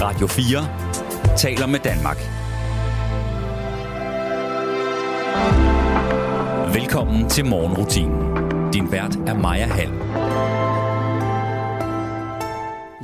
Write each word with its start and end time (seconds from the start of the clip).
Radio 0.00 0.26
4 0.26 1.36
taler 1.36 1.66
med 1.66 1.80
Danmark. 1.80 2.16
Velkommen 6.74 7.28
til 7.28 7.44
morgenrutinen. 7.46 8.72
Din 8.72 8.92
vært 8.92 9.16
er 9.16 9.34
Maja 9.34 9.66
Hall. 9.66 9.92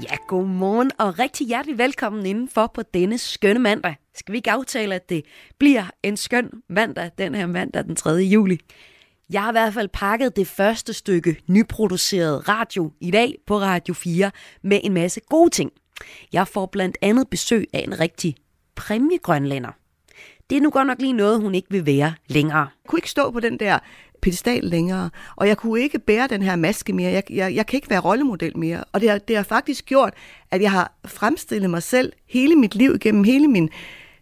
Ja, 0.03 0.17
godmorgen 0.29 0.91
og 0.98 1.18
rigtig 1.18 1.46
hjertelig 1.46 1.79
velkommen 1.79 2.27
indenfor 2.27 2.70
på 2.75 2.82
denne 2.82 3.18
skønne 3.18 3.61
mandag. 3.61 3.96
Skal 4.14 4.32
vi 4.32 4.36
ikke 4.36 4.50
aftale, 4.50 4.95
at 4.95 5.09
det 5.09 5.22
bliver 5.59 5.84
en 6.02 6.16
skøn 6.16 6.50
mandag, 6.68 7.11
den 7.18 7.34
her 7.34 7.46
mandag 7.46 7.84
den 7.84 7.96
3. 7.96 8.11
juli? 8.11 8.59
Jeg 9.32 9.43
har 9.43 9.50
i 9.50 9.52
hvert 9.52 9.74
fald 9.74 9.88
pakket 9.88 10.36
det 10.36 10.46
første 10.46 10.93
stykke 10.93 11.36
nyproduceret 11.46 12.48
radio 12.48 12.93
i 13.00 13.11
dag 13.11 13.34
på 13.46 13.59
Radio 13.59 13.95
4 13.95 14.30
med 14.62 14.80
en 14.84 14.93
masse 14.93 15.20
gode 15.20 15.50
ting. 15.50 15.72
Jeg 16.32 16.48
får 16.48 16.66
blandt 16.66 16.98
andet 17.02 17.29
besøg 17.29 17.69
af 17.73 17.84
en 17.87 18.01
rigtig 18.01 18.37
præmiegrønlænder. 18.74 19.70
Det 20.51 20.56
er 20.56 20.62
nu 20.62 20.70
godt 20.70 20.87
nok 20.87 21.01
lige 21.01 21.12
noget, 21.12 21.41
hun 21.41 21.55
ikke 21.55 21.70
vil 21.70 21.87
være 21.87 22.15
længere. 22.27 22.59
Jeg 22.59 22.88
kunne 22.88 22.98
ikke 22.98 23.11
stå 23.11 23.30
på 23.30 23.41
den 23.41 23.59
der 23.59 23.78
pedestal 24.23 24.65
længere, 24.65 25.11
og 25.37 25.48
jeg 25.48 25.56
kunne 25.56 25.80
ikke 25.80 25.98
bære 25.98 26.27
den 26.27 26.42
her 26.42 26.56
maske 26.56 26.92
mere. 26.92 27.12
Jeg, 27.12 27.23
jeg, 27.30 27.55
jeg 27.55 27.66
kan 27.66 27.77
ikke 27.77 27.91
være 27.91 28.01
rollemodel 28.01 28.59
mere. 28.59 28.84
Og 28.92 29.01
det 29.01 29.11
har, 29.11 29.19
det 29.19 29.37
har 29.37 29.42
faktisk 29.42 29.87
gjort, 29.87 30.15
at 30.51 30.62
jeg 30.62 30.70
har 30.70 30.92
fremstillet 31.06 31.70
mig 31.70 31.83
selv 31.83 32.12
hele 32.27 32.56
mit 32.56 32.75
liv, 32.75 32.98
gennem 32.98 33.25
hele 33.25 33.48
min, 33.48 33.70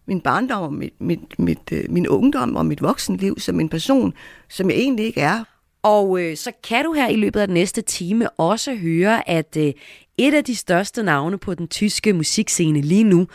min 0.07 0.21
barndom, 0.21 0.63
og 0.63 0.73
mit, 0.73 1.01
mit, 1.01 1.39
mit, 1.39 1.73
øh, 1.73 1.85
min 1.89 2.09
ungdom 2.09 2.57
og 2.57 2.67
mit 2.67 2.83
voksenliv 2.83 3.39
som 3.39 3.61
en 3.61 3.69
person, 3.69 4.15
som 4.49 4.71
jeg 4.71 4.79
egentlig 4.79 5.07
ikke 5.07 5.21
er. 5.21 5.45
Og 5.83 6.23
øh, 6.23 6.37
så 6.37 6.53
kan 6.69 6.85
du 6.85 6.93
her 6.93 7.09
i 7.09 7.17
løbet 7.17 7.41
af 7.41 7.47
den 7.47 7.55
næste 7.55 7.83
time 7.83 8.31
også 8.31 8.75
høre, 8.75 9.29
at 9.29 9.57
øh, 9.57 9.73
et 10.19 10.35
af 10.35 10.45
de 10.45 10.57
største 10.57 11.03
navne 11.03 11.39
på 11.39 11.55
den 11.55 11.69
tyske 11.69 12.13
musikscene 12.13 12.81
lige 12.81 13.05
nu 13.05 13.27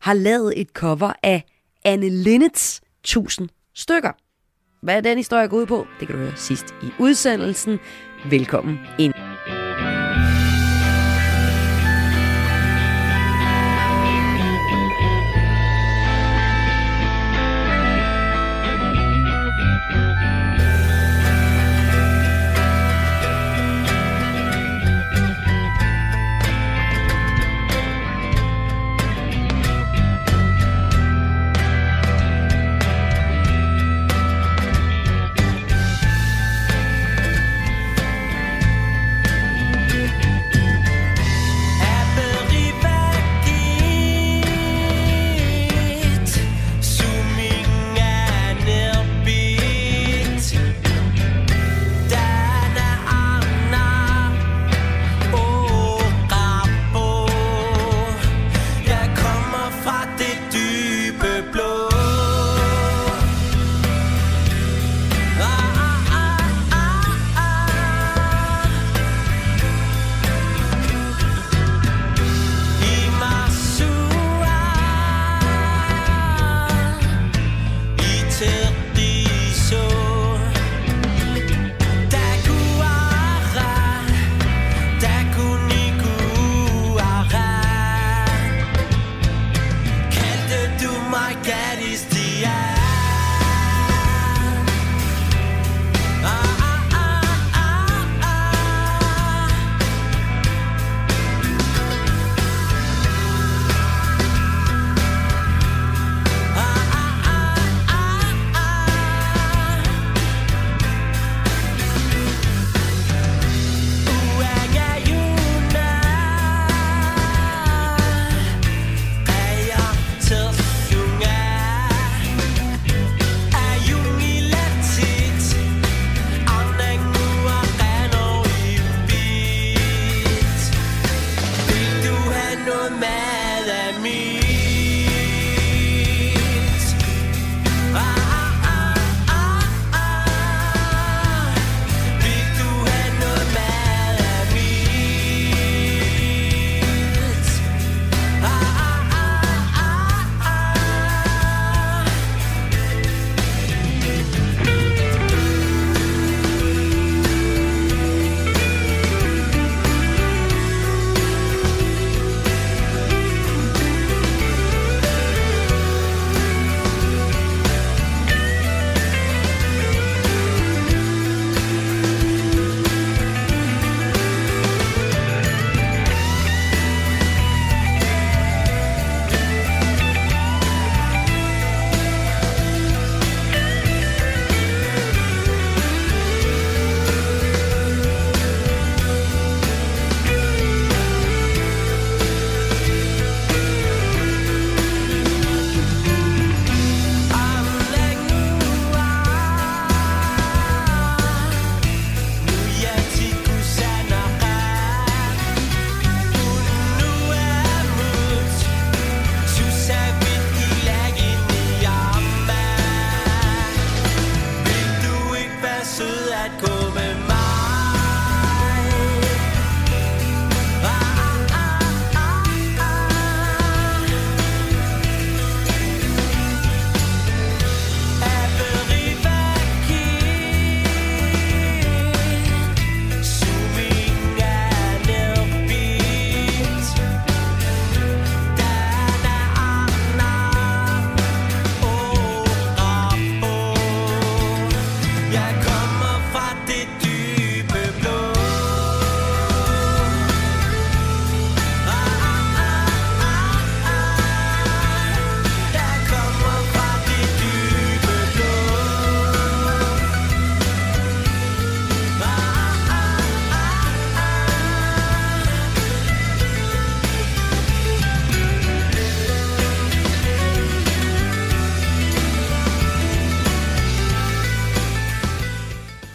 har 0.00 0.14
lavet 0.14 0.60
et 0.60 0.68
cover 0.68 1.12
af 1.22 1.44
Anne 1.84 2.08
Linnets 2.08 2.80
1000 3.04 3.48
stykker. 3.74 4.12
Hvad 4.82 5.02
den 5.02 5.16
historie 5.16 5.48
går 5.48 5.56
ud 5.56 5.66
på, 5.66 5.86
det 6.00 6.08
kan 6.08 6.16
du 6.16 6.22
høre 6.22 6.36
sidst 6.36 6.66
i 6.82 6.86
udsendelsen. 6.98 7.78
Velkommen 8.30 8.78
ind. 8.98 9.11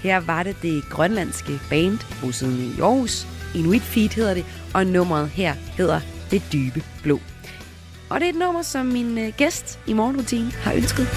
Her 0.07 0.19
var 0.19 0.43
det 0.43 0.55
det 0.61 0.83
grønlandske 0.89 1.59
band, 1.69 1.99
bosiddende 2.21 2.65
i 2.65 2.81
Aarhus. 2.81 3.27
Inuit 3.55 3.81
Feet 3.81 4.13
hedder 4.13 4.33
det, 4.33 4.45
og 4.73 4.85
nummeret 4.85 5.29
her 5.29 5.53
hedder 5.53 5.99
Det 6.31 6.41
Dybe 6.53 6.83
Blå. 7.03 7.19
Og 8.09 8.19
det 8.19 8.25
er 8.25 8.29
et 8.29 8.39
nummer, 8.39 8.61
som 8.61 8.85
min 8.85 9.17
øh, 9.17 9.33
gæst 9.37 9.79
i 9.87 9.93
morgenrutinen 9.93 10.51
har 10.51 10.73
ønsket. 10.73 11.07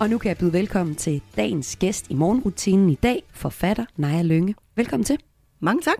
Og 0.00 0.10
nu 0.10 0.18
kan 0.18 0.28
jeg 0.28 0.38
byde 0.38 0.52
velkommen 0.52 0.94
til 0.94 1.22
dagens 1.36 1.76
gæst 1.76 2.10
i 2.10 2.14
morgenrutinen 2.14 2.90
i 2.90 2.94
dag, 2.94 3.22
forfatter 3.34 3.84
Naja 3.96 4.22
Lønge. 4.22 4.54
Velkommen 4.76 5.04
til. 5.04 5.18
Mange 5.60 5.82
tak. 5.82 5.98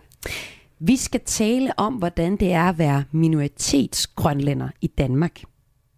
Vi 0.79 0.95
skal 0.95 1.21
tale 1.25 1.79
om, 1.79 1.93
hvordan 1.93 2.37
det 2.37 2.53
er 2.53 2.69
at 2.69 2.77
være 2.77 3.03
minoritetsgrønlænder 3.11 4.69
i 4.81 4.87
Danmark. 4.87 5.41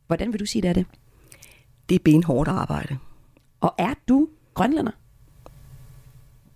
Hvordan 0.07 0.33
vil 0.33 0.39
du 0.39 0.45
sige, 0.45 0.62
det 0.62 0.69
er 0.69 0.74
det? 0.74 0.86
Det 1.90 1.96
er 1.96 2.00
benhårdt 2.04 2.50
arbejde. 2.50 2.98
Og 3.62 3.76
er 3.78 3.94
du 4.08 4.28
grønlænder? 4.54 4.92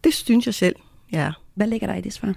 Det 0.03 0.13
synes 0.13 0.45
jeg 0.45 0.53
selv, 0.53 0.75
ja. 1.11 1.31
Hvad 1.53 1.67
ligger 1.67 1.87
der 1.87 1.95
i 1.95 2.01
det 2.01 2.13
svar? 2.13 2.35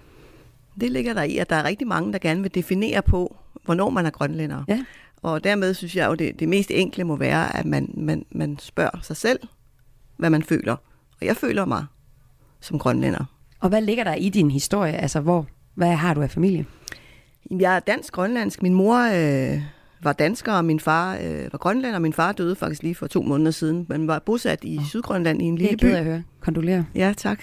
Det 0.80 0.92
ligger 0.92 1.14
der 1.14 1.22
i, 1.22 1.38
at 1.38 1.50
der 1.50 1.56
er 1.56 1.64
rigtig 1.64 1.86
mange, 1.86 2.12
der 2.12 2.18
gerne 2.18 2.42
vil 2.42 2.54
definere 2.54 3.02
på, 3.02 3.36
hvornår 3.64 3.90
man 3.90 4.06
er 4.06 4.10
grønlænder. 4.10 4.64
Ja. 4.68 4.84
Og 5.22 5.44
dermed 5.44 5.74
synes 5.74 5.96
jeg 5.96 6.08
jo, 6.08 6.14
det, 6.14 6.40
det 6.40 6.48
mest 6.48 6.70
enkle 6.70 7.04
må 7.04 7.16
være, 7.16 7.56
at 7.56 7.66
man, 7.66 7.94
man, 7.96 8.26
man 8.30 8.58
spørger 8.58 9.00
sig 9.02 9.16
selv, 9.16 9.40
hvad 10.16 10.30
man 10.30 10.42
føler. 10.42 10.76
Og 11.20 11.26
jeg 11.26 11.36
føler 11.36 11.64
mig 11.64 11.84
som 12.60 12.78
grønlænder. 12.78 13.24
Og 13.60 13.68
hvad 13.68 13.82
ligger 13.82 14.04
der 14.04 14.14
i 14.14 14.28
din 14.28 14.50
historie? 14.50 14.92
Altså, 14.92 15.20
hvor, 15.20 15.46
hvad 15.74 15.94
har 15.94 16.14
du 16.14 16.22
af 16.22 16.30
familie? 16.30 16.66
Jeg 17.50 17.76
er 17.76 17.80
dansk-grønlandsk. 17.80 18.62
Min 18.62 18.74
mor 18.74 18.98
øh, 18.98 19.62
var 20.02 20.12
dansker, 20.12 20.52
og 20.52 20.64
min 20.64 20.80
far 20.80 21.16
øh, 21.22 21.52
var 21.52 21.58
grønlænder. 21.58 21.98
Min 21.98 22.12
far 22.12 22.32
døde 22.32 22.56
faktisk 22.56 22.82
lige 22.82 22.94
for 22.94 23.06
to 23.06 23.22
måneder 23.22 23.50
siden, 23.50 23.86
men 23.88 24.06
var 24.08 24.18
bosat 24.18 24.64
i 24.64 24.80
Sydgrønland 24.88 25.42
i 25.42 25.44
en 25.44 25.56
Det 25.56 25.64
er 25.64 25.68
lille 25.70 25.70
jeg 25.70 25.78
ked 25.78 25.88
by. 25.90 25.94
af 25.94 25.98
at 25.98 26.04
høre. 26.04 26.22
Kondolerer. 26.40 26.84
Ja, 26.94 27.14
tak. 27.16 27.42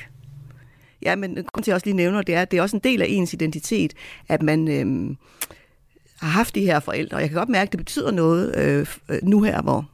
Ja, 1.02 1.16
men 1.16 1.36
grund 1.36 1.46
til, 1.54 1.60
at 1.62 1.68
jeg 1.68 1.76
også 1.76 1.86
lige 1.86 1.96
nævner, 1.96 2.22
det 2.22 2.36
er, 2.36 2.42
at 2.42 2.52
det 2.52 2.58
er 2.58 2.62
også 2.62 2.76
en 2.78 2.82
del 2.84 3.02
af 3.02 3.06
ens 3.10 3.34
identitet, 3.34 3.94
at 4.30 4.42
man 4.42 4.68
øhm, 4.68 5.18
har 6.20 6.30
haft 6.30 6.56
de 6.56 6.62
her 6.62 6.80
forældre. 6.80 7.18
Og 7.18 7.22
jeg 7.22 7.30
kan 7.30 7.38
godt 7.38 7.50
mærke, 7.50 7.68
at 7.68 7.72
det 7.72 7.78
betyder 7.78 8.12
noget 8.12 8.56
øh, 8.58 8.88
øh, 9.10 9.18
nu 9.24 9.42
her, 9.44 9.62
hvor, 9.62 9.90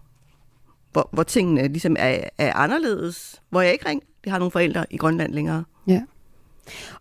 hvor, 0.91 1.09
hvor 1.11 1.23
tingene 1.23 1.67
ligesom 1.67 1.95
er, 1.99 2.17
er 2.37 2.53
anderledes. 2.53 3.41
Hvor 3.49 3.61
jeg 3.61 3.73
ikke 3.73 3.89
rigtig 3.89 4.31
har 4.31 4.39
nogen 4.39 4.51
forældre 4.51 4.85
i 4.89 4.97
Grønland 4.97 5.33
længere. 5.33 5.63
Ja. 5.87 6.01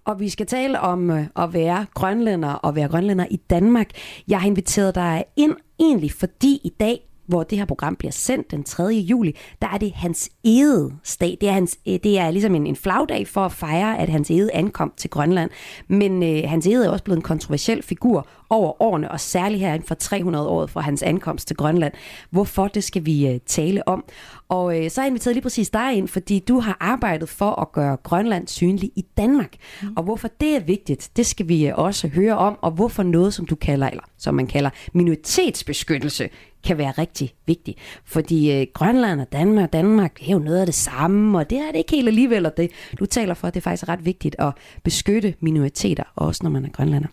Og 0.05 0.21
vi 0.21 0.29
skal 0.29 0.47
tale 0.47 0.81
om 0.81 1.11
øh, 1.11 1.27
at 1.37 1.53
være 1.53 1.87
grønlænder 1.95 2.53
og 2.53 2.77
være 2.77 2.89
grønlænder 2.89 3.27
i 3.31 3.37
Danmark. 3.37 3.91
Jeg 4.29 4.41
har 4.41 4.47
inviteret 4.47 4.95
dig 4.95 5.25
ind 5.37 5.57
egentlig, 5.81 6.13
fordi 6.13 6.61
i 6.65 6.73
dag, 6.81 7.09
hvor 7.27 7.43
det 7.43 7.59
her 7.59 7.65
program 7.65 7.97
bliver 7.97 8.13
sendt 8.13 8.51
den 8.51 8.65
3. 8.65 8.85
juli, 8.85 9.37
der 9.63 9.69
er 9.69 9.79
det 9.79 9.93
hans 9.93 10.31
Ede-dag. 10.45 11.39
Det 11.41 11.49
er, 11.49 11.53
hans, 11.53 11.79
øh, 11.89 11.99
det 12.05 12.19
er 12.19 12.31
ligesom 12.31 12.55
en, 12.55 12.67
en 12.67 12.77
flagdag 12.77 13.29
for 13.29 13.41
at 13.41 13.53
fejre, 13.53 13.99
at 13.99 14.09
hans 14.09 14.31
Ede 14.31 14.51
ankom 14.53 14.93
til 14.97 15.11
Grønland. 15.11 15.51
Men 15.89 16.23
øh, 16.23 16.43
hans 16.51 16.67
Ede 16.67 16.87
er 16.87 16.91
også 16.91 17.05
blevet 17.05 17.19
en 17.19 17.23
kontroversiel 17.23 17.83
figur 17.83 18.27
over 18.55 18.83
årene, 18.83 19.11
og 19.11 19.21
særligt 19.21 19.61
her 19.61 19.75
inden 19.75 19.89
for 19.89 19.95
300 19.95 20.49
år 20.49 20.67
fra 20.67 20.81
hans 20.81 21.03
ankomst 21.03 21.49
til 21.49 21.57
Grønland. 21.57 21.93
Hvorfor, 22.31 22.69
det 22.69 22.85
skal 22.85 23.07
vi 23.07 23.29
øh, 23.29 23.41
tale 23.47 23.89
om. 23.89 24.05
Og 24.49 24.85
øh, 24.85 24.91
så 24.91 25.01
har 25.01 25.07
jeg 25.07 25.11
inviteret 25.11 25.35
lige 25.35 25.43
præcis 25.43 25.71
dig 25.71 25.95
ind, 25.95 26.09
fordi 26.09 26.39
du 26.39 26.61
har 26.61 26.77
arbejdet 26.81 27.29
for 27.29 27.61
at 27.61 27.73
gøre 27.73 27.97
Grønland 28.03 28.49
synlig 28.49 28.91
i 28.97 29.05
Danmark. 29.17 29.55
Mm. 29.83 29.89
Og 29.97 30.03
hvorfor 30.03 30.29
det 30.41 30.57
er 30.57 30.61
vigtigt, 30.61 31.11
det 31.17 31.27
skal 31.27 31.49
vi 31.49 31.67
øh, 31.67 31.79
også 31.79 32.09
høre 32.09 32.37
om, 32.37 32.59
og 32.63 32.71
hvorfor 32.71 33.03
noget, 33.03 33.35
som 33.35 33.47
du 33.47 33.55
kalder, 33.55 33.89
eller 33.89 34.05
som 34.19 34.35
man 34.35 34.47
kalder 34.47 34.71
minoritetsbeskyttelse, 34.93 36.29
kan 36.65 36.79
være 36.79 36.91
rigtig 36.91 37.35
vigtigt. 37.47 37.79
Fordi 38.05 38.53
øh, 38.53 38.67
Grønland 38.75 39.21
og 39.21 39.33
Danmark, 39.33 39.73
Danmark 39.73 40.19
det 40.19 40.29
er 40.29 40.33
jo 40.33 40.39
noget 40.39 40.61
af 40.61 40.67
det 40.67 40.75
samme, 40.75 41.39
og 41.39 41.51
det 41.51 41.59
er 41.59 41.67
det 41.67 41.79
ikke 41.79 41.91
helt 41.91 42.09
alligevel, 42.09 42.47
og 42.47 42.57
det 42.57 42.71
du 42.99 43.07
taler 43.07 43.35
for, 43.35 43.51
det 43.51 43.57
er 43.57 43.61
faktisk 43.61 43.89
ret 43.89 44.05
vigtigt 44.05 44.37
at 44.39 44.53
beskytte 44.83 45.35
minoriteter, 45.41 46.05
også 46.17 46.41
når 46.43 46.51
man 46.51 46.65
er 46.65 46.69
grønlander. 46.69 47.09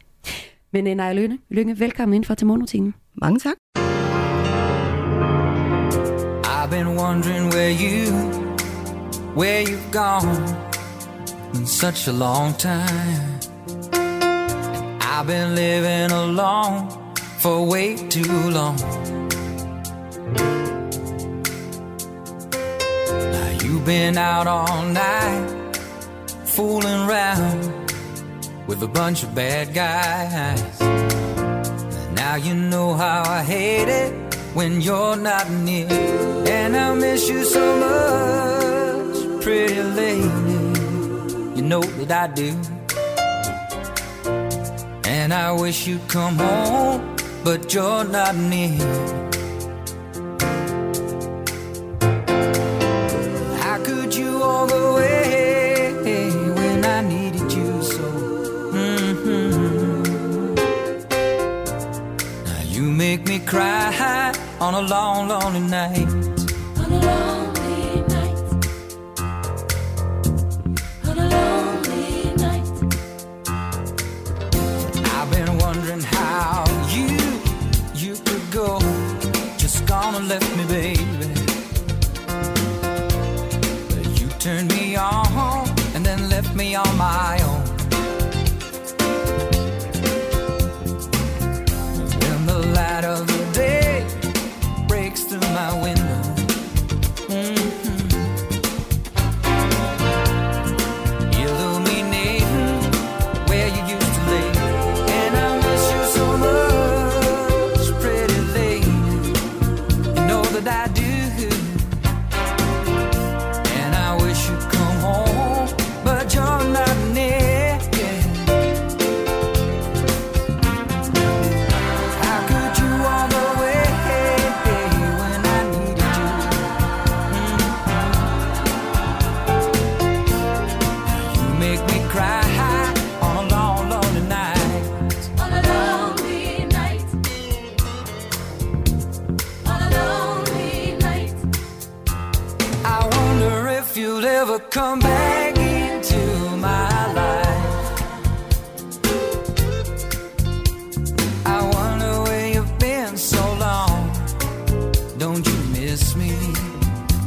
Men 0.74 0.88
øh, 0.88 0.96
Naja 0.96 1.14
Lønge, 1.14 1.40
Lønge, 1.50 1.80
velkommen 1.80 2.14
ind 2.16 2.26
for 2.26 2.34
til 2.36 2.48
morgenrutinen. 2.48 2.94
Mange 3.22 3.40
tak. 3.40 3.54
I've 6.46 6.70
been 6.70 6.88
wondering 7.00 7.54
where 7.54 7.74
you, 7.84 8.12
where 9.36 9.62
you've 9.70 9.92
gone 9.92 10.38
in 11.54 11.66
such 11.66 12.08
a 12.08 12.12
long 12.12 12.58
time. 12.58 13.40
I've 15.14 15.28
been 15.28 15.56
living 15.56 16.12
alone 16.12 16.90
for 17.44 17.58
way 17.74 17.98
too 18.10 18.50
long. 18.58 18.78
Now 23.34 23.50
you've 23.64 23.86
been 23.86 24.18
out 24.18 24.48
all 24.48 24.84
night, 25.04 25.78
fooling 26.46 27.10
around 27.10 27.81
with 28.72 28.84
a 28.84 28.88
bunch 28.88 29.22
of 29.24 29.36
bad 29.36 29.74
guys. 29.74 30.80
Now 32.16 32.36
you 32.36 32.54
know 32.56 32.94
how 32.94 33.22
I 33.30 33.44
hate 33.44 33.90
it 33.90 34.14
when 34.54 34.80
you're 34.80 35.18
not 35.18 35.52
near. 35.52 35.90
And 36.48 36.78
I 36.78 36.94
miss 36.96 37.28
you 37.28 37.44
so 37.44 37.66
much, 37.86 39.44
pretty 39.44 39.82
lady. 40.00 41.58
You 41.58 41.64
know 41.72 41.82
that 41.82 42.12
I 42.24 42.28
do. 42.34 42.50
And 45.04 45.34
I 45.34 45.52
wish 45.52 45.86
you'd 45.86 46.08
come 46.08 46.38
home, 46.38 47.18
but 47.44 47.74
you're 47.74 48.06
not 48.06 48.38
near. 48.38 49.31
On 64.74 64.86
a 64.86 64.88
long, 64.88 65.28
lonely 65.28 65.60
night. 65.60 66.31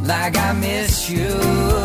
like 0.06 0.36
I 0.36 0.52
miss 0.52 1.08
you. 1.08 1.83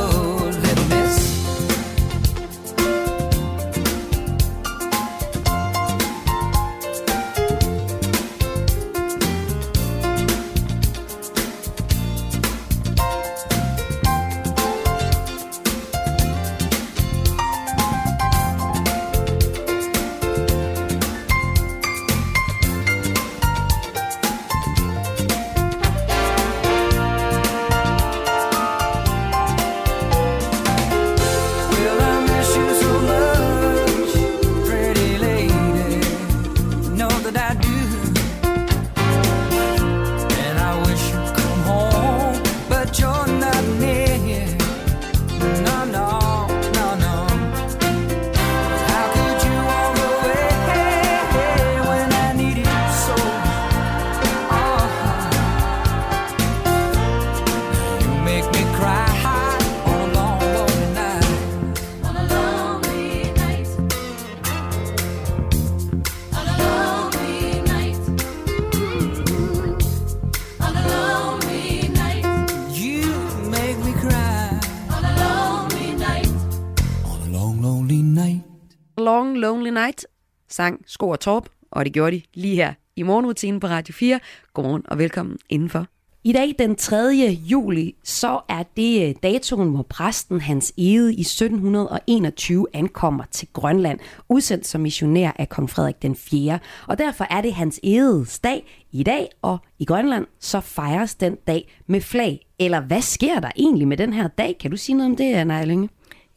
Lonely 79.70 79.86
Night 79.86 80.06
sang 80.48 80.84
Sko 80.86 81.10
og 81.10 81.20
Torp, 81.20 81.50
og 81.72 81.86
det 81.86 81.94
gjorde 81.94 82.16
de 82.16 82.22
lige 82.34 82.56
her 82.56 82.74
i 82.96 83.04
morgenrutinen 83.04 83.60
på 83.60 83.68
Radio 83.68 83.94
4. 83.94 84.20
Godmorgen 84.54 84.84
og 84.86 84.98
velkommen 84.98 85.38
indenfor. 85.50 85.86
I 86.24 86.34
dag 86.34 86.56
den 86.60 86.76
3. 86.76 86.98
juli, 87.44 87.96
så 88.04 88.40
er 88.50 88.64
det 88.78 89.10
øh, 89.10 89.16
datoen, 89.24 89.70
hvor 89.70 89.84
præsten 89.84 90.42
Hans 90.42 90.74
Ede 90.78 91.16
i 91.16 91.22
1721 91.22 92.68
ankommer 92.74 93.24
til 93.32 93.48
Grønland, 93.54 94.00
udsendt 94.30 94.68
som 94.68 94.82
missionær 94.82 95.32
af 95.40 95.50
kong 95.50 95.70
Frederik 95.70 96.02
den 96.02 96.16
4. 96.16 96.60
Og 96.88 96.98
derfor 96.98 97.26
er 97.30 97.42
det 97.42 97.54
Hans 97.54 97.80
Edes 97.84 98.40
dag 98.40 98.86
i 98.92 99.04
dag, 99.04 99.30
og 99.42 99.58
i 99.80 99.86
Grønland 99.86 100.26
så 100.40 100.60
fejres 100.60 101.16
den 101.16 101.38
dag 101.48 101.80
med 101.88 102.02
flag. 102.02 102.48
Eller 102.60 102.82
hvad 102.82 103.02
sker 103.02 103.40
der 103.40 103.52
egentlig 103.56 103.88
med 103.88 103.98
den 103.98 104.14
her 104.14 104.28
dag? 104.28 104.58
Kan 104.60 104.72
du 104.72 104.78
sige 104.78 104.96
noget 104.96 105.12
om 105.12 105.16
det, 105.16 105.34
Anna 105.34 105.54
Erlinge? 105.54 105.90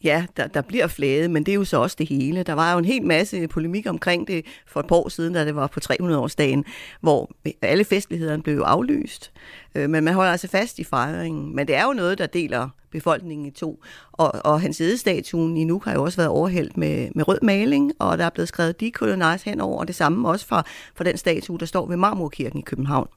Ja, 0.04 0.24
der, 0.36 0.46
der 0.46 0.60
bliver 0.60 0.86
flaget, 0.86 1.30
men 1.30 1.46
det 1.46 1.52
er 1.52 1.56
jo 1.56 1.64
så 1.64 1.76
også 1.76 1.96
det 1.98 2.08
hele. 2.08 2.42
Der 2.42 2.52
var 2.52 2.72
jo 2.72 2.78
en 2.78 2.84
hel 2.84 3.06
masse 3.06 3.48
polemik 3.48 3.86
omkring 3.86 4.28
det 4.28 4.44
for 4.66 4.80
et 4.80 4.86
par 4.86 4.96
år 4.96 5.08
siden, 5.08 5.34
da 5.34 5.44
det 5.44 5.56
var 5.56 5.66
på 5.66 5.80
300-årsdagen, 5.84 6.64
hvor 7.00 7.30
alle 7.62 7.84
festlighederne 7.84 8.42
blev 8.42 8.56
jo 8.56 8.62
aflyst. 8.62 9.32
Øh, 9.74 9.90
men 9.90 10.04
man 10.04 10.14
holder 10.14 10.30
altså 10.30 10.48
fast 10.48 10.78
i 10.78 10.84
fejringen. 10.84 11.56
Men 11.56 11.66
det 11.66 11.74
er 11.74 11.84
jo 11.84 11.92
noget, 11.92 12.18
der 12.18 12.26
deler 12.26 12.68
befolkningen 12.90 13.46
i 13.46 13.50
to. 13.50 13.82
Og, 14.12 14.32
og 14.44 14.60
hans 14.60 14.80
edestatuen 14.80 15.56
i 15.56 15.64
nu 15.64 15.82
har 15.84 15.92
jo 15.92 16.02
også 16.02 16.16
været 16.16 16.30
overhældt 16.30 16.76
med, 16.76 17.08
med 17.14 17.28
rød 17.28 17.38
maling, 17.42 17.92
og 17.98 18.18
der 18.18 18.24
er 18.24 18.30
blevet 18.30 18.48
skrevet 18.48 18.80
decolonize 18.80 19.44
henover, 19.44 19.78
og 19.78 19.86
det 19.88 19.94
samme 19.94 20.28
også 20.28 20.46
fra, 20.46 20.62
fra 20.94 21.04
den 21.04 21.16
statue, 21.16 21.58
der 21.58 21.66
står 21.66 21.86
ved 21.86 21.96
Marmorkirken 21.96 22.58
i 22.58 22.62
København. 22.62 23.08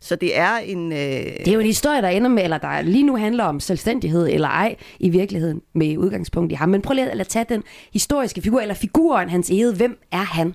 Så 0.00 0.16
det 0.16 0.38
er 0.38 0.56
en... 0.56 0.92
Øh, 0.92 0.98
Det 0.98 1.48
er 1.48 1.52
jo 1.52 1.60
en 1.60 1.66
historie, 1.66 2.02
der 2.02 2.08
ender 2.08 2.28
med, 2.28 2.44
eller 2.44 2.58
der 2.58 2.82
lige 2.82 3.02
nu 3.02 3.16
handler 3.16 3.44
om 3.44 3.60
selvstændighed 3.60 4.28
eller 4.28 4.48
ej 4.48 4.76
i 4.98 5.08
virkeligheden 5.08 5.60
med 5.74 5.98
udgangspunkt 5.98 6.52
i 6.52 6.54
ham. 6.54 6.68
Men 6.68 6.82
prøv 6.82 6.94
lige 6.94 7.10
at 7.10 7.28
tage 7.28 7.46
den 7.48 7.62
historiske 7.92 8.42
figur, 8.42 8.60
eller 8.60 8.74
figuren 8.74 9.28
Hans 9.28 9.50
Ede. 9.50 9.74
Hvem 9.74 9.98
er 10.12 10.16
han? 10.16 10.54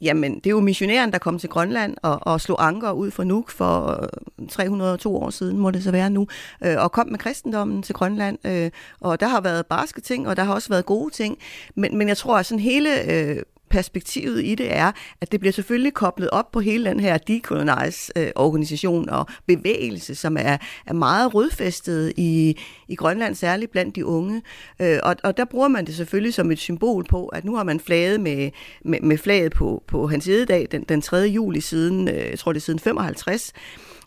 Jamen, 0.00 0.34
det 0.34 0.46
er 0.46 0.50
jo 0.50 0.60
missionæren, 0.60 1.12
der 1.12 1.18
kom 1.18 1.38
til 1.38 1.48
Grønland 1.48 1.96
og, 2.02 2.18
og 2.22 2.40
slog 2.40 2.66
anker 2.66 2.92
ud 2.92 3.10
for 3.10 3.24
Nuuk 3.24 3.50
for 3.50 4.00
øh, 4.42 4.48
302 4.48 5.16
år 5.16 5.30
siden, 5.30 5.58
må 5.58 5.70
det 5.70 5.82
så 5.82 5.90
være 5.90 6.10
nu, 6.10 6.26
øh, 6.64 6.74
og 6.78 6.92
kom 6.92 7.08
med 7.08 7.18
kristendommen 7.18 7.82
til 7.82 7.94
Grønland. 7.94 8.38
Øh, 8.46 8.70
og 9.00 9.20
der 9.20 9.28
har 9.28 9.40
været 9.40 9.66
barske 9.66 10.00
ting, 10.00 10.28
og 10.28 10.36
der 10.36 10.44
har 10.44 10.54
også 10.54 10.68
været 10.68 10.86
gode 10.86 11.14
ting. 11.14 11.38
Men, 11.74 11.98
men 11.98 12.08
jeg 12.08 12.16
tror, 12.16 12.38
at 12.38 12.46
sådan 12.46 12.60
hele 12.60 13.12
øh, 13.12 13.42
perspektivet 13.76 14.44
i 14.44 14.54
det 14.54 14.76
er, 14.76 14.92
at 15.20 15.32
det 15.32 15.40
bliver 15.40 15.52
selvfølgelig 15.52 15.94
koblet 15.94 16.30
op 16.30 16.52
på 16.52 16.60
hele 16.60 16.90
den 16.90 17.00
her 17.00 17.18
decolonize-organisation 17.18 19.08
øh, 19.08 19.18
og 19.18 19.26
bevægelse, 19.46 20.14
som 20.14 20.36
er, 20.36 20.56
er 20.86 20.92
meget 20.92 21.34
rødfæstet 21.34 22.12
i, 22.16 22.56
i 22.88 22.94
Grønland, 22.94 23.34
særligt 23.34 23.70
blandt 23.70 23.96
de 23.96 24.06
unge. 24.06 24.42
Øh, 24.80 24.98
og, 25.02 25.16
og 25.24 25.36
der 25.36 25.44
bruger 25.44 25.68
man 25.68 25.86
det 25.86 25.94
selvfølgelig 25.94 26.34
som 26.34 26.50
et 26.50 26.58
symbol 26.58 27.04
på, 27.04 27.26
at 27.26 27.44
nu 27.44 27.56
har 27.56 27.64
man 27.64 27.80
flaget 27.80 28.20
med, 28.20 28.50
med, 28.84 29.00
med 29.00 29.18
flaget 29.18 29.52
på, 29.52 29.82
på 29.86 30.06
hans 30.06 30.28
ededag 30.28 30.68
den, 30.70 30.82
den 30.82 31.02
3. 31.02 31.16
juli 31.16 31.60
siden, 31.60 32.08
øh, 32.08 32.30
jeg 32.30 32.38
tror 32.38 32.52
det 32.52 32.60
er 32.60 32.64
siden 32.64 32.80
55. 32.80 33.52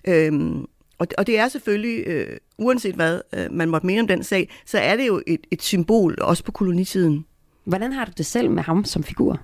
Øhm, 0.07 0.65
og, 0.99 1.07
og 1.17 1.27
det 1.27 1.39
er 1.39 1.47
selvfølgelig, 1.47 2.07
øh, 2.07 2.37
uanset 2.57 2.95
hvad 2.95 3.21
øh, 3.33 3.51
man 3.51 3.69
måtte 3.69 3.87
mene 3.87 4.01
om 4.01 4.07
den 4.07 4.23
sag, 4.23 4.49
så 4.65 4.77
er 4.77 4.95
det 4.95 5.07
jo 5.07 5.21
et, 5.27 5.41
et 5.51 5.61
symbol, 5.61 6.17
også 6.21 6.43
på 6.43 6.51
kolonitiden. 6.51 7.25
Hvordan 7.63 7.93
har 7.93 8.05
du 8.05 8.11
det 8.17 8.25
selv 8.25 8.51
med 8.51 8.63
ham 8.63 8.85
som 8.85 9.03
figur? 9.03 9.39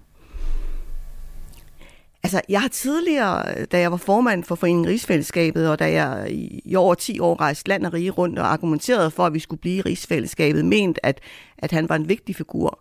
Altså, 2.26 2.42
jeg 2.50 2.62
har 2.62 2.68
tidligere, 2.68 3.66
da 3.66 3.80
jeg 3.80 3.92
var 3.92 3.98
formand 3.98 4.44
for 4.44 4.56
Foreningen 4.56 4.88
Rigsfællesskabet, 4.88 5.70
og 5.70 5.80
da 5.80 5.92
jeg 5.92 6.32
i, 6.32 6.62
i 6.66 6.76
over 6.76 6.94
10 6.94 7.20
år 7.20 7.42
rejste 7.42 7.70
land 7.70 7.86
og 7.86 7.94
rige 7.94 8.10
rundt 8.12 8.40
og 8.40 8.52
argumenterede 8.52 9.12
for, 9.12 9.26
at 9.26 9.34
vi 9.34 9.40
skulle 9.40 9.62
blive 9.62 9.76
i 9.76 9.82
Rigsfællesskabet, 9.82 10.66
ment, 10.66 11.00
at, 11.04 11.20
at 11.58 11.72
han 11.72 11.90
var 11.90 11.96
en 11.96 12.10
vigtig 12.10 12.36
figur. 12.36 12.80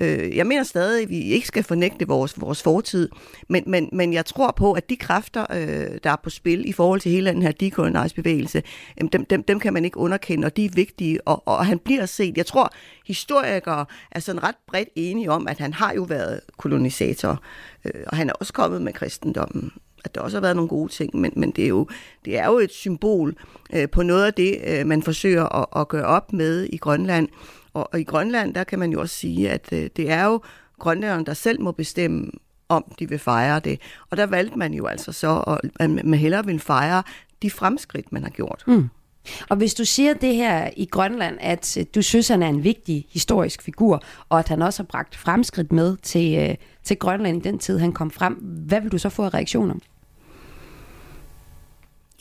Øh, 0.00 0.36
jeg 0.36 0.46
mener 0.46 0.62
stadig, 0.62 1.02
at 1.02 1.08
vi 1.08 1.22
ikke 1.22 1.46
skal 1.46 1.62
fornægte 1.62 2.08
vores, 2.08 2.40
vores 2.40 2.62
fortid, 2.62 3.08
men, 3.48 3.64
men, 3.66 3.88
men 3.92 4.12
jeg 4.12 4.26
tror 4.26 4.54
på, 4.56 4.72
at 4.72 4.90
de 4.90 4.96
kræfter, 4.96 5.46
øh, 5.50 5.98
der 6.04 6.10
er 6.10 6.16
på 6.24 6.30
spil 6.30 6.68
i 6.68 6.72
forhold 6.72 7.00
til 7.00 7.12
hele 7.12 7.30
den 7.30 7.42
her 7.42 7.52
decolonize-bevægelse, 7.52 8.62
øh, 9.02 9.08
dem, 9.12 9.24
dem, 9.24 9.42
dem 9.42 9.60
kan 9.60 9.72
man 9.72 9.84
ikke 9.84 9.96
underkende, 9.96 10.46
og 10.46 10.56
de 10.56 10.64
er 10.64 10.70
vigtige, 10.74 11.28
og, 11.28 11.42
og 11.46 11.66
han 11.66 11.78
bliver 11.78 12.06
set. 12.06 12.36
Jeg 12.36 12.46
tror, 12.46 12.72
historikere 13.06 13.86
er 14.12 14.20
sådan 14.20 14.42
ret 14.42 14.56
bredt 14.68 14.88
enige 14.96 15.30
om, 15.30 15.48
at 15.48 15.58
han 15.58 15.72
har 15.72 15.92
jo 15.94 16.02
været 16.02 16.40
kolonisator, 16.56 17.42
øh, 17.84 18.04
og 18.06 18.16
han 18.16 18.28
er 18.28 18.32
også 18.32 18.52
kommet 18.52 18.82
med 18.82 18.92
kristendommen 18.92 19.72
at 20.04 20.14
der 20.14 20.20
også 20.20 20.36
har 20.36 20.40
været 20.40 20.56
nogle 20.56 20.68
gode 20.68 20.92
ting, 20.92 21.16
men, 21.16 21.32
men 21.36 21.50
det, 21.50 21.64
er 21.64 21.68
jo, 21.68 21.88
det 22.24 22.38
er 22.38 22.46
jo 22.46 22.58
et 22.58 22.72
symbol 22.72 23.34
øh, 23.74 23.88
på 23.88 24.02
noget 24.02 24.26
af 24.26 24.34
det, 24.34 24.58
øh, 24.66 24.86
man 24.86 25.02
forsøger 25.02 25.44
at, 25.44 25.80
at 25.80 25.88
gøre 25.88 26.04
op 26.04 26.32
med 26.32 26.68
i 26.72 26.76
Grønland. 26.76 27.28
Og, 27.74 27.88
og 27.92 28.00
i 28.00 28.04
Grønland, 28.04 28.54
der 28.54 28.64
kan 28.64 28.78
man 28.78 28.92
jo 28.92 29.00
også 29.00 29.14
sige, 29.14 29.50
at 29.50 29.68
øh, 29.72 29.90
det 29.96 30.10
er 30.10 30.24
jo 30.24 30.40
grønlænderne, 30.78 31.24
der 31.24 31.34
selv 31.34 31.60
må 31.60 31.72
bestemme, 31.72 32.30
om 32.68 32.94
de 32.98 33.08
vil 33.08 33.18
fejre 33.18 33.60
det. 33.60 33.80
Og 34.10 34.16
der 34.16 34.26
valgte 34.26 34.58
man 34.58 34.74
jo 34.74 34.86
altså 34.86 35.12
så, 35.12 35.58
at 35.80 35.90
man 35.90 36.14
hellere 36.14 36.46
vil 36.46 36.60
fejre 36.60 37.02
de 37.42 37.50
fremskridt, 37.50 38.12
man 38.12 38.22
har 38.22 38.30
gjort. 38.30 38.64
Mm. 38.66 38.88
Og 39.48 39.56
hvis 39.56 39.74
du 39.74 39.84
siger 39.84 40.14
det 40.14 40.34
her 40.34 40.70
i 40.76 40.84
Grønland, 40.84 41.36
at 41.40 41.76
øh, 41.76 41.86
du 41.94 42.02
synes, 42.02 42.28
han 42.28 42.42
er 42.42 42.48
en 42.48 42.64
vigtig 42.64 43.06
historisk 43.10 43.62
figur, 43.62 44.02
og 44.28 44.38
at 44.38 44.48
han 44.48 44.62
også 44.62 44.82
har 44.82 44.86
bragt 44.86 45.16
fremskridt 45.16 45.72
med 45.72 45.96
til, 45.96 46.38
øh, 46.38 46.54
til 46.84 46.96
Grønland 46.96 47.36
i 47.36 47.48
den 47.48 47.58
tid, 47.58 47.78
han 47.78 47.92
kom 47.92 48.10
frem, 48.10 48.34
hvad 48.68 48.80
vil 48.80 48.92
du 48.92 48.98
så 48.98 49.08
få 49.08 49.24
af 49.24 49.34
reaktioner? 49.34 49.74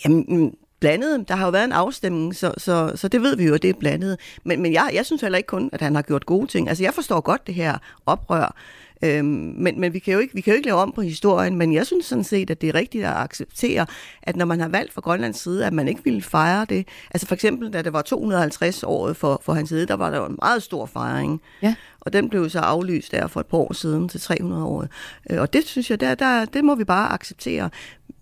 Jamen, 0.05 0.25
mm, 0.27 0.55
blandet. 0.83 1.27
Der 1.27 1.35
har 1.35 1.45
jo 1.45 1.51
været 1.51 1.63
en 1.63 1.71
afstemning, 1.71 2.35
så, 2.35 2.53
så, 2.57 2.91
så 2.95 3.07
det 3.07 3.21
ved 3.21 3.35
vi 3.35 3.43
jo, 3.45 3.53
at 3.53 3.61
det 3.61 3.69
er 3.69 3.73
blandet. 3.79 4.19
Men, 4.43 4.61
men 4.61 4.73
jeg, 4.73 4.91
jeg 4.93 5.05
synes 5.05 5.21
heller 5.21 5.37
ikke 5.37 5.47
kun, 5.47 5.69
at 5.73 5.81
han 5.81 5.95
har 5.95 6.01
gjort 6.01 6.25
gode 6.25 6.47
ting. 6.47 6.69
Altså, 6.69 6.83
jeg 6.83 6.93
forstår 6.93 7.21
godt 7.21 7.47
det 7.47 7.55
her 7.55 7.77
oprør, 8.05 8.55
øhm, 9.03 9.55
men, 9.57 9.79
men 9.79 9.93
vi, 9.93 9.99
kan 9.99 10.13
jo 10.13 10.19
ikke, 10.19 10.33
vi 10.35 10.41
kan 10.41 10.53
jo 10.53 10.55
ikke 10.55 10.67
lave 10.67 10.79
om 10.79 10.91
på 10.91 11.01
historien, 11.01 11.55
men 11.55 11.73
jeg 11.73 11.85
synes 11.85 12.05
sådan 12.05 12.23
set, 12.23 12.49
at 12.49 12.61
det 12.61 12.69
er 12.69 12.75
rigtigt 12.75 13.05
at 13.05 13.13
acceptere, 13.13 13.85
at 14.23 14.35
når 14.35 14.45
man 14.45 14.59
har 14.59 14.67
valgt 14.67 14.93
fra 14.93 15.01
Grønlands 15.01 15.39
side, 15.39 15.65
at 15.65 15.73
man 15.73 15.87
ikke 15.87 16.03
ville 16.03 16.21
fejre 16.21 16.65
det. 16.69 16.87
Altså 17.11 17.27
for 17.27 17.35
eksempel, 17.35 17.73
da 17.73 17.81
det 17.81 17.93
var 17.93 18.01
250 18.01 18.83
år 18.83 19.13
for, 19.13 19.41
for 19.45 19.53
hans 19.53 19.69
side, 19.69 19.85
der 19.85 19.95
var 19.95 20.09
der 20.09 20.17
jo 20.17 20.25
en 20.25 20.37
meget 20.41 20.63
stor 20.63 20.85
fejring. 20.85 21.41
Ja. 21.61 21.75
Og 22.05 22.13
den 22.13 22.29
blev 22.29 22.49
så 22.49 22.59
aflyst 22.59 23.11
der 23.11 23.27
for 23.27 23.39
et 23.39 23.45
par 23.45 23.57
år 23.57 23.73
siden 23.73 24.09
til 24.09 24.21
300 24.21 24.63
år. 24.63 24.85
Øh, 25.29 25.41
Og 25.41 25.53
det 25.53 25.67
synes 25.67 25.89
jeg, 25.91 25.99
der, 25.99 26.15
der, 26.15 26.45
det 26.45 26.63
må 26.63 26.75
vi 26.75 26.83
bare 26.83 27.13
acceptere. 27.13 27.69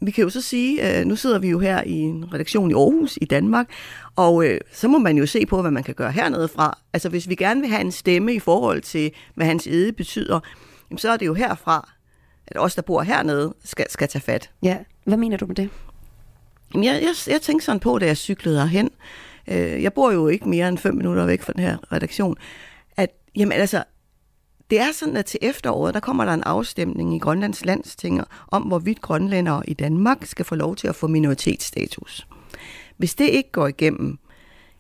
Vi 0.01 0.11
kan 0.11 0.23
jo 0.23 0.29
så 0.29 0.41
sige, 0.41 1.00
øh, 1.00 1.05
nu 1.05 1.15
sidder 1.15 1.39
vi 1.39 1.50
jo 1.50 1.59
her 1.59 1.83
i 1.83 1.91
en 1.91 2.33
redaktion 2.33 2.71
i 2.71 2.73
Aarhus 2.73 3.17
i 3.21 3.25
Danmark, 3.25 3.67
og 4.15 4.45
øh, 4.45 4.59
så 4.71 4.88
må 4.88 4.97
man 4.97 5.17
jo 5.17 5.25
se 5.25 5.45
på, 5.45 5.61
hvad 5.61 5.71
man 5.71 5.83
kan 5.83 5.95
gøre 5.95 6.11
hernede 6.11 6.47
fra. 6.47 6.77
Altså 6.93 7.09
hvis 7.09 7.29
vi 7.29 7.35
gerne 7.35 7.61
vil 7.61 7.69
have 7.69 7.81
en 7.81 7.91
stemme 7.91 8.33
i 8.33 8.39
forhold 8.39 8.81
til, 8.81 9.11
hvad 9.35 9.45
hans 9.45 9.67
ede 9.67 9.91
betyder, 9.91 10.39
jamen, 10.89 10.97
så 10.97 11.09
er 11.11 11.17
det 11.17 11.25
jo 11.25 11.33
herfra, 11.33 11.89
at 12.47 12.57
os, 12.57 12.75
der 12.75 12.81
bor 12.81 13.01
hernede, 13.01 13.53
skal, 13.63 13.85
skal 13.89 14.07
tage 14.07 14.21
fat. 14.21 14.50
Ja, 14.63 14.77
hvad 15.03 15.17
mener 15.17 15.38
du 15.38 15.45
med 15.45 15.55
det? 15.55 15.69
Jamen, 16.73 16.83
jeg, 16.85 17.01
jeg, 17.01 17.33
jeg 17.33 17.41
tænkte 17.41 17.65
sådan 17.65 17.79
på, 17.79 18.00
da 18.00 18.05
jeg 18.05 18.17
cyklede 18.17 18.57
herhen. 18.59 18.89
Øh, 19.47 19.83
jeg 19.83 19.93
bor 19.93 20.11
jo 20.11 20.27
ikke 20.27 20.50
mere 20.50 20.67
end 20.69 20.77
fem 20.77 20.95
minutter 20.95 21.25
væk 21.25 21.41
fra 21.41 21.53
den 21.53 21.61
her 21.63 21.77
redaktion. 21.91 22.38
Jamen 23.35 23.51
altså, 23.51 23.83
det 24.69 24.79
er 24.79 24.91
sådan, 24.91 25.17
at 25.17 25.25
til 25.25 25.39
efteråret, 25.41 25.93
der 25.93 26.00
kommer 26.00 26.25
der 26.25 26.33
en 26.33 26.43
afstemning 26.43 27.15
i 27.15 27.19
Grønlands 27.19 27.65
landsting 27.65 28.21
om, 28.47 28.61
hvorvidt 28.61 29.01
grønlændere 29.01 29.69
i 29.69 29.73
Danmark 29.73 30.25
skal 30.25 30.45
få 30.45 30.55
lov 30.55 30.75
til 30.75 30.88
at 30.88 30.95
få 30.95 31.07
minoritetsstatus. 31.07 32.27
Hvis 32.97 33.15
det 33.15 33.29
ikke 33.29 33.51
går 33.51 33.67
igennem, 33.67 34.19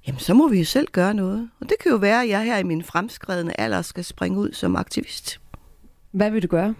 jamen 0.07 0.19
så 0.19 0.33
må 0.33 0.47
vi 0.47 0.59
jo 0.59 0.65
selv 0.65 0.87
gøre 0.91 1.13
noget. 1.13 1.49
Og 1.59 1.69
det 1.69 1.75
kan 1.81 1.91
jo 1.91 1.97
være, 1.97 2.23
at 2.23 2.29
jeg 2.29 2.43
her 2.43 2.57
i 2.57 2.63
min 2.63 2.83
fremskredende 2.83 3.53
alder 3.57 3.81
skal 3.81 4.03
springe 4.03 4.39
ud 4.39 4.53
som 4.53 4.75
aktivist. 4.75 5.41
Hvad 6.11 6.31
vil 6.31 6.43
du 6.43 6.47
gøre? 6.47 6.75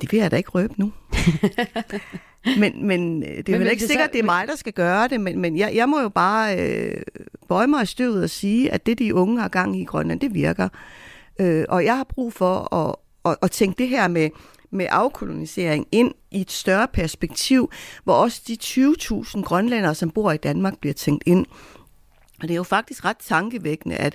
Det 0.00 0.12
vil 0.12 0.20
jeg 0.20 0.30
da 0.30 0.36
ikke 0.36 0.50
røbe 0.50 0.74
nu. 0.76 0.92
men, 2.58 2.86
men 2.86 3.22
øh, 3.22 3.28
det 3.28 3.38
er 3.38 3.42
Men 3.46 3.52
vel 3.52 3.60
vil 3.60 3.70
ikke 3.70 3.80
det 3.80 3.88
sikkert, 3.88 4.06
så- 4.08 4.12
det 4.12 4.18
er 4.18 4.24
mig, 4.24 4.48
der 4.48 4.56
skal 4.56 4.72
gøre 4.72 5.08
det, 5.08 5.20
men, 5.20 5.38
men 5.40 5.56
jeg, 5.58 5.72
jeg 5.74 5.88
må 5.88 6.00
jo 6.00 6.08
bare 6.08 6.58
øh, 6.60 7.02
bøje 7.48 7.66
mig 7.66 7.82
i 7.82 7.86
støvet 7.86 8.22
og 8.22 8.30
sige, 8.30 8.72
at 8.72 8.86
det, 8.86 8.98
de 8.98 9.14
unge 9.14 9.40
har 9.40 9.48
gang 9.48 9.76
i 9.76 9.80
i 9.80 9.84
Grønland, 9.84 10.20
det 10.20 10.34
virker. 10.34 10.68
Øh, 11.40 11.64
og 11.68 11.84
jeg 11.84 11.96
har 11.96 12.04
brug 12.04 12.32
for 12.32 12.74
at, 12.74 12.94
at, 13.24 13.36
at 13.42 13.50
tænke 13.50 13.78
det 13.78 13.88
her 13.88 14.08
med, 14.08 14.30
med 14.70 14.86
afkolonisering 14.90 15.86
ind 15.92 16.12
i 16.30 16.40
et 16.40 16.50
større 16.52 16.88
perspektiv, 16.92 17.70
hvor 18.04 18.14
også 18.14 18.40
de 18.48 18.56
20.000 18.62 19.42
grønlændere, 19.42 19.94
som 19.94 20.10
bor 20.10 20.32
i 20.32 20.36
Danmark, 20.36 20.78
bliver 20.80 20.94
tænkt 20.94 21.22
ind. 21.26 21.46
Og 22.42 22.48
det 22.48 22.50
er 22.50 22.56
jo 22.56 22.62
faktisk 22.62 23.04
ret 23.04 23.16
tankevækkende, 23.16 23.96
at 23.96 24.14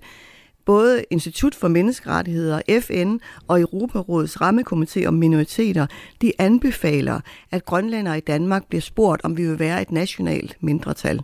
både 0.70 1.04
Institut 1.10 1.56
for 1.56 1.68
Menneskerettigheder, 1.68 2.62
FN 2.82 3.18
og 3.48 3.62
Europarådets 3.62 4.38
rammekomité 4.42 5.06
om 5.06 5.14
minoriteter, 5.14 5.88
de 6.22 6.32
anbefaler, 6.40 7.20
at 7.52 7.66
grønlændere 7.66 8.18
i 8.18 8.22
Danmark 8.22 8.68
bliver 8.68 8.82
spurgt, 8.82 9.22
om 9.24 9.38
vi 9.38 9.48
vil 9.48 9.60
være 9.60 9.82
et 9.82 9.92
nationalt 9.92 10.58
mindretal. 10.62 11.22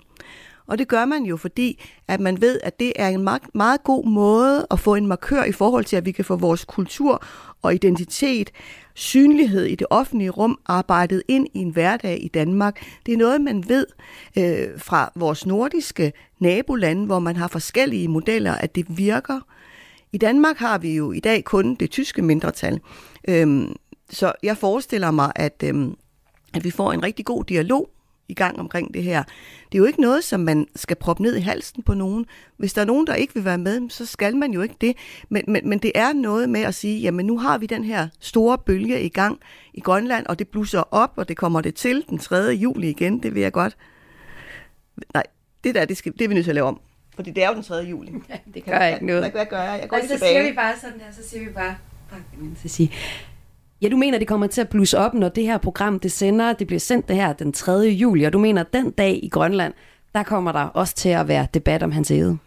Og 0.67 0.77
det 0.77 0.87
gør 0.87 1.05
man 1.05 1.23
jo, 1.23 1.37
fordi 1.37 1.83
at 2.07 2.19
man 2.19 2.41
ved, 2.41 2.59
at 2.63 2.79
det 2.79 2.93
er 2.95 3.07
en 3.07 3.23
meget, 3.23 3.41
meget 3.53 3.83
god 3.83 4.05
måde 4.05 4.67
at 4.71 4.79
få 4.79 4.95
en 4.95 5.07
markør 5.07 5.43
i 5.43 5.51
forhold 5.51 5.85
til, 5.85 5.95
at 5.95 6.05
vi 6.05 6.11
kan 6.11 6.25
få 6.25 6.35
vores 6.35 6.65
kultur 6.65 7.23
og 7.61 7.73
identitet, 7.73 8.51
synlighed 8.95 9.65
i 9.65 9.75
det 9.75 9.87
offentlige 9.89 10.29
rum 10.29 10.59
arbejdet 10.65 11.23
ind 11.27 11.47
i 11.53 11.59
en 11.59 11.69
hverdag 11.69 12.23
i 12.23 12.27
Danmark. 12.27 12.85
Det 13.05 13.13
er 13.13 13.17
noget, 13.17 13.41
man 13.41 13.69
ved 13.69 13.85
øh, 14.37 14.79
fra 14.79 15.11
vores 15.15 15.45
nordiske 15.45 16.13
nabolande, 16.39 17.05
hvor 17.05 17.19
man 17.19 17.35
har 17.35 17.47
forskellige 17.47 18.07
modeller, 18.07 18.53
at 18.53 18.75
det 18.75 18.85
virker. 18.97 19.39
I 20.11 20.17
Danmark 20.17 20.57
har 20.57 20.77
vi 20.77 20.95
jo 20.95 21.11
i 21.11 21.19
dag 21.19 21.43
kun 21.43 21.75
det 21.75 21.91
tyske 21.91 22.21
mindretal. 22.21 22.79
Øhm, 23.27 23.75
så 24.09 24.33
jeg 24.43 24.57
forestiller 24.57 25.11
mig, 25.11 25.31
at, 25.35 25.63
øhm, 25.63 25.95
at 26.53 26.63
vi 26.63 26.71
får 26.71 26.93
en 26.93 27.03
rigtig 27.03 27.25
god 27.25 27.43
dialog 27.43 27.89
i 28.27 28.33
gang 28.33 28.59
omkring 28.59 28.93
det 28.93 29.03
her. 29.03 29.23
Det 29.71 29.75
er 29.75 29.77
jo 29.79 29.85
ikke 29.85 30.01
noget, 30.01 30.23
som 30.23 30.39
man 30.39 30.67
skal 30.75 30.95
proppe 30.95 31.23
ned 31.23 31.35
i 31.35 31.39
halsen 31.39 31.83
på 31.83 31.93
nogen. 31.93 32.25
Hvis 32.57 32.73
der 32.73 32.81
er 32.81 32.85
nogen, 32.85 33.07
der 33.07 33.15
ikke 33.15 33.33
vil 33.33 33.45
være 33.45 33.57
med, 33.57 33.89
så 33.89 34.05
skal 34.05 34.35
man 34.35 34.51
jo 34.53 34.61
ikke 34.61 34.75
det. 34.81 34.97
Men, 35.29 35.43
men, 35.47 35.69
men 35.69 35.79
det 35.79 35.91
er 35.95 36.13
noget 36.13 36.49
med 36.49 36.61
at 36.61 36.75
sige, 36.75 36.99
jamen 36.99 37.25
nu 37.25 37.39
har 37.39 37.57
vi 37.57 37.65
den 37.65 37.83
her 37.83 38.07
store 38.19 38.57
bølge 38.57 39.01
i 39.01 39.09
gang 39.09 39.39
i 39.73 39.79
Grønland, 39.79 40.25
og 40.25 40.39
det 40.39 40.47
blusser 40.47 40.83
op, 40.93 41.13
og 41.15 41.27
det 41.27 41.37
kommer 41.37 41.61
det 41.61 41.75
til 41.75 42.05
den 42.09 42.17
3. 42.19 42.35
juli 42.35 42.89
igen, 42.89 43.23
det 43.23 43.35
vil 43.35 43.41
jeg 43.41 43.51
godt. 43.51 43.77
Nej, 45.13 45.23
det 45.63 45.75
der, 45.75 45.85
det, 45.85 45.97
skal, 45.97 46.11
det 46.13 46.21
er 46.21 46.27
vi 46.27 46.33
nødt 46.33 46.45
til 46.45 46.51
at 46.51 46.55
lave 46.55 46.67
om. 46.67 46.79
Fordi 47.15 47.31
det 47.31 47.43
er 47.43 47.47
jo 47.47 47.53
den 47.55 47.63
3. 47.63 47.75
juli. 47.75 48.11
Ja, 48.29 48.37
det 48.53 48.65
gør 48.65 48.85
ikke 48.85 49.05
noget. 49.05 49.31
Hvad, 49.31 49.45
gør 49.45 49.61
jeg? 49.63 49.79
Jeg 49.81 49.89
går 49.89 49.97
Og 49.97 50.01
lige 50.01 50.09
så 50.09 50.15
tilbage. 50.15 50.33
siger 50.33 50.49
vi 50.51 50.55
bare 50.55 50.73
sådan 50.81 50.99
der, 50.99 51.05
så 51.23 51.29
siger 51.29 51.45
vi 51.45 51.49
bare, 51.53 51.75
men 52.37 52.57
så 52.61 52.67
sige, 52.67 52.91
Ja, 53.81 53.89
du 53.89 53.97
mener, 53.97 54.17
det 54.17 54.27
kommer 54.27 54.47
til 54.47 54.61
at 54.61 54.69
blusse 54.69 54.97
op, 54.97 55.13
når 55.13 55.29
det 55.29 55.43
her 55.43 55.57
program, 55.57 55.99
det 55.99 56.11
sender, 56.11 56.53
det 56.53 56.67
bliver 56.67 56.79
sendt 56.79 57.07
det 57.07 57.15
her 57.15 57.33
den 57.33 57.51
3. 57.51 57.71
juli, 57.73 58.23
og 58.23 58.33
du 58.33 58.39
mener, 58.39 58.61
at 58.61 58.73
den 58.73 58.91
dag 58.91 59.19
i 59.23 59.29
Grønland, 59.29 59.73
der 60.13 60.23
kommer 60.23 60.51
der 60.51 60.61
også 60.61 60.95
til 60.95 61.09
at 61.09 61.27
være 61.27 61.47
debat 61.53 61.83
om 61.83 61.91
hans 61.91 62.11
æde. 62.11 62.37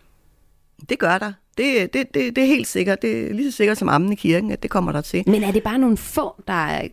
Det 0.89 0.99
gør 0.99 1.19
der. 1.19 1.33
Det, 1.59 1.93
det, 1.93 2.15
det, 2.15 2.37
det 2.37 2.45
er 2.45 2.49
helt 2.49 2.67
sikkert. 2.67 3.03
Det 3.03 3.31
er 3.31 3.35
lige 3.35 3.53
så 3.53 3.57
sikkert 3.57 3.79
som 3.79 3.89
ammen 3.89 4.13
i 4.13 4.15
kirken, 4.15 4.51
at 4.51 4.63
det 4.63 4.71
kommer 4.71 4.93
der 4.93 5.01
til. 5.01 5.25
Men 5.27 5.43
er 5.43 5.51
det 5.51 5.63
bare 5.63 5.79
nogle 5.79 5.97
få, 5.97 6.43
der 6.49 6.89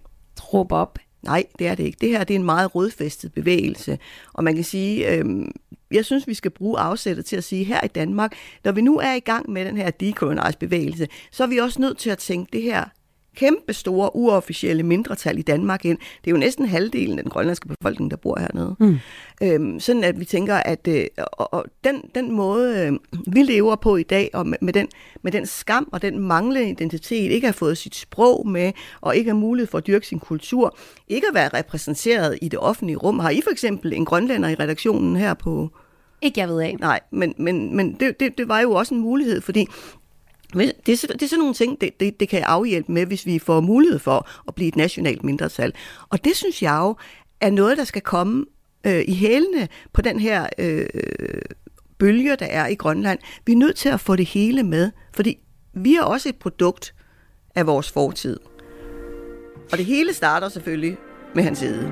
råber 0.53 0.77
op? 0.77 0.99
Nej, 1.21 1.43
det 1.59 1.67
er 1.67 1.75
det 1.75 1.83
ikke. 1.83 1.97
Det 2.01 2.09
her 2.09 2.23
det 2.23 2.33
er 2.33 2.39
en 2.39 2.45
meget 2.45 2.75
rodfæstet 2.75 3.33
bevægelse. 3.33 3.99
Og 4.33 4.43
man 4.43 4.55
kan 4.55 4.63
sige, 4.63 5.11
øh, 5.11 5.25
jeg 5.91 6.05
synes, 6.05 6.27
vi 6.27 6.33
skal 6.33 6.51
bruge 6.51 6.79
afsættet 6.79 7.25
til 7.25 7.35
at 7.35 7.43
sige, 7.43 7.63
her 7.63 7.79
i 7.83 7.87
Danmark, 7.87 8.35
når 8.63 8.71
vi 8.71 8.81
nu 8.81 8.97
er 8.97 9.13
i 9.13 9.19
gang 9.19 9.49
med 9.49 9.65
den 9.65 9.77
her 9.77 9.91
decolonize-bevægelse, 9.91 11.07
så 11.31 11.43
er 11.43 11.47
vi 11.47 11.57
også 11.57 11.81
nødt 11.81 11.97
til 11.97 12.09
at 12.09 12.17
tænke 12.17 12.49
det 12.53 12.61
her 12.61 12.85
kæmpe 13.35 13.73
store, 13.73 14.15
uofficielle 14.15 14.83
mindretal 14.83 15.39
i 15.39 15.41
Danmark 15.41 15.85
ind. 15.85 15.97
Det 15.97 16.27
er 16.27 16.31
jo 16.31 16.37
næsten 16.37 16.65
halvdelen 16.65 17.17
af 17.17 17.23
den 17.23 17.31
grønlandske 17.31 17.67
befolkning, 17.67 18.11
der 18.11 18.17
bor 18.17 18.39
hernede. 18.39 18.75
Mm. 18.79 18.97
Øhm, 19.43 19.79
sådan 19.79 20.03
at 20.03 20.19
vi 20.19 20.25
tænker, 20.25 20.55
at 20.55 20.87
øh, 20.87 21.05
og, 21.17 21.53
og 21.53 21.65
den, 21.83 22.01
den 22.15 22.31
måde, 22.31 22.79
øh, 22.79 22.93
vi 23.33 23.43
lever 23.43 23.75
på 23.75 23.95
i 23.95 24.03
dag, 24.03 24.29
og 24.33 24.47
med, 24.47 24.57
med, 24.61 24.73
den, 24.73 24.87
med 25.21 25.31
den 25.31 25.45
skam 25.45 25.89
og 25.91 26.01
den 26.01 26.19
manglende 26.19 26.69
identitet, 26.69 27.31
ikke 27.31 27.47
har 27.47 27.53
fået 27.53 27.77
sit 27.77 27.95
sprog 27.95 28.47
med, 28.47 28.71
og 29.01 29.15
ikke 29.15 29.29
har 29.29 29.35
mulighed 29.35 29.67
for 29.67 29.77
at 29.77 29.87
dyrke 29.87 30.07
sin 30.07 30.19
kultur, 30.19 30.77
ikke 31.07 31.27
at 31.27 31.35
være 31.35 31.49
repræsenteret 31.53 32.39
i 32.41 32.47
det 32.47 32.59
offentlige 32.59 32.97
rum. 32.97 33.19
Har 33.19 33.29
I 33.29 33.41
for 33.41 33.51
eksempel 33.51 33.93
en 33.93 34.05
grønlænder 34.05 34.49
i 34.49 34.55
redaktionen 34.55 35.15
her 35.15 35.33
på... 35.33 35.69
Ikke 36.21 36.39
jeg 36.39 36.47
ved 36.49 36.61
af. 36.61 36.75
Nej, 36.79 36.99
men, 37.11 37.33
men, 37.37 37.75
men 37.75 37.93
det, 37.99 38.19
det, 38.19 38.37
det 38.37 38.47
var 38.47 38.59
jo 38.59 38.71
også 38.71 38.95
en 38.95 39.01
mulighed, 39.01 39.41
fordi 39.41 39.67
hvis- 40.55 40.73
det 40.85 41.03
er, 41.03 41.07
det 41.07 41.21
er 41.23 41.27
sådan 41.27 41.39
nogle 41.39 41.53
ting, 41.53 41.81
det, 41.81 41.99
det, 41.99 42.19
det 42.19 42.29
kan 42.29 42.43
afhjælpe 42.43 42.91
med, 42.91 43.05
hvis 43.05 43.25
vi 43.25 43.39
får 43.39 43.61
mulighed 43.61 43.99
for 43.99 44.29
at 44.47 44.55
blive 44.55 44.67
et 44.67 44.75
nationalt 44.75 45.23
mindretal. 45.23 45.73
Og 46.09 46.23
det 46.25 46.35
synes 46.35 46.61
jeg 46.63 46.77
jo 46.81 46.95
er 47.41 47.49
noget, 47.49 47.77
der 47.77 47.83
skal 47.83 48.01
komme 48.01 48.45
øh, 48.87 49.03
i 49.07 49.13
hælene 49.13 49.67
på 49.93 50.01
den 50.01 50.19
her 50.19 50.47
øh, 50.57 50.85
bølge, 51.97 52.35
der 52.35 52.45
er 52.45 52.67
i 52.67 52.75
Grønland. 52.75 53.19
Vi 53.45 53.51
er 53.53 53.57
nødt 53.57 53.75
til 53.75 53.89
at 53.89 53.99
få 53.99 54.15
det 54.15 54.25
hele 54.25 54.63
med, 54.63 54.91
fordi 55.15 55.37
vi 55.73 55.95
er 55.95 56.01
også 56.03 56.29
et 56.29 56.35
produkt 56.35 56.93
af 57.55 57.67
vores 57.67 57.91
fortid. 57.91 58.39
Og 59.71 59.77
det 59.77 59.85
hele 59.85 60.13
starter 60.13 60.49
selvfølgelig 60.49 60.97
med 61.35 61.43
hans 61.43 61.59
side. 61.59 61.91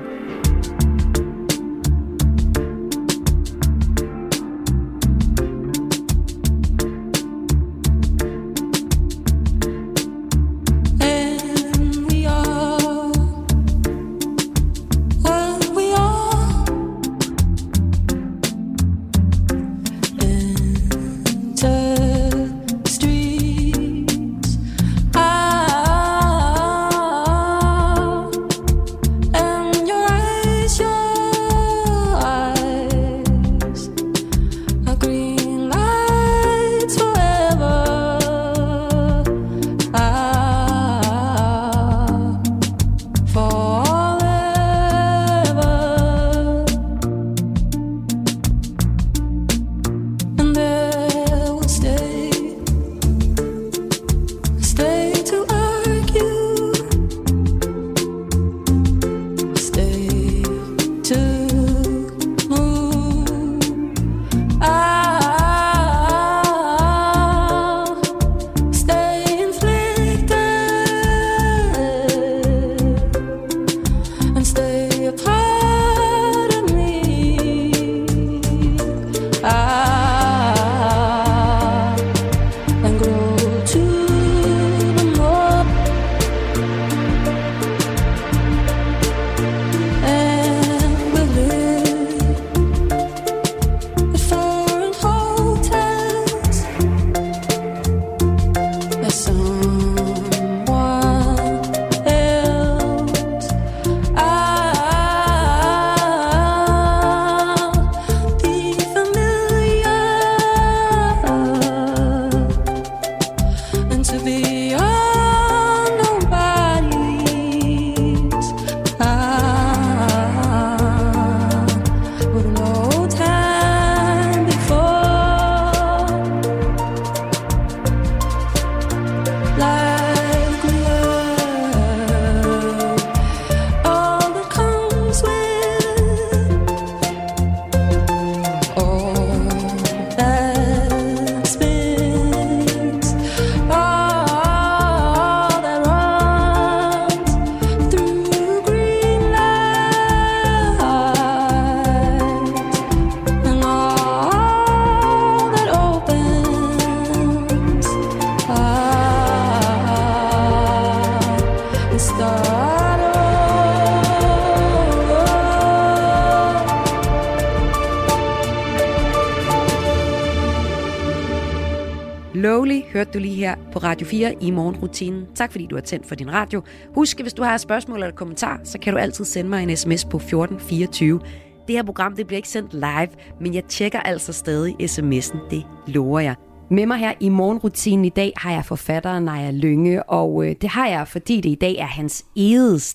Du 173.14 173.18
lige 173.18 173.34
her 173.34 173.54
på 173.72 173.78
Radio 173.78 174.06
4 174.06 174.34
i 174.40 174.50
morgenrutinen. 174.50 175.26
Tak 175.34 175.52
fordi 175.52 175.66
du 175.66 175.76
har 175.76 175.82
tændt 175.82 176.06
for 176.06 176.14
din 176.14 176.32
radio. 176.32 176.62
Husk, 176.94 177.20
hvis 177.20 177.32
du 177.32 177.42
har 177.42 177.54
et 177.54 177.60
spørgsmål 177.60 178.02
eller 178.02 178.14
kommentar, 178.14 178.60
så 178.64 178.78
kan 178.78 178.92
du 178.92 178.98
altid 178.98 179.24
sende 179.24 179.50
mig 179.50 179.62
en 179.62 179.76
sms 179.76 180.04
på 180.04 180.16
1424. 180.16 181.20
Det 181.66 181.74
her 181.76 181.82
program 181.82 182.16
det 182.16 182.26
bliver 182.26 182.36
ikke 182.36 182.48
sendt 182.48 182.74
live, 182.74 183.08
men 183.40 183.54
jeg 183.54 183.64
tjekker 183.64 184.00
altså 184.00 184.32
stadig 184.32 184.74
sms'en, 184.80 185.38
det 185.50 185.66
lover 185.86 186.20
jeg. 186.20 186.34
Med 186.70 186.86
mig 186.86 186.98
her 186.98 187.12
i 187.20 187.28
morgenrutinen 187.28 188.04
i 188.04 188.08
dag 188.08 188.32
har 188.36 188.52
jeg 188.52 188.64
forfatteren 188.64 189.24
Naja 189.24 189.50
Lynge, 189.50 190.02
og 190.02 190.46
øh, 190.46 190.56
det 190.60 190.70
har 190.70 190.88
jeg, 190.88 191.08
fordi 191.08 191.40
det 191.40 191.50
i 191.50 191.54
dag 191.54 191.76
er 191.76 191.86
hans 191.86 192.24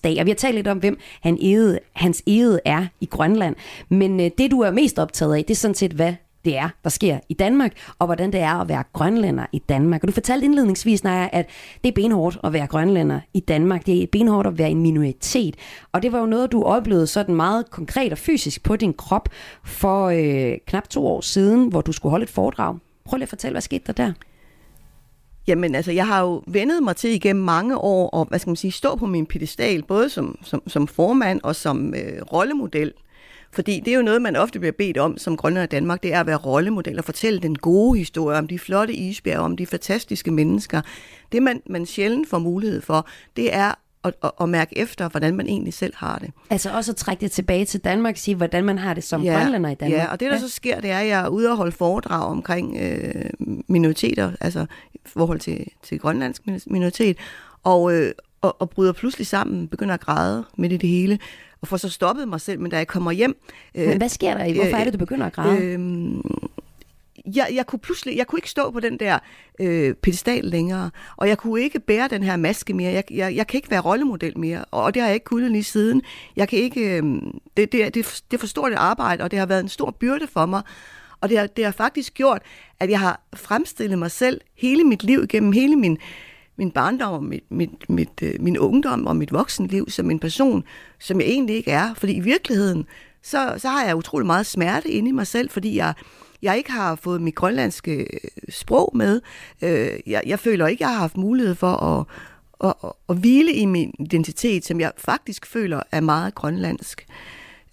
dag. 0.04 0.16
Og 0.20 0.26
vi 0.26 0.30
har 0.30 0.36
talt 0.36 0.54
lidt 0.54 0.68
om, 0.68 0.78
hvem 0.78 0.98
han 1.22 1.38
ede, 1.40 1.78
hans 1.92 2.22
ede 2.26 2.60
er 2.64 2.86
i 3.00 3.06
Grønland. 3.06 3.56
Men 3.88 4.20
øh, 4.20 4.30
det, 4.38 4.50
du 4.50 4.60
er 4.60 4.70
mest 4.70 4.98
optaget 4.98 5.34
af, 5.34 5.44
det 5.44 5.54
er 5.54 5.58
sådan 5.58 5.74
set, 5.74 5.92
hvad 5.92 6.14
det 6.44 6.58
er, 6.58 6.68
der 6.84 6.90
sker 6.90 7.18
i 7.28 7.34
Danmark, 7.34 7.72
og 7.98 8.06
hvordan 8.06 8.32
det 8.32 8.40
er 8.40 8.54
at 8.54 8.68
være 8.68 8.84
grønlænder 8.92 9.46
i 9.52 9.58
Danmark. 9.58 10.02
Og 10.02 10.08
du 10.08 10.12
fortalte 10.12 10.44
indledningsvis, 10.44 11.04
Naja, 11.04 11.28
at 11.32 11.48
det 11.84 11.88
er 11.88 11.92
benhårdt 11.92 12.38
at 12.44 12.52
være 12.52 12.66
grønlænder 12.66 13.20
i 13.34 13.40
Danmark. 13.40 13.86
Det 13.86 14.02
er 14.02 14.06
benhårdt 14.12 14.46
at 14.46 14.58
være 14.58 14.70
en 14.70 14.82
minoritet. 14.82 15.56
Og 15.92 16.02
det 16.02 16.12
var 16.12 16.20
jo 16.20 16.26
noget, 16.26 16.52
du 16.52 16.62
oplevede 16.62 17.06
sådan 17.06 17.34
meget 17.34 17.70
konkret 17.70 18.12
og 18.12 18.18
fysisk 18.18 18.62
på 18.62 18.76
din 18.76 18.94
krop 18.94 19.28
for 19.64 20.06
øh, 20.06 20.58
knap 20.66 20.88
to 20.88 21.06
år 21.06 21.20
siden, 21.20 21.68
hvor 21.68 21.80
du 21.80 21.92
skulle 21.92 22.10
holde 22.10 22.22
et 22.22 22.30
foredrag. 22.30 22.78
Prøv 23.04 23.16
lige 23.16 23.24
at 23.24 23.28
fortælle, 23.28 23.54
hvad 23.54 23.62
skete 23.62 23.84
der 23.86 23.92
der? 23.92 24.12
Jamen 25.46 25.74
altså, 25.74 25.92
jeg 25.92 26.06
har 26.06 26.20
jo 26.22 26.42
vendet 26.46 26.82
mig 26.82 26.96
til 26.96 27.10
igennem 27.10 27.44
mange 27.44 27.78
år, 27.78 28.08
og 28.08 28.24
hvad 28.24 28.38
skal 28.38 28.50
man 28.50 28.56
sige, 28.56 28.72
stå 28.72 28.96
på 28.96 29.06
min 29.06 29.26
pedestal, 29.26 29.82
både 29.82 30.08
som, 30.08 30.38
som, 30.42 30.62
som 30.66 30.86
formand 30.86 31.40
og 31.42 31.56
som 31.56 31.94
øh, 31.94 32.22
rollemodel. 32.32 32.92
Fordi 33.52 33.80
det 33.84 33.92
er 33.92 33.96
jo 33.96 34.02
noget, 34.02 34.22
man 34.22 34.36
ofte 34.36 34.58
bliver 34.58 34.72
bedt 34.72 34.98
om 34.98 35.18
som 35.18 35.36
Grønland 35.36 35.62
og 35.62 35.70
Danmark, 35.70 36.02
det 36.02 36.14
er 36.14 36.20
at 36.20 36.26
være 36.26 36.36
rollemodel 36.36 36.98
og 36.98 37.04
fortælle 37.04 37.40
den 37.40 37.58
gode 37.58 37.98
historie 37.98 38.38
om 38.38 38.48
de 38.48 38.58
flotte 38.58 38.94
isbjerge, 38.94 39.44
om 39.44 39.56
de 39.56 39.66
fantastiske 39.66 40.30
mennesker. 40.30 40.80
Det, 41.32 41.42
man, 41.42 41.62
man 41.66 41.86
sjældent 41.86 42.28
får 42.28 42.38
mulighed 42.38 42.80
for, 42.80 43.08
det 43.36 43.54
er 43.54 43.74
at, 44.04 44.14
at, 44.24 44.30
at 44.40 44.48
mærke 44.48 44.78
efter, 44.78 45.08
hvordan 45.08 45.36
man 45.36 45.46
egentlig 45.46 45.74
selv 45.74 45.92
har 45.96 46.18
det. 46.18 46.30
Altså 46.50 46.70
også 46.70 46.92
at 46.92 46.96
trække 46.96 47.20
det 47.20 47.32
tilbage 47.32 47.64
til 47.64 47.80
Danmark 47.80 48.14
og 48.14 48.18
sige, 48.18 48.34
hvordan 48.34 48.64
man 48.64 48.78
har 48.78 48.94
det 48.94 49.04
som 49.04 49.22
ja, 49.22 49.40
grønlænder 49.40 49.70
i 49.70 49.74
Danmark. 49.74 49.98
Ja, 49.98 50.12
og 50.12 50.20
det 50.20 50.30
der 50.30 50.34
ja. 50.34 50.40
så 50.40 50.48
sker, 50.48 50.80
det 50.80 50.90
er, 50.90 50.98
at 50.98 51.08
jeg 51.08 51.24
er 51.24 51.28
ude 51.28 51.50
og 51.50 51.56
holde 51.56 51.72
foredrag 51.72 52.22
omkring 52.22 52.76
øh, 52.80 53.30
minoriteter, 53.68 54.32
altså 54.40 54.66
i 54.94 54.98
forhold 55.06 55.40
til, 55.40 55.66
til 55.82 55.98
grønlandsk 55.98 56.42
minoritet, 56.66 57.16
og, 57.62 57.94
øh, 57.94 58.12
og, 58.40 58.60
og 58.60 58.70
bryder 58.70 58.92
pludselig 58.92 59.26
sammen, 59.26 59.68
begynder 59.68 59.94
at 59.94 60.00
græde 60.00 60.44
midt 60.56 60.72
i 60.72 60.76
det 60.76 60.88
hele, 60.88 61.18
og 61.62 61.68
får 61.68 61.76
så 61.76 61.88
stoppet 61.88 62.28
mig 62.28 62.40
selv, 62.40 62.60
men 62.60 62.70
da 62.70 62.76
jeg 62.76 62.86
kommer 62.86 63.10
hjem... 63.10 63.36
Øh, 63.74 63.88
men 63.88 63.98
hvad 63.98 64.08
sker 64.08 64.34
der 64.34 64.44
i? 64.44 64.52
Hvorfor 64.52 64.74
øh, 64.74 64.80
er 64.80 64.84
det, 64.84 64.92
du 64.92 64.98
begynder 64.98 65.26
at 65.26 65.32
græde? 65.32 65.62
Øh, 65.62 65.78
jeg, 67.36 67.48
jeg 67.54 67.66
kunne 67.66 67.78
pludselig, 67.78 68.16
jeg 68.16 68.26
kunne 68.26 68.38
ikke 68.38 68.50
stå 68.50 68.70
på 68.70 68.80
den 68.80 68.98
der 68.98 69.18
øh, 69.60 69.94
pedestal 69.94 70.44
længere, 70.44 70.90
og 71.16 71.28
jeg 71.28 71.38
kunne 71.38 71.62
ikke 71.62 71.80
bære 71.80 72.08
den 72.08 72.22
her 72.22 72.36
maske 72.36 72.74
mere. 72.74 72.92
Jeg, 72.92 73.04
jeg, 73.10 73.36
jeg 73.36 73.46
kan 73.46 73.58
ikke 73.58 73.70
være 73.70 73.80
rollemodel 73.80 74.38
mere, 74.38 74.64
og 74.70 74.94
det 74.94 75.02
har 75.02 75.08
jeg 75.08 75.14
ikke 75.14 75.24
kunnet 75.24 75.50
lige 75.50 75.64
siden. 75.64 76.02
Jeg 76.36 76.48
kan 76.48 76.58
ikke, 76.58 76.80
øh, 76.80 77.02
det, 77.56 77.72
det, 77.72 77.94
det, 77.94 78.22
det 78.30 78.36
er 78.36 78.38
for 78.38 78.46
stort 78.46 78.72
et 78.72 78.76
arbejde, 78.76 79.24
og 79.24 79.30
det 79.30 79.38
har 79.38 79.46
været 79.46 79.60
en 79.60 79.68
stor 79.68 79.90
byrde 79.90 80.26
for 80.26 80.46
mig. 80.46 80.62
Og 81.20 81.28
det 81.28 81.38
har, 81.38 81.46
det 81.46 81.64
har 81.64 81.72
faktisk 81.72 82.14
gjort, 82.14 82.42
at 82.80 82.90
jeg 82.90 83.00
har 83.00 83.20
fremstillet 83.34 83.98
mig 83.98 84.10
selv 84.10 84.40
hele 84.54 84.84
mit 84.84 85.04
liv, 85.04 85.26
gennem 85.26 85.52
hele 85.52 85.76
min, 85.76 85.98
min 86.60 86.70
barndom, 86.70 87.12
og 87.12 87.24
mit, 87.24 87.44
mit, 87.50 87.70
mit, 87.88 88.22
øh, 88.22 88.34
min 88.40 88.58
ungdom 88.58 89.06
og 89.06 89.16
mit 89.16 89.32
voksenliv 89.32 89.90
som 89.90 90.10
en 90.10 90.18
person, 90.18 90.64
som 90.98 91.20
jeg 91.20 91.28
egentlig 91.28 91.56
ikke 91.56 91.70
er. 91.70 91.94
Fordi 91.94 92.12
i 92.12 92.20
virkeligheden, 92.20 92.86
så, 93.22 93.54
så 93.58 93.68
har 93.68 93.84
jeg 93.84 93.96
utrolig 93.96 94.26
meget 94.26 94.46
smerte 94.46 94.90
inde 94.90 95.08
i 95.08 95.12
mig 95.12 95.26
selv, 95.26 95.50
fordi 95.50 95.76
jeg 95.76 95.94
jeg 96.42 96.56
ikke 96.56 96.70
har 96.70 96.94
fået 96.94 97.20
mit 97.20 97.34
grønlandske 97.34 97.96
øh, 97.96 98.30
sprog 98.48 98.90
med. 98.94 99.20
Øh, 99.62 99.90
jeg, 100.06 100.22
jeg 100.26 100.38
føler 100.38 100.66
ikke, 100.66 100.82
jeg 100.84 100.90
har 100.90 100.98
haft 100.98 101.16
mulighed 101.16 101.54
for 101.54 101.72
at, 101.72 102.06
at, 102.64 102.74
at, 102.84 102.92
at 103.08 103.16
hvile 103.16 103.52
i 103.52 103.64
min 103.64 103.94
identitet, 103.98 104.64
som 104.64 104.80
jeg 104.80 104.92
faktisk 104.98 105.46
føler 105.46 105.82
er 105.92 106.00
meget 106.00 106.34
grønlandsk. 106.34 107.06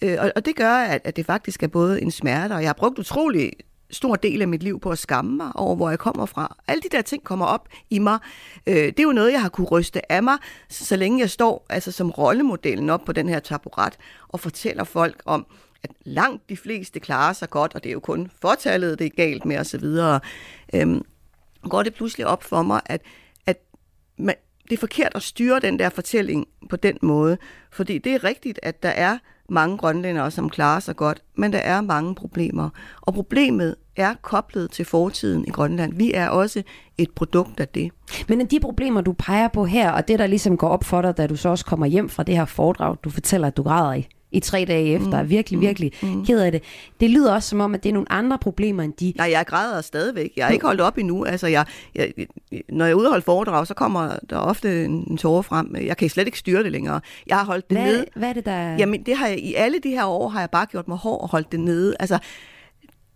Øh, 0.02 0.17
og, 0.19 0.32
og 0.36 0.45
det 0.45 0.56
gør, 0.56 0.73
at, 0.73 1.02
at 1.04 1.15
det 1.15 1.26
faktisk 1.26 1.63
er 1.63 1.67
både 1.67 2.02
en 2.02 2.12
smerte, 2.12 2.54
og 2.54 2.62
jeg 2.62 2.69
har 2.69 2.73
brugt 2.73 3.00
utrolig 3.00 3.52
stor 3.89 4.15
del 4.15 4.41
af 4.41 4.47
mit 4.47 4.63
liv 4.63 4.80
på 4.80 4.91
at 4.91 4.97
skamme 4.97 5.38
mig 5.38 5.52
over, 5.56 5.76
hvor 5.76 5.89
jeg 5.89 6.00
kommer 6.00 6.26
fra. 6.26 6.56
Alle 6.67 6.82
de 6.82 6.89
der 6.91 7.02
ting 7.02 7.23
kommer 7.23 7.45
op 7.45 7.69
i 7.89 8.00
mig. 8.00 8.19
Øh, 8.67 8.76
det 8.76 9.00
er 9.00 9.04
jo 9.04 9.12
noget, 9.12 9.32
jeg 9.32 9.41
har 9.41 9.50
kunne 9.50 9.67
ryste 9.67 10.12
af 10.12 10.23
mig, 10.23 10.38
så 10.69 10.95
længe 10.95 11.19
jeg 11.19 11.30
står 11.30 11.65
altså 11.69 11.91
som 11.91 12.10
rollemodellen 12.10 12.89
op 12.89 13.06
på 13.06 13.12
den 13.12 13.30
her 13.30 13.39
taburet 13.39 13.97
og 14.28 14.39
fortæller 14.39 14.84
folk 14.84 15.21
om, 15.26 15.45
at 15.84 15.91
langt 16.06 16.50
de 16.50 16.58
fleste 16.58 17.00
klarer 17.00 17.34
sig 17.34 17.50
godt, 17.50 17.76
og 17.76 17.84
det 17.84 17.89
er 17.89 17.93
jo 17.93 18.00
kun 18.00 18.32
fortallet, 18.41 19.00
det 19.00 19.06
er 19.06 19.10
galt 19.15 19.45
med 19.45 19.58
osv., 19.58 19.86
øhm, 20.73 21.06
går 21.69 21.84
det 21.84 21.93
pludselig 21.93 22.28
op 22.28 22.43
for 22.43 22.62
mig, 22.62 22.82
at, 22.86 23.02
at 23.45 23.62
man, 24.17 24.36
det 24.69 24.76
er 24.76 24.80
forkert 24.80 25.12
at 25.15 25.23
styre 25.23 25.60
den 25.60 25.80
der 25.80 25.89
fortælling 25.89 26.47
på 26.69 26.76
den 26.76 26.97
måde, 27.02 27.38
fordi 27.71 27.97
det 27.97 28.13
er 28.13 28.23
rigtigt, 28.23 28.60
at 28.63 28.84
der 28.84 28.89
er 28.89 29.17
mange 29.49 29.77
grønlændere, 29.77 30.31
som 30.31 30.49
klarer 30.49 30.79
sig 30.79 30.95
godt, 30.95 31.21
men 31.36 31.53
der 31.53 31.60
er 31.60 31.81
mange 31.81 32.15
problemer. 32.15 32.69
Og 33.01 33.13
problemet 33.13 33.75
er 33.95 34.13
koblet 34.21 34.71
til 34.71 34.86
fortiden 34.86 35.45
i 35.47 35.49
Grønland. 35.49 35.93
Vi 35.93 36.13
er 36.13 36.29
også 36.29 36.63
et 36.97 37.12
produkt 37.15 37.60
af 37.60 37.67
det. 37.67 37.91
Men 38.27 38.45
de 38.45 38.60
problemer, 38.60 39.01
du 39.01 39.13
peger 39.13 39.47
på 39.47 39.65
her, 39.65 39.91
og 39.91 40.07
det, 40.07 40.19
der 40.19 40.27
ligesom 40.27 40.57
går 40.57 40.67
op 40.67 40.83
for 40.83 41.01
dig, 41.01 41.17
da 41.17 41.27
du 41.27 41.36
så 41.36 41.49
også 41.49 41.65
kommer 41.65 41.86
hjem 41.86 42.10
fra 42.10 42.23
det 42.23 42.38
her 42.38 42.45
foredrag, 42.45 42.95
du 43.03 43.10
fortæller, 43.10 43.47
at 43.47 43.57
du 43.57 43.63
græder 43.63 43.93
i, 43.93 44.07
i 44.32 44.40
tre 44.40 44.66
dage 44.68 44.94
efter, 44.94 45.24
mm. 45.24 45.30
virkelig, 45.30 45.62
virkelig 45.62 45.92
mm. 46.02 46.10
mm. 46.10 46.26
ked 46.26 46.40
af 46.40 46.52
det. 46.52 46.63
Det 47.00 47.10
lyder 47.10 47.34
også 47.34 47.50
som 47.50 47.62
om, 47.62 47.74
at 47.74 47.84
det 47.84 47.90
er 47.90 47.94
nogle 47.94 48.12
andre 48.12 48.38
problemer 48.38 48.84
end 48.84 48.94
de... 48.94 49.13
Nej, 49.18 49.32
jeg 49.32 49.46
græder 49.46 49.82
stadigvæk. 49.82 50.32
Jeg 50.38 50.48
er 50.48 50.52
ikke 50.52 50.66
holdt 50.66 50.82
op 50.82 50.98
endnu. 50.98 51.26
Altså, 51.26 51.48
jeg, 51.48 51.66
jeg, 51.96 52.13
når 52.70 52.86
jeg 52.86 52.94
er 52.94 53.10
holde 53.10 53.22
foredrag, 53.22 53.68
så 53.68 53.74
kommer 53.74 54.16
der 54.30 54.38
ofte 54.38 54.86
en 54.86 55.18
tårer 55.18 55.42
frem. 55.42 55.76
Jeg 55.82 55.98
kan 55.98 56.10
slet 56.10 56.26
ikke 56.26 56.40
styre 56.40 56.63
det 56.63 56.72
længere. 56.72 57.02
Jeg 57.28 57.38
har 57.38 57.46
holdt 57.46 57.70
det 57.70 57.78
hvad, 57.78 57.88
nede. 57.88 58.06
Hvad 58.16 58.30
er 58.30 58.34
det, 58.34 58.46
der... 58.46 58.76
Jamen, 58.76 59.04
det 59.04 59.18
har 59.18 59.28
jeg, 59.28 59.40
i 59.40 59.54
alle 59.54 59.80
de 59.80 59.90
her 59.90 60.06
år 60.06 60.30
har 60.30 60.40
jeg 60.40 60.50
bare 60.50 60.66
gjort 60.66 60.88
mig 60.88 60.98
hård 60.98 61.22
og 61.22 61.30
holdt 61.30 61.52
det 61.52 61.60
nede. 61.60 61.96
Altså, 62.00 62.20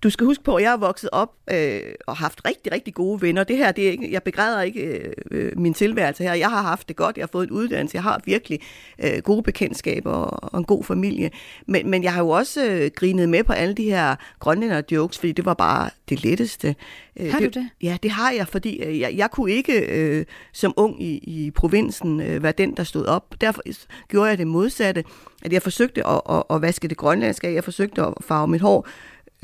du 0.03 0.09
skal 0.09 0.25
huske 0.25 0.43
på, 0.43 0.55
at 0.55 0.63
jeg 0.63 0.73
er 0.73 0.77
vokset 0.77 1.09
op 1.11 1.33
øh, 1.53 1.81
og 2.07 2.17
haft 2.17 2.41
rigtig, 2.45 2.71
rigtig 2.71 2.93
gode 2.93 3.21
venner. 3.21 3.43
Det 3.43 3.57
her, 3.57 3.71
det 3.71 3.87
er 3.87 3.91
ikke, 3.91 4.11
jeg 4.11 4.23
begræder 4.23 4.61
ikke 4.61 4.81
øh, 4.81 5.13
øh, 5.31 5.51
min 5.57 5.73
tilværelse 5.73 6.23
her. 6.23 6.33
Jeg 6.33 6.49
har 6.49 6.61
haft 6.61 6.87
det 6.87 6.95
godt, 6.95 7.17
jeg 7.17 7.23
har 7.23 7.29
fået 7.31 7.47
en 7.47 7.51
uddannelse, 7.51 7.95
jeg 7.95 8.03
har 8.03 8.21
virkelig 8.25 8.59
øh, 9.03 9.21
gode 9.23 9.43
bekendtskaber 9.43 10.11
og, 10.11 10.53
og 10.53 10.59
en 10.59 10.65
god 10.65 10.83
familie. 10.83 11.31
Men, 11.67 11.89
men 11.89 12.03
jeg 12.03 12.13
har 12.13 12.21
jo 12.21 12.29
også 12.29 12.65
øh, 12.65 12.91
grinet 12.95 13.29
med 13.29 13.43
på 13.43 13.53
alle 13.53 13.73
de 13.73 13.83
her 13.83 14.15
grønlænder 14.39 14.81
jokes, 14.91 15.17
fordi 15.19 15.31
det 15.31 15.45
var 15.45 15.53
bare 15.53 15.89
det 16.09 16.23
letteste. 16.23 16.75
Øh, 17.19 17.31
har 17.31 17.39
du 17.39 17.45
det? 17.45 17.69
Ja, 17.81 17.97
det 18.03 18.11
har 18.11 18.31
jeg, 18.31 18.47
fordi 18.47 18.83
øh, 18.83 18.99
jeg, 18.99 19.13
jeg 19.15 19.31
kunne 19.31 19.51
ikke 19.51 19.79
øh, 19.79 20.25
som 20.53 20.73
ung 20.77 21.03
i, 21.03 21.17
i 21.17 21.51
provinsen 21.51 22.21
øh, 22.21 22.43
være 22.43 22.53
den, 22.57 22.77
der 22.77 22.83
stod 22.83 23.05
op. 23.05 23.35
Derfor 23.41 23.61
gjorde 24.07 24.29
jeg 24.29 24.37
det 24.37 24.47
modsatte, 24.47 25.03
at 25.41 25.53
jeg 25.53 25.61
forsøgte 25.61 26.07
at, 26.07 26.21
at, 26.29 26.43
at 26.49 26.61
vaske 26.61 26.87
det 26.87 26.97
grønlandske 26.97 27.47
af. 27.47 27.53
Jeg 27.53 27.63
forsøgte 27.63 28.01
at 28.01 28.13
farve 28.21 28.47
mit 28.47 28.61
hår 28.61 28.87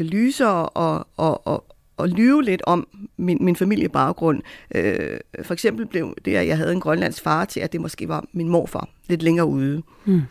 lysere 0.04 0.70
og, 0.70 1.08
og, 1.18 1.48
og, 1.48 1.66
og 1.98 2.10
lyve 2.10 2.44
lidt 2.44 2.62
om 2.66 2.88
min, 3.18 3.38
min 3.42 3.56
familiebaggrund. 3.56 4.42
Øh, 4.76 5.20
for 5.44 5.54
eksempel 5.54 5.86
blev 5.86 6.14
det, 6.26 6.36
at 6.36 6.48
jeg 6.48 6.58
havde 6.58 6.72
en 6.72 6.80
grønlands 6.80 7.22
far 7.22 7.46
til, 7.46 7.60
at 7.60 7.72
det 7.72 7.82
måske 7.82 8.08
var 8.08 8.26
min 8.32 8.50
morfar 8.50 8.90
lidt 9.08 9.24
længere 9.24 9.46
ude. 9.46 9.84
Mm. 10.06 10.22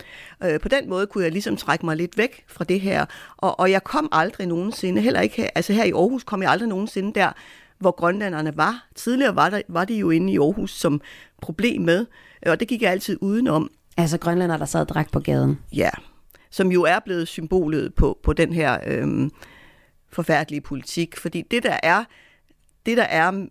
Øh, 0.44 0.60
på 0.60 0.68
den 0.68 0.88
måde 0.88 1.06
kunne 1.06 1.24
jeg 1.24 1.32
ligesom 1.32 1.56
trække 1.56 1.86
mig 1.86 1.96
lidt 1.96 2.18
væk 2.18 2.44
fra 2.48 2.64
det 2.64 2.80
her, 2.80 3.06
og, 3.36 3.60
og 3.60 3.70
jeg 3.70 3.84
kom 3.84 4.08
aldrig 4.12 4.46
nogensinde, 4.46 5.00
heller 5.00 5.20
ikke 5.20 5.36
her, 5.36 5.48
altså 5.54 5.72
her 5.72 5.84
i 5.84 5.92
Aarhus 5.92 6.24
kom 6.24 6.42
jeg 6.42 6.50
aldrig 6.50 6.68
nogensinde 6.68 7.12
der, 7.14 7.32
hvor 7.78 7.90
grønlanderne 7.90 8.56
var. 8.56 8.88
Tidligere 8.94 9.36
var, 9.36 9.50
der, 9.50 9.60
var 9.68 9.84
de 9.84 9.94
jo 9.94 10.10
inde 10.10 10.32
i 10.32 10.38
Aarhus 10.38 10.70
som 10.70 11.00
problem 11.42 11.82
med, 11.82 12.06
og 12.46 12.60
det 12.60 12.68
gik 12.68 12.82
jeg 12.82 12.90
altid 12.90 13.18
udenom. 13.20 13.70
Altså 13.96 14.18
grønlænder, 14.18 14.56
der 14.56 14.64
sad 14.64 14.86
dræk 14.86 15.12
på 15.12 15.20
gaden? 15.20 15.58
Ja, 15.72 15.90
som 16.50 16.72
jo 16.72 16.82
er 16.82 16.98
blevet 17.04 17.28
symbolet 17.28 17.94
på, 17.94 18.18
på 18.22 18.32
den 18.32 18.52
her... 18.52 18.78
Øh, 18.86 19.30
forfærdelige 20.16 20.60
politik. 20.60 21.16
Fordi 21.16 21.42
det, 21.50 21.62
der 21.62 21.78
er, 21.82 22.04
det, 22.86 22.96
der 22.96 23.02
er 23.02 23.46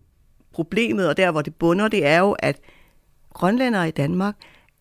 problemet, 0.52 1.10
og 1.10 1.18
der, 1.18 1.32
hvor 1.32 1.42
det 1.42 1.56
bunder, 1.56 1.88
det 1.88 2.06
er 2.06 2.20
jo, 2.20 2.32
at 2.32 2.60
grønlændere 3.34 3.88
i 3.88 3.92
Danmark 3.92 4.36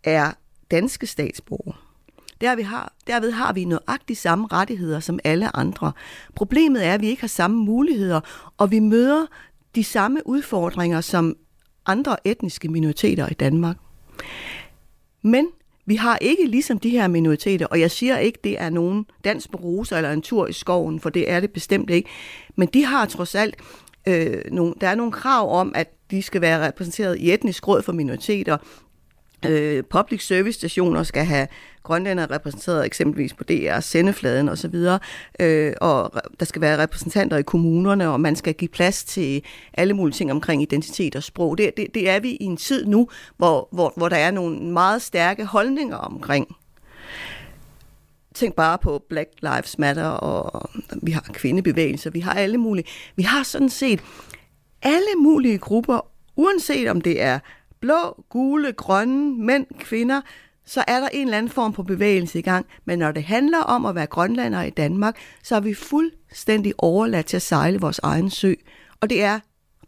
er 0.05 0.33
danske 0.70 1.07
statsborgere. 1.07 1.77
Der 2.40 2.57
vi 2.57 2.62
har, 2.62 2.92
derved 3.07 3.31
har 3.31 3.53
vi 3.53 3.64
nøjagtigt 3.64 4.18
samme 4.18 4.47
rettigheder 4.53 5.01
som 5.01 5.18
alle 5.25 5.57
andre. 5.57 5.92
Problemet 6.35 6.87
er, 6.87 6.94
at 6.94 7.01
vi 7.01 7.07
ikke 7.07 7.23
har 7.23 7.29
samme 7.29 7.57
muligheder, 7.57 8.20
og 8.59 8.70
vi 8.70 8.79
møder 8.79 9.27
de 9.75 9.85
samme 9.85 10.27
udfordringer 10.27 11.01
som 11.01 11.37
andre 11.87 12.16
etniske 12.25 12.68
minoriteter 12.68 13.29
i 13.29 13.35
Danmark. 13.35 13.77
Men 15.23 15.49
vi 15.87 15.97
har 15.97 16.18
ikke 16.20 16.47
ligesom 16.47 16.79
de 16.79 16.90
her 16.90 17.09
minoriteter, 17.09 17.66
og 17.66 17.81
jeg 17.81 17.90
siger 17.90 18.18
ikke, 18.18 18.38
det 18.44 18.61
er 18.61 18.70
nogen 18.70 19.07
dans 19.25 19.49
på 19.49 19.59
roser 19.59 19.97
eller 19.97 20.12
en 20.12 20.23
tur 20.23 20.47
i 20.47 20.53
skoven, 20.53 21.01
for 21.01 21.11
det 21.11 21.31
er 21.31 21.40
det 21.40 21.51
bestemt 21.51 21.90
ikke. 21.90 22.09
Men 22.57 22.68
de 22.68 22.85
har 22.85 23.07
trods 23.07 23.35
alt, 23.35 23.57
øh, 24.09 24.42
nogle, 24.53 24.75
der 24.81 24.88
er 24.88 24.94
nogle 24.94 25.12
krav 25.12 25.61
om, 25.61 25.73
at 25.75 25.90
de 26.11 26.23
skal 26.23 26.40
være 26.40 26.66
repræsenteret 26.66 27.18
i 27.18 27.33
etnisk 27.33 27.68
råd 27.68 27.83
for 27.83 27.92
minoriteter, 27.92 28.57
øh, 29.46 29.83
public 29.83 30.26
service 30.26 30.59
stationer 30.59 31.02
skal 31.02 31.24
have 31.24 31.46
grønlænder 31.83 32.30
repræsenteret 32.30 32.87
eksempelvis 32.87 33.35
på 33.35 33.44
DR, 33.44 33.80
sendefladen 33.80 34.48
osv., 34.48 34.74
øh, 35.40 35.72
og 35.80 36.12
der 36.40 36.46
skal 36.46 36.61
være 36.61 36.83
repræsentanter 36.83 37.37
i 37.37 37.42
kommunerne, 37.42 38.09
og 38.09 38.20
man 38.20 38.37
skal 38.37 38.54
give 38.54 38.68
plads 38.68 39.04
til 39.04 39.42
alle 39.74 39.94
mulige 39.94 40.14
ting 40.14 40.30
omkring 40.30 40.62
identitet 40.62 41.16
og 41.16 41.22
sprog. 41.22 41.59
Det, 41.59 41.70
det, 41.76 41.87
det 41.94 42.09
er 42.09 42.20
vi 42.20 42.30
i 42.30 42.44
en 42.44 42.57
tid 42.57 42.87
nu, 42.87 43.09
hvor, 43.37 43.68
hvor, 43.72 43.92
hvor 43.96 44.09
der 44.09 44.16
er 44.16 44.30
nogle 44.30 44.61
meget 44.61 45.02
stærke 45.02 45.44
holdninger 45.44 45.96
omkring. 45.96 46.57
Tænk 48.35 48.54
bare 48.54 48.78
på 48.78 49.02
Black 49.09 49.30
Lives 49.42 49.78
Matter, 49.78 50.07
og 50.07 50.70
vi 51.02 51.11
har 51.11 51.20
kvindebevægelser, 51.33 52.11
vi 52.11 52.20
har 52.20 52.33
alle 52.33 52.59
mulige. 52.59 52.87
Vi 53.16 53.22
har 53.22 53.42
sådan 53.42 53.68
set 53.68 54.00
alle 54.83 55.14
mulige 55.18 55.59
grupper, 55.59 56.11
uanset 56.37 56.88
om 56.88 57.00
det 57.00 57.22
er 57.22 57.38
blå, 57.85 58.25
gule, 58.29 58.73
grønne, 58.73 59.44
mænd, 59.44 59.66
kvinder, 59.79 60.20
så 60.66 60.85
er 60.88 61.01
der 61.01 61.09
en 61.09 61.27
eller 61.27 61.38
anden 61.38 61.53
form 61.53 61.75
for 61.75 61.83
bevægelse 61.83 62.38
i 62.38 62.42
gang. 62.42 62.66
Men 62.85 62.99
når 62.99 63.12
det 63.12 63.25
handler 63.25 63.59
om 63.59 63.87
at 63.87 63.94
være 63.94 64.07
grønlander 64.07 64.62
i 64.62 64.70
Danmark, 64.70 65.16
så 65.42 65.57
er 65.57 65.61
vi 65.61 65.75
fuldstændig 65.75 66.75
overladt 66.79 67.27
til 67.27 67.37
at 67.37 67.42
sejle 67.42 67.81
vores 67.81 67.99
egen 67.99 68.31
sø. 68.31 68.55
Og 69.01 69.11
det 69.11 69.23
er 69.23 69.40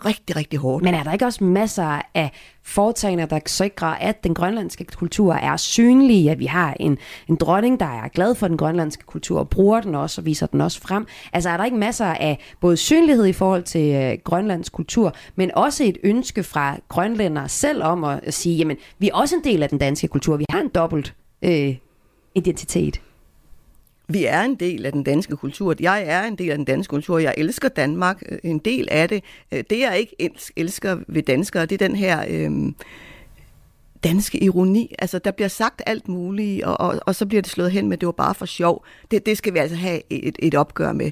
rigtig, 0.05 0.37
rigtig 0.37 0.59
hårdt. 0.59 0.85
Men 0.85 0.95
er 0.95 1.03
der 1.03 1.13
ikke 1.13 1.25
også 1.25 1.45
masser 1.45 2.03
af 2.15 2.31
foretagender, 2.63 3.27
der 3.27 3.41
sikrer, 3.47 3.89
at 3.89 4.25
den 4.25 4.35
grønlandske 4.35 4.85
kultur 4.85 5.35
er 5.35 5.57
synlig, 5.57 6.31
at 6.31 6.39
vi 6.39 6.47
har 6.47 6.77
en, 6.81 6.99
en 7.29 7.37
dronning, 7.37 7.81
der 7.81 7.87
er 7.87 8.09
glad 8.09 8.35
for 8.35 8.49
den 8.49 8.57
grønlandske 8.57 9.05
kultur, 9.05 9.39
og 9.39 9.49
bruger 9.49 9.81
den 9.81 9.95
også, 9.95 10.21
og 10.21 10.25
viser 10.25 10.47
den 10.47 10.61
også 10.61 10.81
frem? 10.81 11.07
Altså 11.33 11.51
er 11.51 11.57
der 11.57 11.65
ikke 11.65 11.77
masser 11.77 12.07
af 12.07 12.39
både 12.61 12.77
synlighed 12.77 13.27
i 13.27 13.33
forhold 13.33 13.63
til 13.63 13.95
øh, 13.95 14.19
grønlandsk 14.25 14.73
kultur, 14.73 15.15
men 15.37 15.51
også 15.55 15.85
et 15.85 15.99
ønske 16.05 16.43
fra 16.43 16.77
grønlændere 16.89 17.49
selv 17.49 17.83
om 17.83 18.05
at, 18.05 18.21
at 18.23 18.35
sige, 18.35 18.57
jamen, 18.57 18.77
vi 18.99 19.09
er 19.09 19.15
også 19.15 19.37
en 19.37 19.45
del 19.45 19.63
af 19.63 19.69
den 19.69 19.79
danske 19.79 20.09
kultur, 20.09 20.37
vi 20.37 20.45
har 20.51 20.61
en 20.61 20.69
dobbelt 20.69 21.15
øh, 21.43 21.77
identitet. 22.35 23.01
Vi 24.09 24.25
er 24.25 24.43
en 24.43 24.55
del 24.55 24.87
af 24.87 24.93
den 24.93 25.03
danske 25.03 25.37
kultur. 25.37 25.75
Jeg 25.81 26.05
er 26.07 26.23
en 26.23 26.37
del 26.37 26.51
af 26.51 26.57
den 26.57 26.65
danske 26.65 26.91
kultur. 26.91 27.19
Jeg 27.19 27.35
elsker 27.37 27.69
Danmark. 27.69 28.23
Øh, 28.29 28.39
en 28.43 28.59
del 28.59 28.89
af 28.91 29.09
det. 29.09 29.25
Øh, 29.53 29.65
det, 29.71 29.81
jeg 29.81 29.99
ikke 29.99 30.33
elsker 30.57 30.99
ved 31.09 31.23
danskere, 31.23 31.67
det 31.67 31.83
er 31.83 31.89
den 31.89 31.97
her 31.97 32.25
øh, 32.29 32.73
danske 34.05 34.45
ironi. 34.45 34.95
Altså, 34.99 35.19
der 35.19 35.31
bliver 35.31 35.49
sagt 35.49 35.83
alt 35.87 36.09
muligt, 36.09 36.65
og, 36.65 36.81
og, 36.81 37.01
og 37.07 37.15
så 37.15 37.27
bliver 37.27 37.43
det 37.43 37.51
slået 37.51 37.73
hen 37.73 37.89
med, 37.89 37.97
at 37.97 38.01
det 38.01 38.07
var 38.07 38.13
bare 38.13 38.35
for 38.35 38.47
sjov. 38.47 38.85
Det, 39.11 39.27
det 39.27 39.39
skal 39.39 39.55
vi 39.55 39.59
altså 39.59 39.77
have 39.77 40.01
et, 40.11 40.37
et 40.39 40.55
opgør 40.55 40.93
med. 40.93 41.11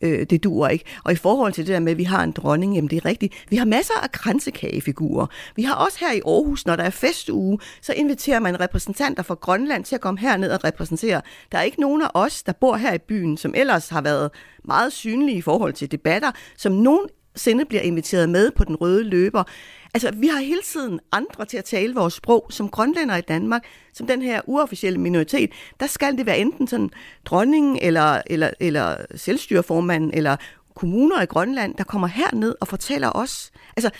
Øh, 0.00 0.26
det 0.30 0.44
duer 0.44 0.68
ikke. 0.68 0.84
Og 1.04 1.12
i 1.12 1.16
forhold 1.16 1.52
til 1.52 1.66
det 1.66 1.72
der 1.72 1.80
med, 1.80 1.92
at 1.92 1.98
vi 1.98 2.04
har 2.04 2.24
en 2.24 2.32
dronning, 2.32 2.74
jamen 2.74 2.90
det 2.90 2.96
er 2.96 3.04
rigtigt. 3.04 3.34
Vi 3.50 3.56
har 3.56 3.64
masser 3.64 3.94
af 4.02 4.12
kransekagefigurer. 4.12 5.26
Vi 5.56 5.62
har 5.62 5.74
også 5.74 5.98
her 6.00 6.12
i 6.12 6.20
Aarhus, 6.26 6.66
når 6.66 6.76
der 6.76 6.84
er 6.84 6.90
festuge, 6.90 7.58
så 7.82 7.92
inviterer 7.92 8.40
man 8.40 8.60
repræsentanter 8.60 9.22
fra 9.22 9.34
Grønland 9.34 9.84
til 9.84 9.94
at 9.94 10.00
komme 10.00 10.20
herned 10.20 10.50
og 10.50 10.64
repræsentere. 10.64 11.22
Der 11.52 11.58
er 11.58 11.62
ikke 11.62 11.80
nogen 11.80 12.02
af 12.02 12.08
os, 12.14 12.42
der 12.42 12.52
bor 12.52 12.76
her 12.76 12.94
i 12.94 12.98
byen, 12.98 13.36
som 13.36 13.54
ellers 13.56 13.88
har 13.88 14.00
været 14.00 14.30
meget 14.64 14.92
synlige 14.92 15.38
i 15.38 15.42
forhold 15.42 15.72
til 15.72 15.92
debatter, 15.92 16.30
som 16.56 16.72
nogensinde 16.72 17.64
bliver 17.64 17.82
inviteret 17.82 18.28
med 18.28 18.50
på 18.50 18.64
den 18.64 18.76
røde 18.76 19.04
løber. 19.04 19.44
Altså, 19.94 20.10
vi 20.14 20.26
har 20.26 20.38
hele 20.40 20.62
tiden 20.62 21.00
andre 21.12 21.44
til 21.44 21.56
at 21.56 21.64
tale 21.64 21.94
vores 21.94 22.14
sprog. 22.14 22.46
Som 22.50 22.68
grønlænder 22.68 23.16
i 23.16 23.20
Danmark, 23.20 23.62
som 23.94 24.06
den 24.06 24.22
her 24.22 24.40
uofficielle 24.46 24.98
minoritet, 25.00 25.50
der 25.80 25.86
skal 25.86 26.16
det 26.18 26.26
være 26.26 26.38
enten 26.38 26.66
sådan 26.68 26.90
dronningen, 27.24 27.78
eller, 27.82 28.22
eller, 28.26 28.50
eller 28.60 28.96
selvstyreformanden, 29.14 30.10
eller 30.14 30.36
kommuner 30.74 31.22
i 31.22 31.26
Grønland, 31.26 31.74
der 31.74 31.84
kommer 31.84 32.08
herned 32.08 32.54
og 32.60 32.68
fortæller 32.68 33.10
os. 33.14 33.50
Altså, 33.76 33.90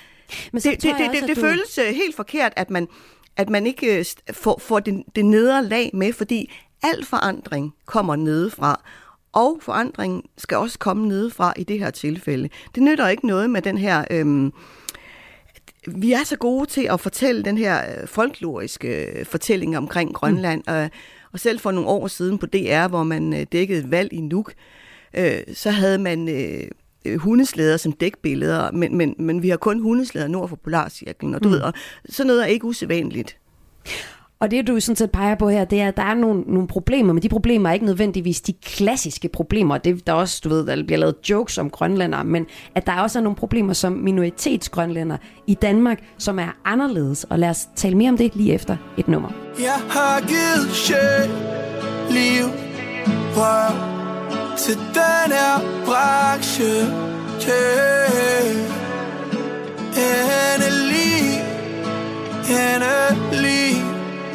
Men 0.52 0.62
det, 0.62 0.72
det, 0.72 0.82
det, 0.82 0.92
også, 0.92 1.10
det, 1.20 1.28
det 1.28 1.36
du- 1.36 1.40
føles 1.40 1.78
øh, 1.78 1.86
helt 1.94 2.16
forkert, 2.16 2.52
at 2.56 2.70
man, 2.70 2.88
at 3.36 3.48
man 3.50 3.66
ikke 3.66 3.98
øh, 3.98 4.04
får, 4.32 4.58
får 4.58 4.80
det, 4.80 5.02
det 5.16 5.24
nedre 5.24 5.64
lag 5.64 5.90
med, 5.94 6.12
fordi 6.12 6.52
al 6.82 7.04
forandring 7.04 7.74
kommer 7.86 8.16
nedefra. 8.16 8.80
Og 9.32 9.58
forandringen 9.62 10.22
skal 10.38 10.56
også 10.58 10.78
komme 10.78 11.08
nedefra 11.08 11.52
i 11.56 11.64
det 11.64 11.78
her 11.78 11.90
tilfælde. 11.90 12.48
Det 12.74 12.82
nytter 12.82 13.08
ikke 13.08 13.26
noget 13.26 13.50
med 13.50 13.62
den 13.62 13.78
her... 13.78 14.04
Øhm, 14.10 14.52
vi 15.96 16.12
er 16.12 16.24
så 16.24 16.36
gode 16.36 16.66
til 16.66 16.88
at 16.90 17.00
fortælle 17.00 17.42
den 17.42 17.58
her 17.58 17.78
øh, 17.78 18.06
folkloriske 18.08 19.04
øh, 19.04 19.26
fortælling 19.26 19.78
omkring 19.78 20.14
Grønland. 20.14 20.62
Mm. 20.66 20.72
Og, 20.72 20.90
og 21.32 21.40
selv 21.40 21.58
for 21.58 21.70
nogle 21.70 21.88
år 21.88 22.06
siden 22.06 22.38
på 22.38 22.46
DR, 22.46 22.88
hvor 22.88 23.02
man 23.02 23.32
øh, 23.32 23.46
dækkede 23.52 23.90
valg 23.90 24.12
i 24.12 24.20
Nuuk, 24.20 24.52
øh, 25.14 25.40
så 25.54 25.70
havde 25.70 25.98
man 25.98 26.28
øh, 26.28 27.18
hundeslæder 27.18 27.76
som 27.76 27.92
dækbilleder, 27.92 28.70
men, 28.70 28.96
men, 28.96 29.14
men 29.18 29.42
vi 29.42 29.48
har 29.48 29.56
kun 29.56 29.80
hundeslæder 29.80 30.28
nord 30.28 30.48
for 30.48 30.56
Polarcirklen, 30.56 31.34
og 31.34 31.42
du 31.42 31.48
mm. 31.48 31.54
ved, 31.54 31.60
og 31.60 31.72
sådan 32.08 32.26
noget 32.26 32.42
er 32.42 32.46
ikke 32.46 32.66
usædvanligt. 32.66 33.38
Og 34.40 34.50
det, 34.50 34.66
du 34.66 34.80
sådan 34.80 34.96
set 34.96 35.10
peger 35.10 35.34
på 35.34 35.48
her, 35.48 35.64
det 35.64 35.80
er, 35.80 35.88
at 35.88 35.96
der 35.96 36.02
er 36.02 36.14
nogle, 36.14 36.40
nogle 36.46 36.68
problemer, 36.68 37.12
men 37.12 37.22
de 37.22 37.28
problemer 37.28 37.68
er 37.68 37.72
ikke 37.72 37.86
nødvendigvis 37.86 38.40
de 38.40 38.52
klassiske 38.52 39.28
problemer. 39.28 39.78
Det 39.78 40.06
der 40.06 40.12
er 40.12 40.16
også, 40.16 40.40
du 40.44 40.48
ved, 40.48 40.66
der 40.66 40.84
bliver 40.84 40.98
lavet 40.98 41.14
jokes 41.30 41.58
om 41.58 41.70
grønlændere, 41.70 42.24
men 42.24 42.46
at 42.74 42.86
der 42.86 43.00
også 43.00 43.18
er 43.18 43.22
nogle 43.22 43.36
problemer 43.36 43.72
som 43.72 43.92
minoritetsgrønlænder 43.92 45.16
i 45.46 45.54
Danmark, 45.54 45.98
som 46.18 46.38
er 46.38 46.56
anderledes. 46.64 47.24
Og 47.24 47.38
lad 47.38 47.48
os 47.48 47.68
tale 47.76 47.96
mere 47.96 48.10
om 48.10 48.16
det 48.16 48.36
lige 48.36 48.52
efter 48.52 48.76
et 48.98 49.08
nummer. 49.08 49.28
Jeg 49.60 49.80
har 49.88 50.20
givet 50.20 50.70
sjæl, 50.72 51.30
liv, 52.10 52.44
røv 53.36 53.74
til 54.58 54.74
den 54.74 55.32
her 55.32 55.84
branche. 55.86 56.64
Yeah. 57.48 58.88
Endelig, 59.98 61.42
endelig 62.48 63.77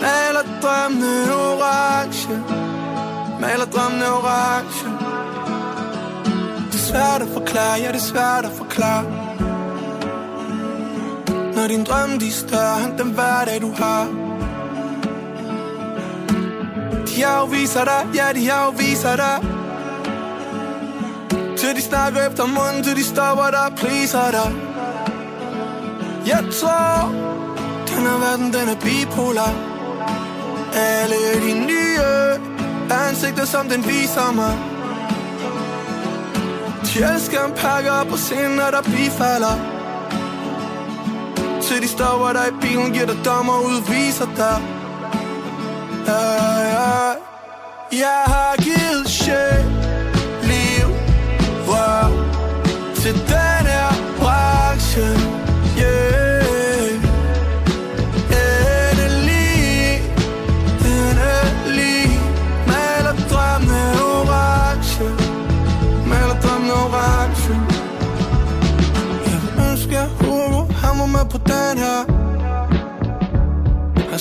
maler 0.03 0.45
drømmene 0.61 1.33
orange. 1.33 2.33
Maler 3.41 3.65
drømmene 3.65 4.07
orange. 4.17 4.85
Det 6.71 6.79
er 6.81 6.85
svært 6.89 7.21
at 7.21 7.29
forklare, 7.33 7.77
ja 7.83 7.87
det 7.87 8.01
er 8.01 8.07
svært 8.13 8.45
at 8.45 8.51
forklare. 8.57 9.03
Når 11.55 11.67
din 11.67 11.83
drøm 11.83 12.19
de 12.19 12.27
er 12.27 12.31
større 12.31 12.83
end 12.85 12.97
den 12.97 13.11
hverdag 13.17 13.61
du 13.61 13.71
har. 13.81 14.05
De 17.07 17.25
afviser 17.25 17.85
dig, 17.85 18.01
ja 18.15 18.27
de 18.33 18.51
afviser 18.51 19.15
dig 19.15 19.37
Til 21.57 21.75
de 21.75 21.81
snakker 21.81 22.27
efter 22.27 22.45
munden, 22.45 22.83
til 22.83 22.95
de 22.95 23.03
stopper 23.03 23.49
dig, 23.51 23.73
pleaser 23.77 24.31
dig 24.31 24.49
Jeg 26.27 26.43
tror, 26.59 27.11
den 27.87 28.07
her 28.07 28.17
verden 28.19 28.53
den 28.53 28.69
er 28.69 28.79
bipolar 28.83 29.72
alle 30.75 31.41
de 31.45 31.53
nye 31.53 31.99
ansigter, 32.91 33.45
som 33.45 33.69
den 33.69 33.87
viser 33.87 34.31
mig. 34.31 34.57
De 36.85 37.13
elsker 37.13 37.45
en 37.45 37.53
pakke 37.55 37.91
op 37.91 38.07
på 38.07 38.17
scenen, 38.17 38.51
når 38.51 38.71
der 38.71 38.81
bifalder. 38.81 39.55
Til 41.61 41.81
de 41.81 41.87
stopper 41.87 42.33
dig 42.33 42.47
i 42.47 42.55
bilen, 42.61 42.91
giver 42.93 43.05
dig 43.05 43.25
dommer 43.25 43.53
og 43.53 43.65
udviser 43.65 44.25
dig. 44.25 44.61
Ja, 46.07 46.13
ja. 46.13 46.61
ja. 46.61 47.13
Jeg 47.91 48.23
har 48.25 48.55
givet 48.57 49.09
shit. 49.09 49.72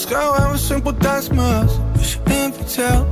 Skrev, 0.03 0.29
at 0.37 0.43
han 0.43 0.51
ville 0.51 0.65
synge 0.69 0.83
på 0.83 0.91
dansk 0.91 1.33
med 1.33 1.51
os. 1.63 1.73
Hvis 1.95 2.21
jeg 2.27 2.45
inviterede 2.45 3.07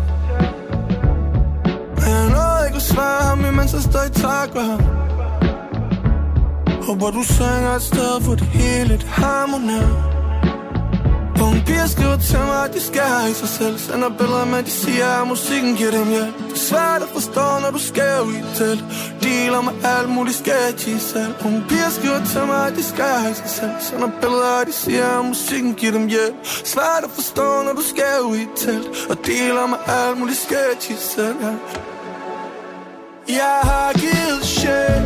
Men 1.97 2.09
jeg 2.19 2.29
nåede 2.37 2.61
ikke 2.67 2.77
at 2.77 2.83
svare 2.83 3.23
ham 3.23 3.45
Imens 3.45 3.73
jeg 3.73 3.83
stod 3.83 4.07
i 4.11 4.13
tak 4.27 4.49
ved 4.55 4.63
ham 4.63 4.83
Håber 6.87 7.11
du 7.11 7.23
synger 7.23 7.73
et 7.77 7.83
sted 7.83 8.21
For 8.21 8.35
det 8.35 8.47
hele 8.47 8.95
et 8.95 9.03
harmonerer 9.03 10.10
og 11.41 11.47
hun 11.47 11.63
piger 11.67 11.87
skriver 11.87 12.17
til 12.17 12.39
mig 12.39 12.65
At 12.65 12.75
de 12.75 12.81
skærer 12.81 13.27
i 13.27 13.33
sig 13.33 13.49
selv. 13.49 13.79
Sender 13.79 14.11
billeder 14.19 14.45
men 14.45 14.65
de 14.65 14.71
siger 14.71 15.09
At 15.21 15.29
musikken 15.29 15.77
giver 15.77 15.91
dem 15.91 16.09
hjælp. 16.09 16.35
Det 16.49 16.53
er 16.53 16.65
svært 16.71 17.03
at 17.07 17.11
forstå 17.17 17.47
Når 17.63 17.71
du 17.77 17.79
skærer 17.79 18.23
i 18.35 18.37
et 18.43 18.51
telt. 18.59 18.85
Dealer 19.23 19.61
med 19.69 19.75
alt 19.85 20.11
muligt 20.17 20.37
sketchy 20.43 20.97
selv. 21.13 21.35
Og 21.39 21.43
Hun 21.43 21.65
piger 21.69 21.91
skriver 21.99 22.21
til 22.33 22.45
mig 22.51 22.67
At 22.69 22.75
de 22.79 22.83
skærer 22.93 23.29
i 23.33 23.35
sig 23.35 23.51
selv. 23.59 23.77
Sender 23.87 24.11
billeder 24.21 24.65
de 24.69 24.73
siger 24.73 25.07
At 25.19 25.25
musikken 25.25 25.75
giver 25.75 25.93
dem 25.93 26.07
hjælp. 26.15 26.37
Svært 26.73 27.03
at 27.09 27.11
forstå 27.19 27.47
Når 27.67 27.73
du 27.79 27.83
skærer 27.93 28.35
i 28.39 28.43
et 28.47 28.55
telt. 28.63 28.89
Og 29.11 29.17
dealer 29.27 29.67
med 29.73 29.79
alt 29.99 30.19
muligt 30.19 30.41
sketchy 30.47 30.97
selv 31.15 31.37
ja. 31.45 31.53
Jeg 33.41 33.59
har 33.71 33.93
givet 33.93 34.41
shit 34.55 35.03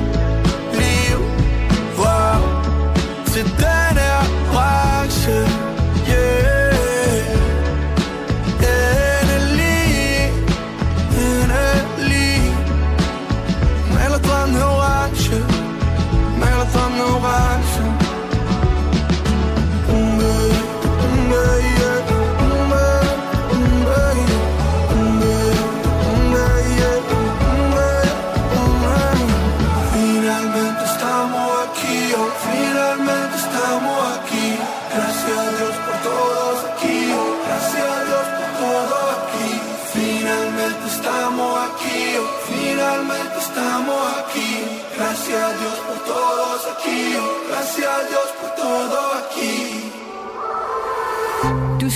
Liv 0.80 1.18
Wow 1.98 2.40
Til 3.32 3.44
dig. 3.58 3.73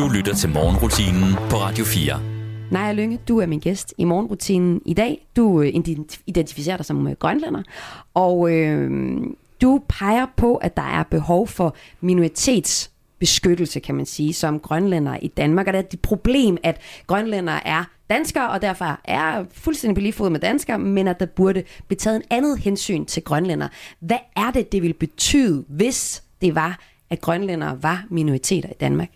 Du 0.00 0.08
lytter 0.08 0.34
til 0.34 0.50
morgenrutinen 0.50 1.34
på 1.50 1.56
Radio 1.56 1.84
4. 1.84 2.20
Naja 2.70 2.92
Lynge, 2.92 3.18
du 3.28 3.38
er 3.38 3.46
min 3.46 3.60
gæst 3.60 3.94
i 3.98 4.04
morgenrutinen 4.04 4.82
i 4.86 4.94
dag. 4.94 5.26
Du 5.36 5.62
øh, 5.62 5.68
identificerer 6.26 6.76
dig 6.76 6.86
som 6.86 6.96
grønlander, 6.96 7.18
grønlænder, 7.18 7.62
og 8.14 8.52
øh, 8.52 9.20
du 9.62 9.82
peger 9.88 10.26
på, 10.36 10.56
at 10.56 10.76
der 10.76 10.82
er 10.82 11.02
behov 11.02 11.48
for 11.48 11.76
minoritetsbeskyttelse, 12.00 13.80
kan 13.80 13.94
man 13.94 14.06
sige, 14.06 14.32
som 14.32 14.60
grønlænder 14.60 15.16
i 15.22 15.28
Danmark. 15.28 15.66
Og 15.66 15.72
det 15.72 15.78
er 15.78 15.84
et 15.92 16.00
problem, 16.00 16.58
at 16.62 16.80
grønlænder 17.06 17.60
er 17.64 17.84
danskere, 18.10 18.50
og 18.50 18.62
derfor 18.62 19.00
er 19.04 19.44
fuldstændig 19.52 19.94
på 19.94 20.00
lige 20.00 20.12
fod 20.12 20.30
med 20.30 20.40
danskere, 20.40 20.78
men 20.78 21.08
at 21.08 21.20
der 21.20 21.26
burde 21.26 21.62
blive 21.86 21.98
taget 21.98 22.16
en 22.16 22.22
andet 22.30 22.58
hensyn 22.58 23.04
til 23.04 23.22
grønlænder. 23.22 23.68
Hvad 24.00 24.18
er 24.36 24.50
det, 24.50 24.72
det 24.72 24.82
vil 24.82 24.94
betyde, 24.94 25.64
hvis 25.68 26.22
det 26.40 26.54
var, 26.54 26.78
at 27.10 27.20
grønlændere 27.20 27.82
var 27.82 28.04
minoriteter 28.10 28.68
i 28.68 28.76
Danmark? 28.80 29.08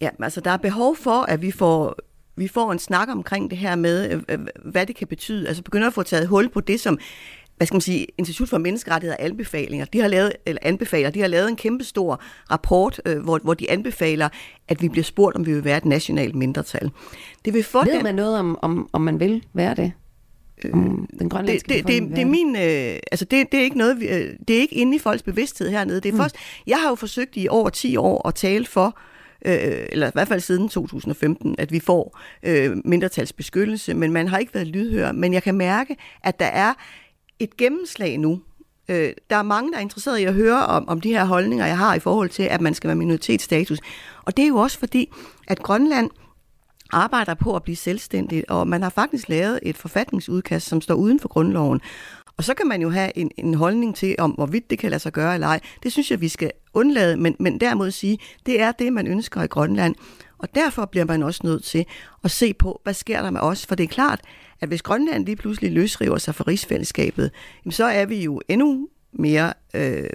Ja, 0.00 0.08
altså 0.22 0.40
der 0.40 0.50
er 0.50 0.56
behov 0.56 0.96
for, 0.96 1.22
at 1.22 1.42
vi 1.42 1.50
får, 1.50 1.96
vi 2.36 2.48
får 2.48 2.72
en 2.72 2.78
snak 2.78 3.08
omkring 3.08 3.50
det 3.50 3.58
her 3.58 3.76
med, 3.76 4.10
øh, 4.10 4.22
øh, 4.28 4.46
hvad 4.64 4.86
det 4.86 4.96
kan 4.96 5.06
betyde. 5.06 5.48
Altså 5.48 5.62
begynder 5.62 5.86
at 5.86 5.94
få 5.94 6.02
taget 6.02 6.28
hul 6.28 6.48
på 6.48 6.60
det, 6.60 6.80
som 6.80 6.98
hvad 7.56 7.66
skal 7.66 7.74
man 7.74 7.80
sige, 7.80 8.06
Institut 8.18 8.48
for 8.48 8.58
Menneskerettigheder 8.58 9.16
anbefalinger. 9.20 9.86
De 9.86 10.00
har 10.00 10.08
lavet, 10.08 10.32
eller 10.46 10.58
anbefaler, 10.62 11.10
de 11.10 11.20
har 11.20 11.26
lavet 11.26 11.48
en 11.48 11.56
kæmpe 11.56 11.84
stor 11.84 12.22
rapport, 12.50 13.00
øh, 13.06 13.18
hvor, 13.18 13.40
hvor 13.42 13.54
de 13.54 13.70
anbefaler, 13.70 14.28
at 14.68 14.82
vi 14.82 14.88
bliver 14.88 15.04
spurgt, 15.04 15.36
om 15.36 15.46
vi 15.46 15.54
vil 15.54 15.64
være 15.64 15.76
et 15.76 15.84
nationalt 15.84 16.34
mindretal. 16.34 16.90
Det 17.44 17.54
vil 17.54 17.62
få 17.62 17.84
Ved 17.84 17.92
den, 17.92 18.02
man 18.02 18.14
noget 18.14 18.38
om, 18.38 18.58
om, 18.62 18.88
om 18.92 19.00
man 19.00 19.20
vil 19.20 19.44
være 19.52 19.74
det? 19.74 19.92
Om 20.72 21.08
den 21.18 21.28
grønlandske 21.28 21.68
det, 21.68 21.86
det, 21.86 22.02
det, 22.02 22.10
det 22.10 22.18
er 22.18 22.26
min, 22.26 22.56
øh, 22.56 22.98
altså 23.12 23.24
det, 23.24 23.52
det 23.52 23.60
er 23.60 23.64
ikke 23.64 23.78
noget, 23.78 24.00
vi, 24.00 24.08
øh, 24.08 24.34
det 24.48 24.56
er 24.56 24.60
ikke 24.60 24.74
inde 24.74 24.96
i 24.96 24.98
folks 24.98 25.22
bevidsthed 25.22 25.70
hernede. 25.70 26.00
Det 26.00 26.08
er 26.08 26.12
mm. 26.12 26.18
først, 26.18 26.36
jeg 26.66 26.80
har 26.80 26.88
jo 26.88 26.94
forsøgt 26.94 27.36
i 27.36 27.48
over 27.50 27.68
10 27.70 27.96
år 27.96 28.28
at 28.28 28.34
tale 28.34 28.66
for, 28.66 28.86
øh, 28.86 29.13
Øh, 29.44 29.86
eller 29.88 30.06
i 30.06 30.10
hvert 30.14 30.28
fald 30.28 30.40
siden 30.40 30.68
2015, 30.68 31.54
at 31.58 31.72
vi 31.72 31.80
får 31.80 32.20
øh, 32.42 32.76
mindretalsbeskyttelse, 32.84 33.94
men 33.94 34.12
man 34.12 34.28
har 34.28 34.38
ikke 34.38 34.54
været 34.54 34.66
lydhør. 34.66 35.12
Men 35.12 35.32
jeg 35.32 35.42
kan 35.42 35.54
mærke, 35.54 35.96
at 36.22 36.40
der 36.40 36.46
er 36.46 36.74
et 37.38 37.56
gennemslag 37.56 38.18
nu. 38.18 38.40
Øh, 38.88 39.12
der 39.30 39.36
er 39.36 39.42
mange, 39.42 39.72
der 39.72 39.76
er 39.76 39.82
interesseret 39.82 40.18
i 40.18 40.24
at 40.24 40.34
høre 40.34 40.66
om, 40.66 40.88
om 40.88 41.00
de 41.00 41.08
her 41.08 41.24
holdninger, 41.24 41.66
jeg 41.66 41.78
har 41.78 41.94
i 41.94 41.98
forhold 41.98 42.28
til, 42.28 42.42
at 42.42 42.60
man 42.60 42.74
skal 42.74 42.88
være 42.88 42.96
minoritetsstatus. 42.96 43.78
Og 44.24 44.36
det 44.36 44.42
er 44.42 44.48
jo 44.48 44.56
også 44.56 44.78
fordi, 44.78 45.12
at 45.48 45.58
Grønland 45.58 46.10
arbejder 46.92 47.34
på 47.34 47.56
at 47.56 47.62
blive 47.62 47.76
selvstændigt, 47.76 48.44
og 48.48 48.68
man 48.68 48.82
har 48.82 48.90
faktisk 48.90 49.28
lavet 49.28 49.60
et 49.62 49.76
forfatningsudkast, 49.76 50.66
som 50.66 50.80
står 50.80 50.94
uden 50.94 51.20
for 51.20 51.28
grundloven. 51.28 51.80
Og 52.36 52.44
så 52.44 52.54
kan 52.54 52.66
man 52.66 52.82
jo 52.82 52.90
have 52.90 53.18
en, 53.18 53.30
en 53.36 53.54
holdning 53.54 53.96
til, 53.96 54.14
om 54.18 54.30
hvorvidt 54.30 54.70
det 54.70 54.78
kan 54.78 54.90
lade 54.90 55.00
sig 55.00 55.12
gøre 55.12 55.34
eller 55.34 55.46
ej. 55.46 55.60
Det 55.82 55.92
synes 55.92 56.10
jeg, 56.10 56.20
vi 56.20 56.28
skal 56.28 56.52
undlade, 56.74 57.16
men, 57.16 57.36
men 57.38 57.60
derimod 57.60 57.90
sige, 57.90 58.18
det 58.46 58.60
er 58.60 58.72
det, 58.72 58.92
man 58.92 59.06
ønsker 59.06 59.42
i 59.42 59.46
Grønland. 59.46 59.94
Og 60.38 60.54
derfor 60.54 60.84
bliver 60.84 61.04
man 61.04 61.22
også 61.22 61.40
nødt 61.44 61.64
til 61.64 61.86
at 62.24 62.30
se 62.30 62.54
på, 62.54 62.80
hvad 62.82 62.94
sker 62.94 63.22
der 63.22 63.30
med 63.30 63.40
os? 63.40 63.66
For 63.66 63.74
det 63.74 63.84
er 63.84 63.88
klart, 63.88 64.20
at 64.60 64.68
hvis 64.68 64.82
Grønland 64.82 65.26
lige 65.26 65.36
pludselig 65.36 65.72
løsriver 65.72 66.18
sig 66.18 66.34
fra 66.34 66.44
rigsfællesskabet, 66.48 67.30
så 67.70 67.84
er 67.84 68.06
vi 68.06 68.22
jo 68.22 68.40
endnu 68.48 68.88
mere 69.12 69.52
øh, 69.74 70.08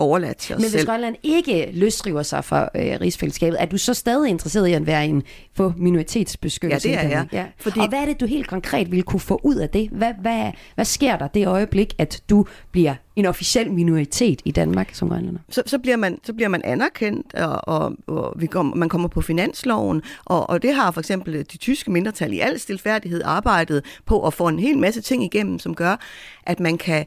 overladt 0.00 0.36
til 0.36 0.54
os 0.54 0.58
Men 0.60 0.70
hvis 0.70 0.72
selv. 0.80 0.86
Grønland 0.88 1.16
ikke 1.22 1.70
løsriver 1.72 2.22
sig 2.22 2.44
fra 2.44 2.62
øh, 2.76 3.00
rigsfællesskabet, 3.00 3.62
er 3.62 3.66
du 3.66 3.78
så 3.78 3.94
stadig 3.94 4.30
interesseret 4.30 4.68
i 4.68 4.72
at 4.72 4.86
være 4.86 5.06
en 5.06 5.22
få 5.54 5.72
minoritetsbeskyttelse? 5.76 6.88
Ja, 6.88 6.94
det 6.96 7.04
er 7.04 7.08
jeg. 7.08 7.26
Ja. 7.32 7.44
Fordi- 7.58 7.80
Og 7.80 7.88
hvad 7.88 7.98
er 7.98 8.06
det, 8.06 8.20
du 8.20 8.26
helt 8.26 8.46
konkret 8.46 8.90
vil 8.92 9.02
kunne 9.02 9.20
få 9.20 9.40
ud 9.44 9.54
af 9.56 9.68
det? 9.68 9.88
Hvad, 9.92 10.12
hvad, 10.20 10.50
hvad 10.74 10.84
sker 10.84 11.16
der 11.16 11.28
det 11.28 11.46
øjeblik, 11.46 11.94
at 11.98 12.22
du 12.30 12.46
bliver 12.72 12.94
en 13.16 13.26
officiel 13.26 13.72
minoritet 13.72 14.42
i 14.44 14.50
Danmark 14.50 14.90
som 14.94 15.08
grønlander? 15.08 15.40
så, 15.48 15.62
så, 15.66 15.78
bliver 15.78 15.96
man, 15.96 16.18
så 16.24 16.32
bliver 16.32 16.48
man 16.48 16.62
anerkendt, 16.64 17.34
og, 17.34 17.68
og, 17.68 17.92
og 18.06 18.34
vi 18.36 18.46
kom, 18.46 18.72
man 18.76 18.88
kommer 18.88 19.08
på 19.08 19.20
finansloven, 19.20 20.02
og, 20.24 20.50
og 20.50 20.62
det 20.62 20.74
har 20.74 20.90
for 20.90 21.00
eksempel 21.00 21.38
de 21.52 21.56
tyske 21.56 21.90
mindretal 21.90 22.32
i 22.32 22.38
al 22.40 22.60
stilfærdighed 22.60 23.22
arbejdet 23.24 23.84
på 24.06 24.26
at 24.26 24.34
få 24.34 24.48
en 24.48 24.58
hel 24.58 24.78
masse 24.78 25.00
ting 25.00 25.24
igennem, 25.24 25.58
som 25.58 25.74
gør, 25.74 25.96
at 26.46 26.60
man 26.60 26.78
kan 26.78 27.06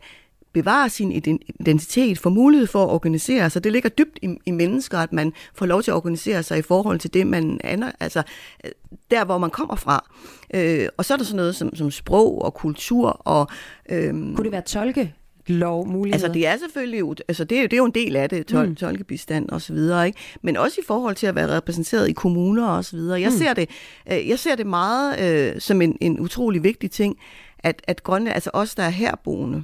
bevare 0.54 0.90
sin 0.90 1.12
ident- 1.12 1.56
identitet, 1.60 2.20
få 2.20 2.30
mulighed 2.30 2.68
for 2.68 2.84
at 2.84 2.90
organisere 2.90 3.50
sig. 3.50 3.64
Det 3.64 3.72
ligger 3.72 3.90
dybt 3.90 4.20
i, 4.22 4.38
i 4.46 4.52
mennesker, 4.52 4.98
at 4.98 5.14
man 5.14 5.34
får 5.56 5.66
lov 5.66 5.84
til 5.84 5.92
at 5.92 5.96
organisere 5.96 6.44
sig 6.44 6.60
i 6.60 6.62
forhold 6.62 7.00
til 7.00 7.14
det, 7.14 7.28
man 7.28 7.60
aner, 7.64 7.92
altså 8.00 8.24
øh, 8.66 8.72
der, 9.12 9.26
hvor 9.26 9.38
man 9.38 9.50
kommer 9.50 9.76
fra. 9.76 10.12
Øh, 10.54 10.88
og 10.98 11.06
så 11.06 11.14
er 11.14 11.18
der 11.18 11.26
sådan 11.26 11.38
noget 11.38 11.56
som, 11.56 11.76
som 11.76 11.92
sprog 11.92 12.42
og 12.42 12.54
kultur 12.54 13.08
og 13.10 13.48
øhm, 13.90 14.36
Kunne 14.36 14.44
det 14.44 14.52
være 14.52 14.62
tolke? 14.62 15.14
lov 15.48 15.88
muligheder? 15.88 16.26
Altså 16.26 16.34
det 16.34 16.48
er 16.48 16.58
selvfølgelig 16.58 17.00
jo, 17.00 17.16
altså 17.28 17.44
det 17.44 17.58
er 17.58 17.62
jo, 17.62 17.66
det 17.66 17.74
er 17.74 17.78
jo 17.78 17.86
en 17.86 17.92
del 17.92 18.16
af 18.16 18.30
det, 18.30 18.46
tol, 18.46 18.70
mm. 18.70 18.76
tolkebistand 18.76 19.50
og 19.50 19.62
så 19.62 19.74
videre, 19.74 20.08
ikke? 20.08 20.20
Men 20.42 20.58
også 20.58 20.82
i 20.82 20.84
forhold 20.88 21.16
til 21.16 21.28
at 21.28 21.36
være 21.36 21.56
repræsenteret 21.56 22.10
i 22.10 22.14
kommuner 22.14 22.68
og 22.68 22.86
så 22.86 22.96
videre. 22.96 23.22
Jeg 23.22 23.30
mm. 23.32 23.38
ser 23.38 23.54
det, 23.54 23.70
øh, 24.12 24.30
jeg 24.30 24.40
ser 24.40 24.56
det 24.56 24.68
meget 24.68 25.20
øh, 25.20 25.62
som 25.62 25.82
en, 25.82 25.98
en 26.02 26.20
utrolig 26.20 26.64
vigtig 26.64 26.92
ting, 26.92 27.18
at, 27.60 27.82
at 27.88 28.04
Grønland, 28.04 28.34
altså 28.34 28.50
os, 28.54 28.76
der 28.76 28.84
er 28.84 28.90
herboende, 28.90 29.64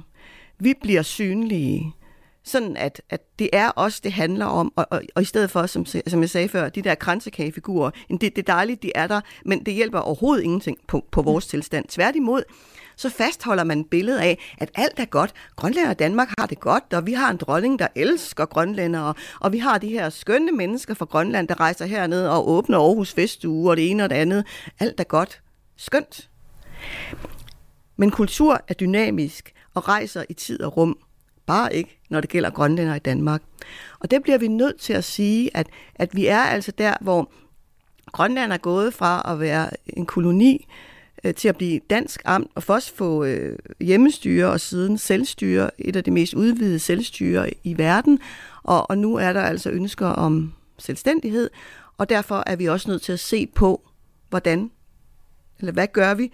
vi 0.60 0.74
bliver 0.82 1.02
synlige. 1.02 1.94
Sådan 2.44 2.76
at, 2.76 3.02
at 3.10 3.20
det 3.38 3.50
er 3.52 3.70
os, 3.76 4.00
det 4.00 4.12
handler 4.12 4.46
om, 4.46 4.72
og, 4.76 4.86
og, 4.90 5.02
og 5.14 5.22
i 5.22 5.24
stedet 5.24 5.50
for, 5.50 5.66
som, 5.66 5.86
som 5.86 6.20
jeg 6.20 6.30
sagde 6.30 6.48
før, 6.48 6.68
de 6.68 6.82
der 6.82 6.94
kransekagefigurer, 6.94 7.90
det, 8.10 8.20
det 8.20 8.38
er 8.38 8.42
dejligt, 8.42 8.82
de 8.82 8.92
er 8.94 9.06
der, 9.06 9.20
men 9.44 9.64
det 9.64 9.74
hjælper 9.74 9.98
overhovedet 9.98 10.44
ingenting 10.44 10.78
på, 10.88 11.04
på 11.10 11.22
vores 11.22 11.46
tilstand. 11.46 11.84
Tværtimod, 11.88 12.42
så 12.96 13.10
fastholder 13.10 13.64
man 13.64 13.84
billedet 13.84 14.18
af, 14.18 14.38
at 14.58 14.70
alt 14.74 14.98
er 14.98 15.04
godt. 15.04 15.32
Grønland 15.56 15.88
og 15.88 15.98
Danmark 15.98 16.28
har 16.38 16.46
det 16.46 16.60
godt, 16.60 16.92
og 16.92 17.06
vi 17.06 17.12
har 17.12 17.30
en 17.30 17.36
dronning, 17.36 17.78
der 17.78 17.86
elsker 17.94 18.46
grønlændere, 18.46 19.14
og 19.40 19.52
vi 19.52 19.58
har 19.58 19.78
de 19.78 19.88
her 19.88 20.10
skønne 20.10 20.52
mennesker 20.52 20.94
fra 20.94 21.04
Grønland, 21.04 21.48
der 21.48 21.60
rejser 21.60 21.86
herned 21.86 22.26
og 22.26 22.48
åbner 22.48 22.78
Aarhus 22.78 23.12
Festuge 23.12 23.70
og 23.70 23.76
det 23.76 23.90
ene 23.90 24.04
og 24.04 24.10
det 24.10 24.16
andet. 24.16 24.46
Alt 24.80 25.00
er 25.00 25.04
godt. 25.04 25.42
Skønt. 25.76 26.28
Men 27.96 28.10
kultur 28.10 28.60
er 28.68 28.74
dynamisk 28.74 29.52
og 29.80 29.88
rejser 29.88 30.24
i 30.28 30.32
tid 30.32 30.62
og 30.62 30.76
rum. 30.76 30.98
Bare 31.46 31.74
ikke, 31.74 32.00
når 32.10 32.20
det 32.20 32.30
gælder 32.30 32.50
grønlænder 32.50 32.94
i 32.94 32.98
Danmark. 32.98 33.42
Og 34.00 34.10
det 34.10 34.22
bliver 34.22 34.38
vi 34.38 34.48
nødt 34.48 34.80
til 34.80 34.92
at 34.92 35.04
sige, 35.04 35.56
at, 35.56 35.66
at 35.94 36.14
vi 36.14 36.26
er 36.26 36.40
altså 36.40 36.72
der, 36.78 36.94
hvor 37.00 37.32
Grønland 38.12 38.52
er 38.52 38.56
gået 38.56 38.94
fra 38.94 39.32
at 39.32 39.40
være 39.40 39.70
en 39.86 40.06
koloni 40.06 40.66
øh, 41.24 41.34
til 41.34 41.48
at 41.48 41.56
blive 41.56 41.80
dansk 41.90 42.22
amt, 42.24 42.50
og 42.54 42.62
først 42.62 42.96
få 42.96 43.24
øh, 43.24 43.58
hjemmestyre 43.80 44.50
og 44.50 44.60
siden 44.60 44.98
selvstyre, 44.98 45.70
et 45.78 45.96
af 45.96 46.04
de 46.04 46.10
mest 46.10 46.34
udvidede 46.34 46.78
selvstyre 46.78 47.50
i 47.64 47.78
verden. 47.78 48.18
Og, 48.62 48.90
og 48.90 48.98
nu 48.98 49.14
er 49.14 49.32
der 49.32 49.42
altså 49.42 49.70
ønsker 49.70 50.06
om 50.06 50.52
selvstændighed, 50.78 51.50
og 51.98 52.08
derfor 52.08 52.42
er 52.46 52.56
vi 52.56 52.66
også 52.66 52.90
nødt 52.90 53.02
til 53.02 53.12
at 53.12 53.20
se 53.20 53.46
på, 53.46 53.88
hvordan, 54.28 54.70
eller 55.58 55.72
hvad 55.72 55.86
gør 55.86 56.14
vi 56.14 56.32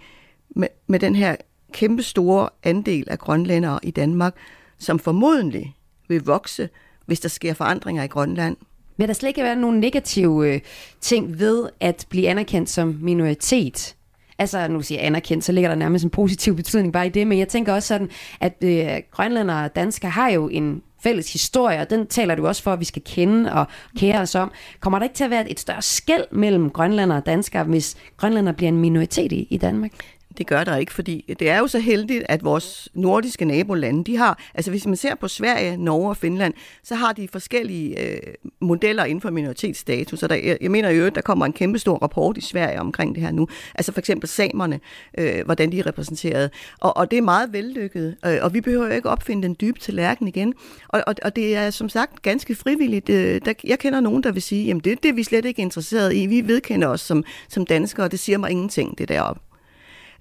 med, 0.49 0.67
med 0.87 0.99
den 0.99 1.15
her 1.15 1.35
kæmpe 1.73 2.03
store 2.03 2.49
andel 2.63 3.03
af 3.09 3.19
grønlændere 3.19 3.79
i 3.83 3.91
Danmark, 3.91 4.35
som 4.79 4.99
formodentlig 4.99 5.75
vil 6.07 6.21
vokse, 6.23 6.69
hvis 7.05 7.19
der 7.19 7.29
sker 7.29 7.53
forandringer 7.53 8.03
i 8.03 8.07
Grønland. 8.07 8.57
Vil 8.97 9.07
der 9.07 9.13
slet 9.13 9.27
ikke 9.27 9.43
være 9.43 9.55
nogle 9.55 9.79
negative 9.79 10.53
øh, 10.53 10.61
ting 11.01 11.39
ved 11.39 11.69
at 11.79 12.05
blive 12.09 12.29
anerkendt 12.29 12.69
som 12.69 12.99
minoritet? 13.01 13.95
Altså, 14.39 14.67
nu 14.67 14.81
siger 14.81 14.99
jeg 14.99 15.07
anerkendt, 15.07 15.43
så 15.43 15.51
ligger 15.51 15.69
der 15.69 15.75
nærmest 15.75 16.03
en 16.03 16.09
positiv 16.09 16.55
betydning 16.55 16.93
bare 16.93 17.05
i 17.05 17.09
det, 17.09 17.27
men 17.27 17.39
jeg 17.39 17.47
tænker 17.47 17.73
også 17.73 17.87
sådan, 17.87 18.09
at 18.39 18.53
øh, 18.63 18.89
grønlændere 19.11 19.65
og 19.65 19.75
danskere 19.75 20.11
har 20.11 20.29
jo 20.29 20.47
en 20.47 20.81
fælles 21.03 21.33
historie, 21.33 21.79
og 21.79 21.89
den 21.89 22.07
taler 22.07 22.35
du 22.35 22.47
også 22.47 22.63
for, 22.63 22.73
at 22.73 22.79
vi 22.79 22.85
skal 22.85 23.01
kende 23.05 23.53
og 23.53 23.65
kære 23.97 24.21
os 24.21 24.35
om. 24.35 24.51
Kommer 24.79 24.99
der 24.99 25.03
ikke 25.03 25.15
til 25.15 25.23
at 25.23 25.29
være 25.29 25.51
et 25.51 25.59
større 25.59 25.81
skæld 25.81 26.23
mellem 26.31 26.69
grønlændere 26.69 27.17
og 27.17 27.25
danskere, 27.25 27.63
hvis 27.63 27.97
grønlændere 28.17 28.53
bliver 28.53 28.69
en 28.69 28.77
minoritet 28.77 29.31
i, 29.31 29.47
i 29.49 29.57
Danmark? 29.57 29.91
Det 30.37 30.47
gør 30.47 30.63
der 30.63 30.75
ikke, 30.75 30.93
fordi 30.93 31.35
det 31.39 31.49
er 31.49 31.59
jo 31.59 31.67
så 31.67 31.79
heldigt, 31.79 32.23
at 32.29 32.43
vores 32.43 32.89
nordiske 32.93 33.45
nabolande, 33.45 34.03
de 34.03 34.17
har, 34.17 34.39
altså 34.53 34.71
hvis 34.71 34.85
man 34.85 34.95
ser 34.95 35.15
på 35.15 35.27
Sverige, 35.27 35.77
Norge 35.77 36.09
og 36.09 36.17
Finland, 36.17 36.53
så 36.83 36.95
har 36.95 37.13
de 37.13 37.27
forskellige 37.27 38.01
øh, 38.01 38.19
modeller 38.61 39.03
inden 39.03 39.21
for 39.21 39.29
minoritetsstatus. 39.29 40.23
Og 40.23 40.29
der, 40.29 40.35
jeg, 40.35 40.57
jeg 40.61 40.71
mener 40.71 40.89
jo, 40.89 41.09
der 41.09 41.21
kommer 41.21 41.45
en 41.45 41.53
kæmpe 41.53 41.79
stor 41.79 41.97
rapport 41.97 42.37
i 42.37 42.41
Sverige 42.41 42.79
omkring 42.79 43.15
det 43.15 43.23
her 43.23 43.31
nu. 43.31 43.47
Altså 43.75 43.91
for 43.91 43.99
eksempel 43.99 44.29
samerne, 44.29 44.79
øh, 45.17 45.45
hvordan 45.45 45.71
de 45.71 45.79
er 45.79 45.85
repræsenteret. 45.87 46.51
Og, 46.79 46.97
og 46.97 47.11
det 47.11 47.17
er 47.17 47.21
meget 47.21 47.53
vellykket, 47.53 48.15
øh, 48.25 48.37
og 48.41 48.53
vi 48.53 48.61
behøver 48.61 48.85
jo 48.85 48.93
ikke 48.93 49.09
opfinde 49.09 49.43
den 49.43 49.55
dybe 49.61 49.79
tallerken 49.79 50.27
igen. 50.27 50.53
Og, 50.87 51.03
og, 51.07 51.15
og 51.23 51.35
det 51.35 51.55
er 51.55 51.69
som 51.69 51.89
sagt 51.89 52.21
ganske 52.21 52.55
frivilligt. 52.55 53.09
Øh, 53.09 53.41
der, 53.45 53.53
jeg 53.63 53.79
kender 53.79 53.99
nogen, 53.99 54.23
der 54.23 54.31
vil 54.31 54.41
sige, 54.41 54.65
jamen 54.65 54.81
det, 54.81 55.03
det 55.03 55.09
er 55.09 55.13
vi 55.13 55.23
slet 55.23 55.45
ikke 55.45 55.61
interesseret 55.61 56.15
i. 56.15 56.25
Vi 56.25 56.47
vedkender 56.47 56.87
os 56.87 57.01
som, 57.01 57.23
som 57.49 57.65
danskere, 57.65 58.05
og 58.05 58.11
det 58.11 58.19
siger 58.19 58.37
mig 58.37 58.51
ingenting, 58.51 58.97
det 58.97 59.09
deroppe. 59.09 59.46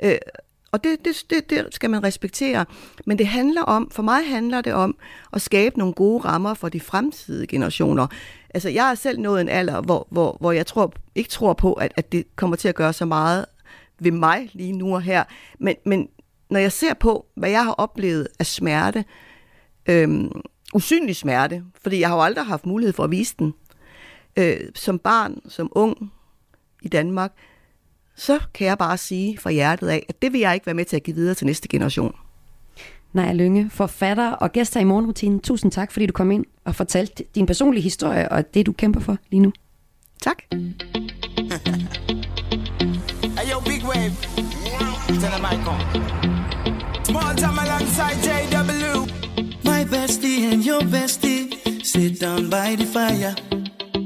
Øh, 0.03 0.19
og 0.73 0.85
det, 0.85 1.05
det, 1.05 1.25
det, 1.31 1.51
det 1.51 1.67
skal 1.71 1.91
man 1.91 2.03
respektere. 2.03 2.65
Men 3.07 3.19
det 3.19 3.27
handler 3.27 3.63
om, 3.63 3.91
for 3.91 4.03
mig 4.03 4.27
handler 4.29 4.61
det 4.61 4.73
om 4.73 4.97
at 5.33 5.43
skabe 5.43 5.79
nogle 5.79 5.95
gode 5.95 6.25
rammer 6.25 6.55
for 6.55 6.69
de 6.69 6.81
fremtidige 6.81 7.47
generationer. 7.47 8.07
Altså, 8.55 8.69
jeg 8.69 8.91
er 8.91 8.95
selv 8.95 9.21
nået 9.21 9.41
en 9.41 9.49
alder, 9.49 9.81
hvor, 9.81 10.07
hvor, 10.11 10.37
hvor 10.41 10.53
jeg 10.53 10.67
tror, 10.67 10.93
ikke 11.15 11.31
tror 11.31 11.53
på, 11.53 11.73
at, 11.73 11.93
at 11.97 12.13
det 12.13 12.37
kommer 12.37 12.57
til 12.57 12.69
at 12.69 12.75
gøre 12.75 12.93
så 12.93 13.05
meget 13.05 13.45
ved 13.99 14.11
mig 14.11 14.51
lige 14.53 14.73
nu 14.73 14.95
og 14.95 15.03
her. 15.03 15.25
Men, 15.59 15.77
men 15.85 16.09
når 16.51 16.61
jeg 16.61 16.73
ser 16.73 16.95
på, 16.95 17.27
hvad 17.35 17.51
jeg 17.51 17.65
har 17.65 17.73
oplevet 17.73 18.29
af 18.39 18.47
smerte, 18.47 19.05
øhm, 19.87 20.33
usynlig 20.75 21.17
smerte, 21.17 21.65
fordi 21.83 22.01
jeg 22.01 22.09
har 22.09 22.17
jo 22.17 22.23
aldrig 22.23 22.47
haft 22.47 22.67
mulighed 22.67 22.93
for 22.93 23.05
at 23.05 23.11
vise 23.11 23.35
den, 23.39 23.55
øh, 24.37 24.61
som 24.75 24.99
barn, 24.99 25.41
som 25.49 25.73
ung 25.73 26.13
i 26.83 26.89
Danmark, 26.89 27.33
så 28.17 28.39
kan 28.55 28.67
jeg 28.67 28.79
bare 28.79 28.99
sige 28.99 29.39
fra 29.39 29.51
hjertet 29.51 29.89
af, 29.89 30.07
at 30.09 30.23
det 30.23 30.33
vil 30.33 30.41
jeg 30.41 30.55
ikke 30.55 30.67
være 30.67 30.75
med 30.75 30.85
til 30.85 30.97
at 30.97 31.03
give 31.03 31.17
videre 31.17 31.35
til 31.35 31.47
næste 31.47 31.69
generation. 31.69 32.15
Naja 33.13 33.33
Lynge, 33.33 33.71
forfatter 33.71 34.31
og 34.33 34.53
gæst 34.53 34.75
her 34.75 34.81
i 34.81 34.85
morgenrutinen. 34.85 35.41
Tusind 35.41 35.73
tak, 35.73 35.93
fordi 35.93 36.07
du 36.07 36.13
kom 36.13 36.31
ind 36.31 36.45
og 36.65 36.75
fortalte 36.75 37.25
din 37.35 37.47
personlige 37.47 37.83
historie 37.83 38.29
og 38.33 38.55
det, 38.55 38.67
du 38.67 38.73
kæmper 38.73 39.01
for 39.01 39.17
lige 39.31 39.41
nu. 39.41 39.53
Tak. 40.23 40.37
Hey, 43.39 43.53
yo, 43.53 43.61
big 43.61 43.83
wave. 43.85 44.13
Tell 45.21 45.31
them 45.31 45.45
I 45.45 45.57
come. 45.65 45.83
Small 47.05 47.37
time 47.37 47.59
alongside 47.65 48.17
JW. 48.27 49.07
My 49.65 49.85
bestie 49.85 50.53
and 50.53 50.65
your 50.65 50.81
bestie 50.81 51.51
sit 51.85 52.21
down 52.21 52.51
by 52.51 52.77
the 52.77 52.87
fire. 52.87 53.66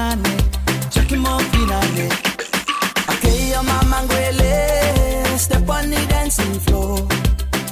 Chucking 0.00 0.16
more 0.16 0.22
fina, 0.22 0.40
anane. 0.40 0.90
Chucking 0.90 1.20
more 1.20 1.40
fina, 1.50 1.78
ane. 1.92 2.08
Okay, 3.12 3.50
your 3.50 3.62
mama 3.62 3.98
ngwele, 4.06 5.38
step 5.38 5.68
on 5.68 5.90
the 5.90 6.06
dancing 6.08 6.58
floor. 6.60 6.96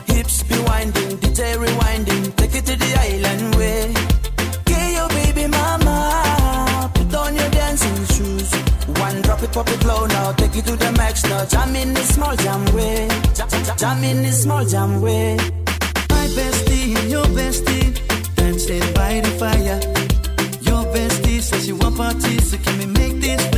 Hips 0.08 0.42
be 0.42 0.58
winding, 0.68 1.16
DJ 1.20 1.56
rewinding, 1.56 2.36
take 2.36 2.54
it 2.54 2.66
to 2.66 2.76
the 2.76 2.90
island 3.08 3.54
way. 3.56 3.94
Okay, 4.60 4.92
your 4.96 5.08
baby 5.08 5.46
mama, 5.46 6.90
put 6.92 7.14
on 7.14 7.34
your 7.34 7.48
dancing 7.48 8.04
shoes. 8.14 8.52
One 9.00 9.22
drop 9.22 9.42
it, 9.42 9.50
pop 9.52 9.68
it 9.70 9.82
low 9.86 10.04
now, 10.06 10.32
take 10.32 10.54
it 10.54 10.66
to 10.66 10.76
the 10.76 10.92
max 10.92 11.24
now. 11.24 11.46
Jam 11.46 11.74
in 11.76 11.94
the 11.94 12.02
small 12.02 12.36
jam 12.36 12.62
way, 12.76 13.08
jam, 13.34 13.48
jam 13.78 14.04
in 14.04 14.22
the 14.22 14.32
small 14.32 14.64
jam 14.66 15.00
way. 15.00 15.36
My 16.10 16.26
bestie 16.36 16.94
and 16.94 17.10
your 17.10 17.24
bestie 17.36 17.88
dancing 18.36 18.86
by 18.92 19.20
the 19.24 19.30
fire. 19.40 19.80
Your 20.60 20.84
bestie 20.92 21.17
says 21.40 21.66
she 21.66 21.72
want 21.72 21.96
parties, 21.96 22.50
so 22.50 22.56
can 22.58 22.78
we 22.78 22.86
make 22.86 23.14
these 23.20 23.57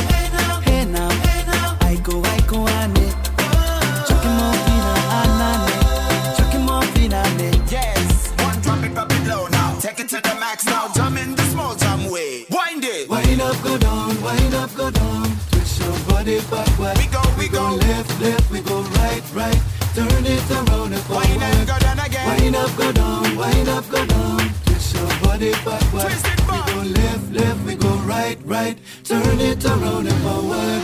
to 10.11 10.19
the 10.19 10.35
max 10.41 10.65
now, 10.65 10.91
jump 10.93 11.17
in 11.17 11.35
the 11.35 11.41
small 11.43 11.73
jam 11.73 12.09
way 12.11 12.45
Wind 12.49 12.83
it 12.83 13.07
Wind 13.07 13.39
up, 13.39 13.55
go 13.63 13.77
down, 13.77 14.09
wind 14.21 14.53
up, 14.53 14.75
go 14.75 14.91
down. 14.91 15.23
Twist 15.51 15.79
your 15.79 15.97
body 16.09 16.41
backward. 16.51 16.97
We 16.97 17.07
go, 17.07 17.23
we 17.39 17.47
go. 17.47 17.75
left, 17.75 18.19
left, 18.19 18.51
we 18.51 18.59
go 18.59 18.81
right, 18.99 19.23
right. 19.33 19.61
Turn 19.95 20.25
it 20.25 20.51
around 20.51 20.91
and 20.91 21.01
forward. 21.03 21.29
Wind 21.29 21.41
and 21.41 21.65
go 21.65 21.79
down 21.79 21.99
again 21.99 22.27
Wind 22.27 22.55
up, 22.57 22.75
go 22.75 22.91
down, 22.91 23.37
wind 23.37 23.69
up, 23.69 23.89
go 23.89 24.05
down. 24.05 24.39
Twist 24.65 24.95
your 24.95 25.07
body 25.23 25.51
backward. 25.63 26.01
Twist 26.01 26.27
it 26.27 26.41
we 26.41 26.57
go 26.73 26.81
left, 26.99 27.31
left, 27.31 27.65
we 27.65 27.75
go 27.75 27.95
right, 28.03 28.37
right. 28.43 28.77
Turn 29.05 29.39
it 29.39 29.63
around 29.63 30.07
and 30.07 30.21
forward. 30.23 30.83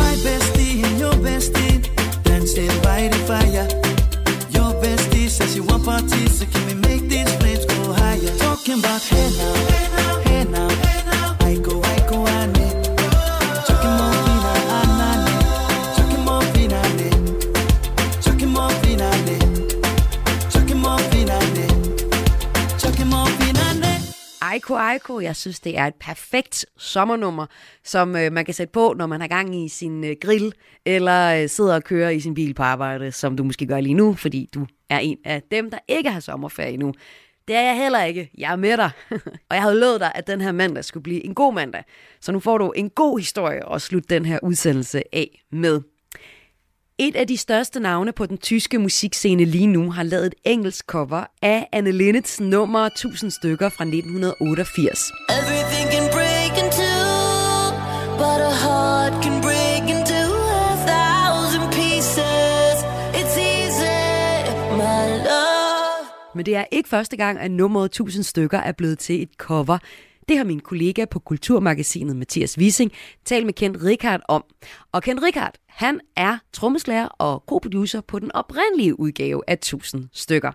My 0.00 0.14
bestie 0.24 0.82
and 0.82 0.98
your 0.98 1.16
bestie 1.20 1.84
dancing 2.22 2.72
by 2.80 3.08
the 3.08 3.20
fire. 3.28 3.68
Your 4.56 4.72
bestie 4.80 5.28
says 5.28 5.52
she 5.52 5.60
want 5.60 5.84
parties, 5.84 6.38
so 6.38 6.46
can 6.46 6.66
we 6.68 6.85
Talking 8.66 8.82
about 8.84 9.02
hey 9.02 9.30
now, 9.38 9.54
hey 10.26 10.44
now, 10.50 10.68
hey 10.68 11.02
now, 11.06 11.36
I 11.38 11.54
go, 11.62 11.80
I 11.84 11.98
go, 12.10 12.26
I 12.26 12.46
need. 12.46 12.56
ane. 12.56 13.62
Chucking 13.66 13.94
more 13.96 14.12
fina, 14.26 14.50
need. 14.58 15.94
Chucking 15.96 16.22
more 16.26 16.42
fina, 16.52 16.76
I 16.76 16.90
need. 16.98 17.08
Chucking 18.24 18.50
more 18.50 18.70
fina, 18.82 19.06
I 19.06 19.20
need. 19.28 19.42
Chucking 20.50 20.80
more 20.80 20.98
fina, 21.10 21.34
I 21.34 21.48
need. 21.54 21.74
Chucking 22.80 23.08
more 23.08 23.30
fina, 23.38 23.60
I 23.60 23.78
need. 23.84 24.02
Aiko 24.42 24.74
Aiko, 24.74 25.20
jeg 25.20 25.36
synes, 25.36 25.60
det 25.60 25.78
er 25.78 25.86
et 25.86 25.94
perfekt 25.94 26.66
sommernummer, 26.76 27.46
som 27.84 28.16
øh, 28.16 28.32
man 28.32 28.44
kan 28.44 28.54
sætte 28.54 28.72
på, 28.72 28.94
når 28.98 29.06
man 29.06 29.20
har 29.20 29.28
gang 29.28 29.64
i 29.64 29.68
sin 29.68 30.04
øh, 30.04 30.16
grill, 30.20 30.52
eller 30.86 31.42
øh, 31.42 31.48
sidder 31.48 31.74
og 31.74 31.84
kører 31.84 32.10
i 32.10 32.20
sin 32.20 32.34
bil 32.34 32.54
på 32.54 32.62
arbejde, 32.62 33.12
som 33.12 33.36
du 33.36 33.44
måske 33.44 33.66
gør 33.66 33.80
lige 33.80 33.94
nu, 33.94 34.14
fordi 34.14 34.48
du 34.54 34.66
er 34.90 34.98
en 34.98 35.18
af 35.24 35.42
dem, 35.50 35.70
der 35.70 35.78
ikke 35.88 36.10
har 36.10 36.20
sommerferie 36.20 36.72
endnu. 36.72 36.92
Det 37.48 37.56
er 37.56 37.60
jeg 37.60 37.76
heller 37.76 38.02
ikke. 38.02 38.30
Jeg 38.38 38.52
er 38.52 38.56
med 38.56 38.76
dig. 38.76 38.90
og 39.50 39.56
jeg 39.56 39.62
havde 39.62 39.80
lovet 39.80 40.00
dig, 40.00 40.12
at 40.14 40.26
den 40.26 40.40
her 40.40 40.52
mandag 40.52 40.84
skulle 40.84 41.02
blive 41.02 41.24
en 41.24 41.34
god 41.34 41.54
mandag. 41.54 41.84
Så 42.20 42.32
nu 42.32 42.40
får 42.40 42.58
du 42.58 42.72
en 42.76 42.90
god 42.90 43.18
historie 43.18 43.72
at 43.74 43.82
slutte 43.82 44.14
den 44.14 44.24
her 44.24 44.38
udsendelse 44.42 45.02
af 45.12 45.44
med. 45.52 45.80
Et 46.98 47.16
af 47.16 47.26
de 47.26 47.36
største 47.36 47.80
navne 47.80 48.12
på 48.12 48.26
den 48.26 48.38
tyske 48.38 48.78
musikscene 48.78 49.44
lige 49.44 49.66
nu 49.66 49.90
har 49.90 50.02
lavet 50.02 50.26
et 50.26 50.34
engelsk 50.44 50.84
cover 50.86 51.24
af 51.42 51.68
Anne 51.72 51.92
Linnets 51.92 52.40
nummer 52.40 52.80
1000 52.80 53.30
stykker 53.30 53.68
fra 53.68 53.84
1988. 53.84 55.12
Everything 55.28 55.86
can 55.92 56.10
break 56.12 56.52
in 56.62 56.70
two, 56.78 57.70
but 58.20 58.40
a 58.50 58.52
heart 58.64 59.24
can 59.24 59.35
Men 66.36 66.46
det 66.46 66.56
er 66.56 66.64
ikke 66.72 66.88
første 66.88 67.16
gang, 67.16 67.38
at 67.38 67.50
nummeret 67.50 67.84
1000 67.84 68.24
stykker 68.24 68.58
er 68.58 68.72
blevet 68.72 68.98
til 68.98 69.22
et 69.22 69.32
cover. 69.38 69.78
Det 70.28 70.36
har 70.36 70.44
min 70.44 70.60
kollega 70.60 71.04
på 71.04 71.18
Kulturmagasinet 71.18 72.16
Mathias 72.16 72.58
Wissing 72.58 72.90
talt 73.24 73.46
med 73.46 73.54
Kent 73.54 73.76
Rikard 73.84 74.20
om. 74.28 74.44
Og 74.92 75.02
Kent 75.02 75.20
Rikard, 75.22 75.54
han 75.68 76.00
er 76.16 76.38
trommeslager 76.52 77.08
og 77.08 77.44
co-producer 77.50 78.00
på 78.08 78.18
den 78.18 78.30
oprindelige 78.34 79.00
udgave 79.00 79.42
af 79.48 79.52
1000 79.52 80.08
stykker. 80.12 80.52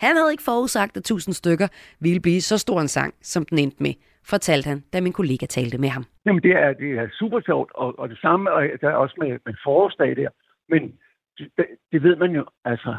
Han 0.00 0.16
havde 0.16 0.30
ikke 0.30 0.42
forudsagt, 0.42 0.96
at 0.96 1.00
1000 1.00 1.34
stykker 1.34 1.68
ville 2.00 2.20
blive 2.20 2.40
så 2.40 2.58
stor 2.58 2.80
en 2.80 2.88
sang, 2.88 3.14
som 3.22 3.44
den 3.44 3.58
endte 3.58 3.82
med, 3.82 3.94
fortalte 4.32 4.68
han, 4.68 4.80
da 4.92 5.00
min 5.00 5.12
kollega 5.12 5.46
talte 5.46 5.78
med 5.78 5.88
ham. 5.88 6.04
Jamen, 6.26 6.42
det 6.42 6.52
er, 6.52 6.72
det 6.72 6.90
er 6.98 7.08
super 7.18 7.40
sjovt, 7.40 7.72
og, 7.74 7.98
og 7.98 8.08
det 8.08 8.18
samme 8.20 8.52
og 8.52 8.62
der 8.80 8.88
er 8.88 8.94
også 9.04 9.14
med, 9.18 9.38
med 9.46 9.54
forårsdag 9.64 10.16
der. 10.16 10.28
Men 10.68 10.82
det, 11.38 11.66
det 11.92 12.02
ved 12.02 12.16
man 12.16 12.30
jo 12.30 12.44
altså 12.64 12.96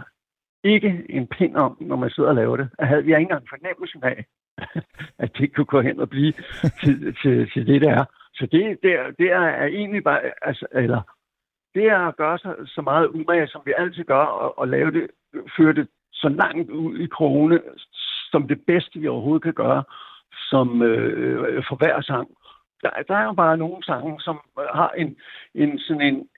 ikke 0.64 1.06
en 1.10 1.28
pind 1.28 1.56
om, 1.56 1.78
når 1.82 1.96
man 1.96 2.10
sidder 2.10 2.30
og 2.30 2.36
laver 2.36 2.58
det. 2.58 2.70
Jeg 2.80 2.88
havde 2.88 3.04
vi 3.04 3.12
har 3.12 3.18
ikke 3.18 3.32
engang 3.32 3.50
fornemmelsen 3.50 4.04
af, 4.04 4.26
at 5.24 5.38
det 5.38 5.56
kunne 5.56 5.66
gå 5.66 5.82
hen 5.82 6.00
og 6.00 6.10
blive 6.10 6.34
til, 6.84 7.16
til, 7.22 7.52
til 7.52 7.68
det, 7.68 7.82
det 7.82 7.90
er. 7.90 8.06
Så 8.34 8.46
det, 8.46 8.80
det, 8.84 8.92
er, 8.94 9.12
det 9.12 9.32
er, 9.32 9.66
egentlig 9.66 10.04
bare, 10.04 10.22
altså, 10.42 10.66
eller 10.72 11.02
det 11.74 11.86
er 11.86 12.00
at 12.00 12.18
gøre 12.18 12.38
så, 12.38 12.56
så 12.66 12.82
meget 12.82 13.08
umage, 13.08 13.48
som 13.48 13.62
vi 13.66 13.74
altid 13.78 14.04
gør, 14.04 14.24
og, 14.24 14.60
og 14.60 14.68
lave 14.68 14.92
det, 14.92 15.08
føre 15.58 15.74
det 15.74 15.88
så 16.14 16.30
langt 16.30 16.70
ud 16.70 17.00
i 17.00 17.08
krone, 17.08 17.62
som 18.32 18.48
det 18.48 18.66
bedste, 18.68 19.00
vi 19.00 19.08
overhovedet 19.08 19.44
kan 19.44 19.54
gøre, 19.54 19.84
som 20.50 20.82
øh, 20.82 21.64
for 21.70 21.76
hver 21.76 22.02
sang. 22.02 22.28
Der, 22.82 22.90
der 23.08 23.16
er 23.16 23.24
jo 23.24 23.34
bare 23.34 23.58
nogle 23.58 23.84
sange, 23.84 24.22
som 24.22 24.40
har 24.74 24.90
en, 24.90 25.18
en 25.56 25.80
sådan 25.80 26.02
en 26.02 26.30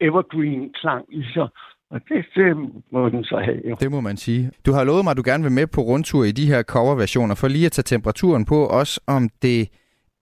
evergreen-klang 0.00 1.04
i 1.14 1.24
sig, 1.34 1.48
og 1.90 2.00
det, 2.08 2.24
det 2.34 2.56
må 2.92 3.08
den 3.08 3.24
så 3.24 3.36
have. 3.44 3.60
Jo. 3.70 3.76
Det 3.80 3.90
må 3.90 4.00
man 4.00 4.16
sige. 4.16 4.50
Du 4.66 4.72
har 4.72 4.84
lovet 4.84 5.04
mig, 5.04 5.10
at 5.10 5.16
du 5.16 5.22
gerne 5.24 5.42
vil 5.42 5.52
med 5.52 5.66
på 5.66 5.80
rundtur 5.80 6.24
i 6.24 6.32
de 6.32 6.46
her 6.46 6.62
coverversioner, 6.62 7.34
for 7.34 7.48
lige 7.48 7.66
at 7.66 7.72
tage 7.72 7.82
temperaturen 7.82 8.44
på, 8.44 8.66
også 8.66 9.00
om 9.06 9.28
det 9.42 9.68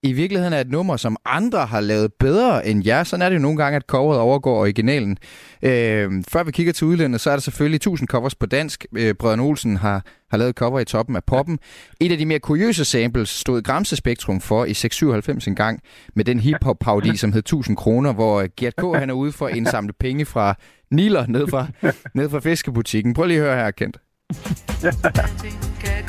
i 0.08 0.12
virkeligheden 0.12 0.52
er 0.52 0.60
et 0.60 0.70
nummer, 0.70 0.96
som 0.96 1.16
andre 1.24 1.66
har 1.66 1.80
lavet 1.80 2.12
bedre 2.20 2.66
end 2.66 2.86
jer. 2.86 3.04
Sådan 3.04 3.22
er 3.22 3.28
det 3.28 3.36
jo 3.36 3.42
nogle 3.42 3.56
gange, 3.56 3.76
at 3.76 3.82
coveret 3.86 4.20
overgår 4.20 4.60
originalen. 4.60 5.18
Øh, 5.62 6.10
før 6.28 6.42
vi 6.42 6.52
kigger 6.52 6.72
til 6.72 6.86
udlandet, 6.86 7.20
så 7.20 7.30
er 7.30 7.34
der 7.34 7.40
selvfølgelig 7.40 7.76
1000 7.76 8.08
covers 8.08 8.34
på 8.34 8.46
dansk. 8.46 8.86
Øh, 8.96 9.14
Brødren 9.14 9.40
Olsen 9.40 9.76
har, 9.76 10.04
har 10.30 10.38
lavet 10.38 10.54
cover 10.54 10.80
i 10.80 10.84
toppen 10.84 11.16
af 11.16 11.24
poppen. 11.24 11.58
Et 12.00 12.12
af 12.12 12.18
de 12.18 12.26
mere 12.26 12.38
kuriøse 12.38 12.84
samples 12.84 13.28
stod 13.28 13.62
Gramse 13.62 13.96
Spektrum 13.96 14.40
for 14.40 14.64
i 14.64 14.74
697 14.74 15.46
en 15.46 15.54
gang 15.54 15.80
med 16.14 16.24
den 16.24 16.40
hiphop-parodi, 16.40 17.16
som 17.16 17.32
hed 17.32 17.38
1000 17.38 17.76
kroner, 17.76 18.12
hvor 18.12 18.46
Gert 18.56 18.76
K. 18.76 18.82
han 18.98 19.10
er 19.10 19.14
ude 19.14 19.32
for 19.32 19.46
at 19.46 19.56
indsamle 19.56 19.92
penge 20.00 20.24
fra 20.24 20.54
Niler 20.90 21.26
ned 21.26 21.46
fra, 21.48 21.66
ned 22.14 22.30
fra 22.30 22.40
fiskebutikken. 22.40 23.14
Prøv 23.14 23.26
lige 23.26 23.40
at 23.40 23.44
høre 23.44 23.56
her, 23.56 23.70
Kent. 23.70 23.96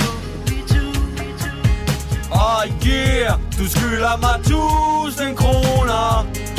Oh 2.48 2.64
yeah, 2.88 3.32
du 3.60 3.66
skylder 3.74 4.16
mig 4.26 4.36
tusind 4.52 5.34
kroner 5.42 6.04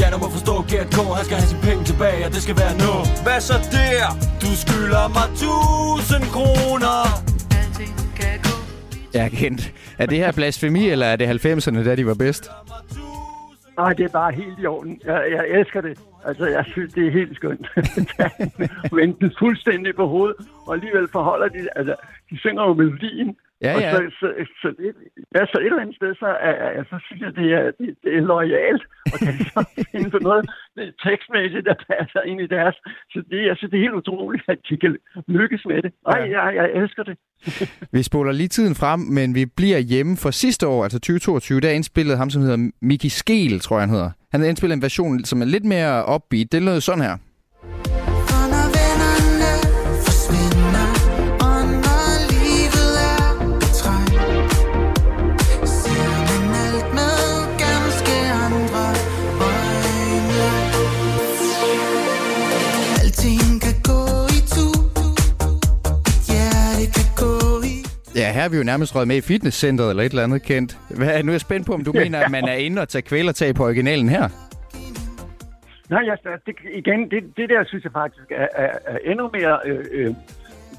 Ja, 0.01 0.07
du 0.13 0.17
må 0.23 0.29
forstå, 0.37 0.55
Gert 0.71 0.89
K, 0.97 0.99
han 1.19 1.25
skal 1.29 1.37
have 1.41 1.49
sine 1.53 1.63
penge 1.69 1.83
tilbage, 1.91 2.21
og 2.27 2.31
det 2.35 2.43
skal 2.47 2.57
være 2.63 2.75
nu 2.85 2.93
Hvad 3.25 3.41
så 3.49 3.57
der? 3.77 4.07
Du 4.45 4.51
skylder 4.63 5.05
mig 5.17 5.29
tusind 5.43 6.27
kroner 6.35 6.99
Ja, 9.15 9.29
Kent. 9.29 9.73
Er 9.99 10.07
det 10.07 10.19
her 10.19 10.33
blasfemi, 10.33 10.89
eller 10.89 11.07
er 11.07 11.17
det 11.17 11.27
90'erne, 11.47 11.85
da 11.85 11.97
de 11.97 12.07
var 12.07 12.15
bedst? 12.15 12.51
Nej, 13.77 13.93
det 13.93 14.05
er 14.05 14.09
bare 14.09 14.33
helt 14.33 14.59
i 14.59 14.67
orden. 14.67 15.01
Jeg, 15.05 15.25
jeg 15.31 15.45
elsker 15.59 15.81
det. 15.81 15.99
Altså, 16.25 16.47
jeg 16.47 16.65
synes, 16.73 16.93
det 16.93 17.07
er 17.07 17.11
helt 17.11 17.37
skønt. 17.37 17.67
Men 18.97 19.13
den 19.21 19.33
fuldstændig 19.39 19.97
på 19.97 20.07
hovedet, 20.07 20.37
og 20.67 20.75
alligevel 20.75 21.09
forholder 21.13 21.49
de... 21.49 21.69
Altså, 21.77 21.95
de 22.31 22.39
synger 22.39 22.63
jo 22.63 22.73
melodien, 22.75 23.37
Ja, 23.65 23.75
og 23.75 23.81
ja. 23.81 23.91
så, 23.93 23.99
så, 24.21 24.27
så, 24.63 24.69
det, 24.79 24.89
ja, 25.37 25.43
så 25.51 25.57
et 25.61 25.67
eller 25.67 25.83
andet 25.85 25.97
sted, 26.01 26.15
så, 26.15 26.29
er, 26.49 26.85
så 26.91 26.97
synes 27.07 27.21
jeg, 27.27 27.33
det 27.41 27.49
er, 27.59 27.65
det, 27.79 27.89
det 28.05 28.11
er 28.19 28.21
lojalt, 28.33 28.83
og 29.13 29.19
kan 29.25 29.35
så 29.55 29.61
finde 29.93 30.11
på 30.11 30.19
noget 30.29 30.43
det 30.77 30.95
tekstmæssigt, 31.07 31.65
der 31.71 31.77
passer 31.93 32.21
ind 32.31 32.41
i 32.41 32.47
deres. 32.57 32.77
Så 33.13 33.19
det, 33.31 33.39
synes, 33.59 33.71
det 33.71 33.79
er 33.79 33.85
helt 33.87 34.01
utroligt, 34.03 34.45
at 34.49 34.59
de 34.69 34.77
kan 34.83 34.97
lykkes 35.29 35.63
med 35.71 35.83
det. 35.85 35.91
Nej, 36.09 36.19
Ja. 36.19 36.25
jeg, 36.37 36.47
jeg 36.61 36.67
elsker 36.83 37.03
det. 37.03 37.17
Vi 37.97 38.03
spoler 38.03 38.33
lige 38.33 38.49
tiden 38.49 38.75
frem, 38.75 39.01
men 39.01 39.35
vi 39.35 39.47
bliver 39.47 39.79
hjemme 39.79 40.17
for 40.17 40.31
sidste 40.31 40.67
år, 40.67 40.83
altså 40.83 40.99
2022. 40.99 41.61
Der 41.61 41.71
indspillede 41.71 42.17
ham, 42.17 42.31
som 42.31 42.43
hedder 42.43 42.71
Mickey 42.83 43.09
Skel, 43.09 43.61
tror 43.61 43.77
jeg, 43.77 43.83
han 43.83 43.95
hedder. 43.97 44.11
Han 44.33 44.41
havde 44.41 44.49
indspillet 44.49 44.77
en 44.77 44.83
version, 44.83 45.25
som 45.25 45.43
er 45.43 45.49
lidt 45.55 45.65
mere 45.65 46.15
upbeat. 46.15 46.53
Det 46.53 46.63
lød 46.63 46.81
sådan 46.81 47.05
her. 47.05 47.17
Ja, 68.17 68.33
her 68.33 68.43
er 68.43 68.49
vi 68.49 68.57
jo 68.57 68.63
nærmest 68.63 68.95
røget 68.95 69.09
med 69.09 69.17
i 69.17 69.21
fitnesscenteret 69.21 69.91
eller 69.91 70.03
et 70.03 70.11
eller 70.11 70.23
andet 70.23 70.43
kendt. 70.43 70.79
Hvad, 70.97 71.23
nu 71.23 71.31
er 71.31 71.35
jeg 71.35 71.41
spændt 71.41 71.67
på, 71.67 71.73
om 71.73 71.85
du 71.85 71.93
mener, 72.03 72.19
at 72.25 72.31
man 72.31 72.45
er 72.45 72.55
inde 72.55 72.83
og 72.83 72.89
tage 72.89 73.03
kvælertag 73.03 73.55
på 73.55 73.65
originalen 73.65 74.09
her. 74.09 74.29
Nej, 75.91 76.03
jeg, 76.07 76.17
det, 76.47 76.55
igen, 76.73 77.11
det, 77.11 77.37
det 77.37 77.49
der 77.49 77.65
synes 77.65 77.85
jeg 77.85 77.93
faktisk 77.93 78.27
er, 78.31 78.49
er, 78.55 78.73
er 78.87 78.99
endnu 79.05 79.31
mere 79.33 79.59
øh, 79.65 79.85
øh, 79.93 80.15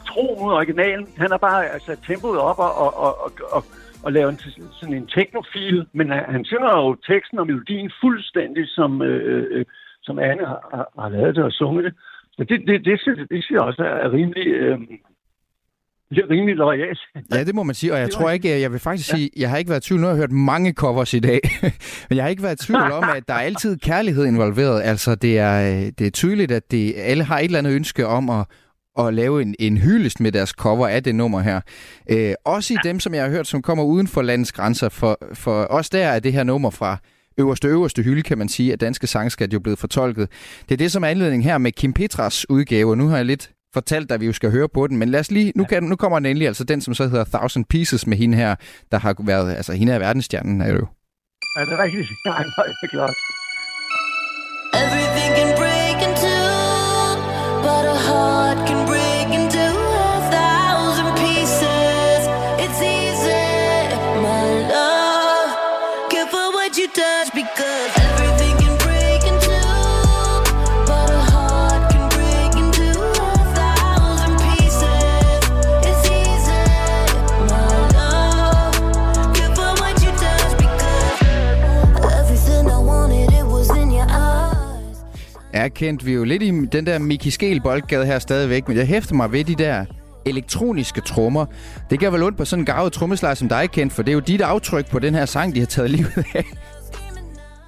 tro 0.07 0.37
mod 0.41 0.53
originalen. 0.53 1.07
Han 1.17 1.31
har 1.31 1.37
bare 1.37 1.67
altså, 1.67 1.97
tempoet 2.07 2.39
op 2.39 2.59
og, 2.59 2.73
og, 2.83 2.97
og, 2.97 3.21
og, 3.23 3.31
og, 3.51 3.63
og 4.03 4.11
lavet 4.11 4.29
en, 4.29 4.39
sådan 4.79 4.95
en 4.95 5.07
teknofil, 5.07 5.85
men 5.93 6.09
han, 6.09 6.23
han 6.27 6.45
synger 6.45 6.69
jo 6.77 6.95
teksten 6.95 7.39
og 7.39 7.47
melodien 7.47 7.91
fuldstændig, 8.01 8.63
som, 8.67 9.01
øh, 9.01 9.47
øh, 9.51 9.65
som 10.03 10.19
Anne 10.19 10.45
har, 10.45 10.61
har, 10.73 11.01
har 11.01 11.09
lavet 11.09 11.35
det 11.35 11.43
og 11.43 11.51
sunget 11.51 11.83
det. 11.83 11.93
Så 12.31 12.43
det, 12.43 12.67
det, 12.67 12.85
det, 12.85 12.99
synes, 13.01 13.19
det 13.19 13.27
synes 13.29 13.51
jeg 13.51 13.61
også 13.61 13.83
er 13.83 14.13
rimelig, 14.13 14.47
øh, 14.47 14.79
det 16.15 16.23
er 16.23 16.29
rimelig 16.29 16.55
lojalt. 16.55 16.99
Ja, 17.33 17.43
det 17.43 17.55
må 17.55 17.63
man 17.63 17.75
sige, 17.75 17.93
og 17.93 17.99
jeg 17.99 18.09
tror 18.09 18.29
ikke, 18.29 18.61
jeg 18.61 18.71
vil 18.71 18.79
faktisk 18.79 19.09
sige, 19.09 19.29
jeg 19.37 19.49
har 19.49 19.57
ikke 19.57 19.69
været 19.69 19.85
i 19.85 19.87
tvivl, 19.87 20.01
nu 20.01 20.07
har 20.07 20.13
jeg 20.13 20.19
hørt 20.19 20.31
mange 20.31 20.73
covers 20.73 21.13
i 21.13 21.19
dag, 21.19 21.39
men 22.09 22.15
jeg 22.15 22.23
har 22.23 22.29
ikke 22.29 22.43
været 22.43 22.63
i 22.63 22.65
tvivl 22.65 22.91
om, 22.91 23.03
at 23.15 23.27
der 23.27 23.33
er 23.33 23.39
altid 23.39 23.77
kærlighed 23.77 24.25
involveret. 24.25 24.81
Altså, 24.81 25.15
det 25.15 25.39
er, 25.39 25.91
det 25.99 26.07
er 26.07 26.11
tydeligt, 26.11 26.51
at 26.51 26.71
det, 26.71 26.93
alle 26.97 27.23
har 27.23 27.39
et 27.39 27.45
eller 27.45 27.59
andet 27.59 27.71
ønske 27.71 28.07
om 28.07 28.29
at, 28.29 28.45
at 28.99 29.13
lave 29.13 29.41
en, 29.41 29.55
en 29.59 29.77
hyldest 29.77 30.19
med 30.19 30.31
deres 30.31 30.49
cover 30.49 30.87
af 30.87 31.03
det 31.03 31.15
nummer 31.15 31.39
her. 31.39 31.61
Øh, 32.11 32.33
også 32.45 32.73
i 32.73 32.77
dem, 32.83 32.99
som 32.99 33.13
jeg 33.13 33.23
har 33.23 33.29
hørt, 33.29 33.47
som 33.47 33.61
kommer 33.61 33.83
uden 33.83 34.07
for 34.07 34.21
landets 34.21 34.51
grænser. 34.51 34.89
For, 34.89 35.17
for 35.33 35.67
os 35.69 35.89
der 35.89 36.07
er 36.07 36.19
det 36.19 36.33
her 36.33 36.43
nummer 36.43 36.69
fra 36.69 36.97
øverste 37.37 37.67
øverste 37.67 38.03
hylde, 38.03 38.21
kan 38.21 38.37
man 38.37 38.49
sige, 38.49 38.73
at 38.73 38.81
danske 38.81 39.07
sangskat 39.07 39.53
jo 39.53 39.59
blevet 39.59 39.79
fortolket. 39.79 40.29
Det 40.69 40.71
er 40.71 40.77
det, 40.77 40.91
som 40.91 41.03
er 41.03 41.07
anledning 41.07 41.43
her 41.43 41.57
med 41.57 41.71
Kim 41.71 41.93
Petras 41.93 42.49
udgave, 42.49 42.91
og 42.91 42.97
nu 42.97 43.07
har 43.07 43.15
jeg 43.15 43.25
lidt 43.25 43.51
fortalt 43.73 44.09
dig, 44.09 44.15
at 44.15 44.21
vi 44.21 44.25
jo 44.25 44.33
skal 44.33 44.51
høre 44.51 44.69
på 44.69 44.87
den, 44.87 44.97
men 44.97 45.09
lad 45.09 45.19
os 45.19 45.31
lige, 45.31 45.51
nu, 45.55 45.63
kan, 45.63 45.83
nu 45.83 45.95
kommer 45.95 46.19
den 46.19 46.25
endelig, 46.25 46.47
altså 46.47 46.63
den, 46.63 46.81
som 46.81 46.93
så 46.93 47.07
hedder 47.07 47.23
Thousand 47.23 47.65
Pieces 47.65 48.07
med 48.07 48.17
hende 48.17 48.37
her, 48.37 48.55
der 48.91 48.99
har 48.99 49.15
været, 49.19 49.55
altså 49.55 49.73
hende 49.73 49.93
er 49.93 49.99
verdensstjernen, 49.99 50.61
er 50.61 50.71
det 50.71 50.79
jo. 50.79 50.87
Er 51.55 51.65
det 51.65 51.79
rigtigt? 51.79 52.09
Nej, 52.25 52.43
nej, 52.57 52.65
det 52.65 52.75
er 52.83 52.87
klart. 52.87 53.15
Everything 54.73 55.31
can 55.37 55.50
Er 85.61 85.67
kendt, 85.67 86.05
vi 86.05 86.11
er 86.11 86.15
jo 86.15 86.23
lidt 86.23 86.43
i 86.43 86.65
den 86.65 86.85
der 86.85 86.99
Mickey 86.99 87.29
Skel 87.29 87.61
boldgade 87.61 88.05
her 88.05 88.19
stadigvæk, 88.19 88.67
men 88.67 88.77
jeg 88.77 88.87
hæfter 88.87 89.15
mig 89.15 89.31
ved 89.31 89.43
de 89.43 89.55
der 89.55 89.85
elektroniske 90.25 91.01
trommer. 91.01 91.45
Det 91.89 91.99
gør 91.99 92.09
vel 92.09 92.23
ondt 92.23 92.37
på 92.37 92.45
sådan 92.45 92.61
en 92.61 92.65
gavet 92.65 92.93
trommeslager 92.93 93.35
som 93.35 93.49
dig, 93.49 93.71
kendt, 93.71 93.93
for 93.93 94.03
det 94.03 94.11
er 94.11 94.13
jo 94.13 94.19
dit 94.19 94.41
aftryk 94.41 94.91
på 94.91 94.99
den 94.99 95.13
her 95.13 95.25
sang, 95.25 95.55
de 95.55 95.59
har 95.59 95.65
taget 95.65 95.89
livet 95.97 96.17
af. 96.35 96.45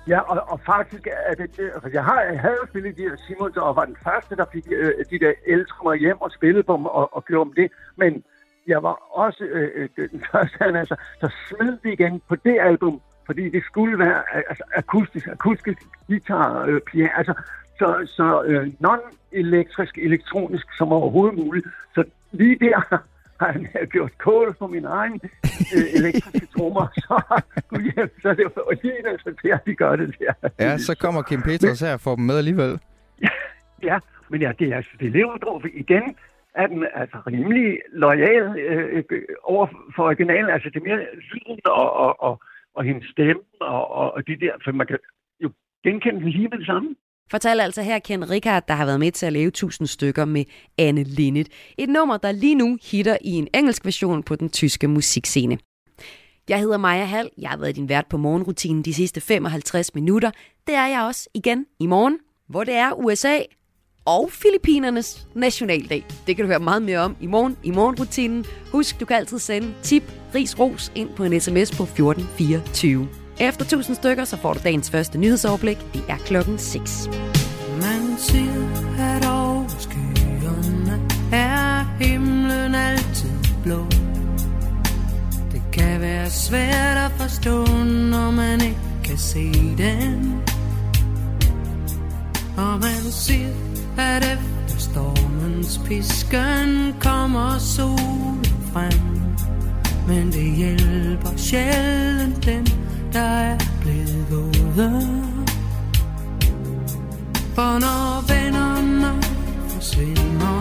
Ja, 0.08 0.20
og, 0.20 0.50
og 0.52 0.60
faktisk 0.66 1.08
er 1.30 1.36
det, 1.36 1.58
det 1.58 1.94
jeg, 1.94 2.04
har, 2.04 2.22
jeg 2.22 2.40
havde 2.40 2.58
spillet 2.70 2.98
de 2.98 3.02
her 3.02 3.16
Simons, 3.28 3.58
og 3.58 3.76
var 3.76 3.86
den 3.86 3.98
første, 4.04 4.36
der 4.36 4.46
fik 4.54 4.66
øh, 4.72 4.92
de 5.12 5.20
der 5.20 5.32
eltrummer 5.48 5.94
hjem 5.94 6.22
og 6.22 6.32
spillede 6.32 6.64
på 6.64 6.74
dem 6.78 6.86
og, 6.86 7.16
og 7.16 7.26
gjorde 7.26 7.46
dem 7.50 7.54
det. 7.56 7.72
Men 7.96 8.24
jeg 8.68 8.84
var 8.84 8.96
også 9.12 9.44
øh, 9.44 9.90
øh 9.98 10.10
den 10.12 10.24
første, 10.32 10.58
han, 10.62 10.76
altså, 10.76 10.96
der 11.22 11.30
smed 11.50 11.78
det 11.84 11.94
igen 11.94 12.22
på 12.30 12.36
det 12.36 12.58
album, 12.62 13.02
fordi 13.26 13.50
det 13.50 13.64
skulle 13.64 14.00
være 14.00 14.24
øh, 14.36 14.44
altså, 14.50 14.64
akustisk, 14.76 15.28
akustisk 15.28 15.80
guitar, 16.08 16.66
øh, 16.66 16.82
piano, 16.82 17.10
altså 17.16 17.34
så, 17.80 18.08
så 18.16 18.44
øh, 18.44 18.68
non-elektrisk, 18.80 19.98
elektronisk 19.98 20.68
som 20.78 20.92
overhovedet 20.92 21.38
muligt. 21.38 21.68
Så 21.96 22.04
lige 22.32 22.60
der 22.60 22.80
har 23.40 23.52
han 23.52 23.68
gjort 23.92 24.18
kål 24.18 24.56
på 24.60 24.68
min 24.68 24.86
egen 24.86 25.22
øh, 25.76 25.86
elektriske 26.00 26.48
trommer, 26.58 26.88
så, 27.06 27.16
hjælp, 27.96 28.12
så 28.22 28.30
er 28.30 28.34
det 28.34 28.44
jo 28.44 28.52
lige 28.84 29.34
til, 29.42 29.50
at 29.50 29.62
de 29.66 29.76
gør 29.76 29.96
det 29.96 30.16
der. 30.20 30.50
Ja, 30.60 30.78
så 30.78 30.98
kommer 30.98 31.22
Kim 31.22 31.42
Petras 31.42 31.80
her 31.80 31.94
og 31.94 32.02
får 32.02 32.16
dem 32.16 32.26
med 32.26 32.38
alligevel. 32.38 32.80
Ja, 33.84 34.00
men 34.30 34.42
ja, 34.42 34.52
det 34.60 34.68
er 34.72 34.76
altså 34.76 34.92
det 35.00 35.12
lever 35.12 35.68
igen 35.74 36.16
er 36.56 36.68
den 36.68 36.88
altså 36.94 37.18
rimelig 37.28 37.80
lojal 37.94 38.60
øh, 38.60 39.04
øh, 39.10 39.22
over 39.44 39.68
for 39.96 40.04
originalen. 40.04 40.50
Altså 40.50 40.70
det 40.70 40.78
er 40.80 40.88
mere 40.90 41.06
lyden 41.32 41.60
og, 41.66 41.94
og, 41.94 42.24
og, 42.24 42.42
og 42.74 42.84
hendes 42.84 43.10
stemme 43.12 43.42
og, 43.62 43.92
og, 43.92 44.14
og 44.14 44.28
de 44.28 44.36
der, 44.40 44.54
for 44.64 44.72
man 44.72 44.88
kan 44.88 44.98
jo 45.40 45.52
genkende 45.84 46.20
den 46.20 46.30
lige 46.30 46.48
med 46.48 46.58
det 46.58 46.66
samme. 46.66 46.96
Fortalte 47.34 47.64
altså 47.64 47.82
her 47.82 48.00
Ken 48.00 48.30
Richard, 48.30 48.64
der 48.68 48.74
har 48.74 48.86
været 48.86 49.00
med 49.00 49.12
til 49.12 49.26
at 49.26 49.34
lave 49.34 49.48
1000 49.48 49.88
stykker 49.88 50.26
med 50.26 50.46
Anne 50.78 51.04
Linnet. 51.04 51.48
Et 51.78 51.90
nummer, 51.90 52.18
der 52.18 52.32
lige 52.32 52.56
nu 52.56 52.78
hitter 52.84 53.18
i 53.22 53.32
en 53.32 53.48
engelsk 53.54 53.86
version 53.86 54.24
på 54.24 54.36
den 54.36 54.50
tyske 54.50 54.88
musikscene. 54.88 55.58
Jeg 56.50 56.60
hedder 56.60 56.78
Maja 56.78 57.06
Hall. 57.06 57.30
Jeg 57.38 57.50
har 57.50 57.58
været 57.58 57.76
din 57.76 57.90
vært 57.90 58.06
på 58.10 58.18
morgenrutinen 58.18 58.86
de 58.86 58.94
sidste 58.94 59.22
55 59.22 59.96
minutter. 59.96 60.32
Det 60.68 60.76
er 60.76 60.88
jeg 60.88 61.02
også 61.02 61.30
igen 61.34 61.66
i 61.80 61.88
morgen, 61.88 62.18
hvor 62.50 62.64
det 62.64 62.74
er 62.74 62.94
USA 62.94 63.40
og 64.06 64.32
Filippinernes 64.32 65.28
nationaldag. 65.36 66.06
Det 66.28 66.36
kan 66.36 66.46
du 66.46 66.48
høre 66.48 66.60
meget 66.60 66.82
mere 66.82 67.00
om 67.00 67.16
i 67.22 67.28
morgen 67.28 67.58
i 67.64 67.72
morgenrutinen. 67.72 68.46
Husk, 68.72 69.00
du 69.00 69.06
kan 69.06 69.18
altid 69.18 69.40
sende 69.40 69.74
tip, 69.84 70.04
ris, 70.36 70.60
ros 70.60 70.92
ind 70.96 71.10
på 71.16 71.24
en 71.24 71.40
sms 71.42 71.78
på 71.78 71.84
1424. 71.84 73.23
Efter 73.40 73.64
1000 73.66 73.96
stykker, 73.96 74.26
så 74.26 74.38
får 74.38 74.54
du 74.54 74.60
dagens 74.64 74.90
første 74.90 75.18
nyhedsoverblik. 75.18 75.78
Det 75.94 76.04
er 76.08 76.18
klokken 76.18 76.58
6. 76.58 77.10
Man 77.82 78.18
siger, 78.18 78.68
at 79.00 79.26
over 79.26 79.68
skyerne 79.80 81.02
er 81.32 81.84
himlen 82.00 82.76
altid 82.76 83.30
blå. 83.64 83.86
Det 85.52 85.62
kan 85.74 86.02
være 86.02 86.30
svært 86.30 86.98
at 86.98 87.12
forstå, 87.12 87.66
når 87.86 88.32
man 88.32 88.62
ikke 88.62 88.80
kan 89.04 89.18
se 89.18 89.52
den. 89.78 90.42
Og 92.58 92.80
man 92.80 93.12
siger, 93.12 93.54
at 93.98 94.24
efter 94.24 94.80
stormens 94.80 95.82
pisken 95.86 96.94
kommer 97.00 97.58
solen 97.58 98.46
frem. 98.74 99.14
Men 100.08 100.32
det 100.32 100.58
hjælper 100.58 101.38
sjældent 101.38 102.46
den 102.46 102.68
der 103.14 103.20
er 103.20 103.58
blevet 103.82 104.26
våde. 104.32 105.24
For 107.56 107.80
når 107.80 108.28
vennerne 108.34 109.24
forsvinder, 109.70 110.58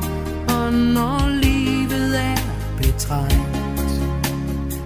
og 0.48 0.72
når 0.72 1.28
livet 1.28 2.20
er 2.20 2.36
betrængt, 2.76 3.92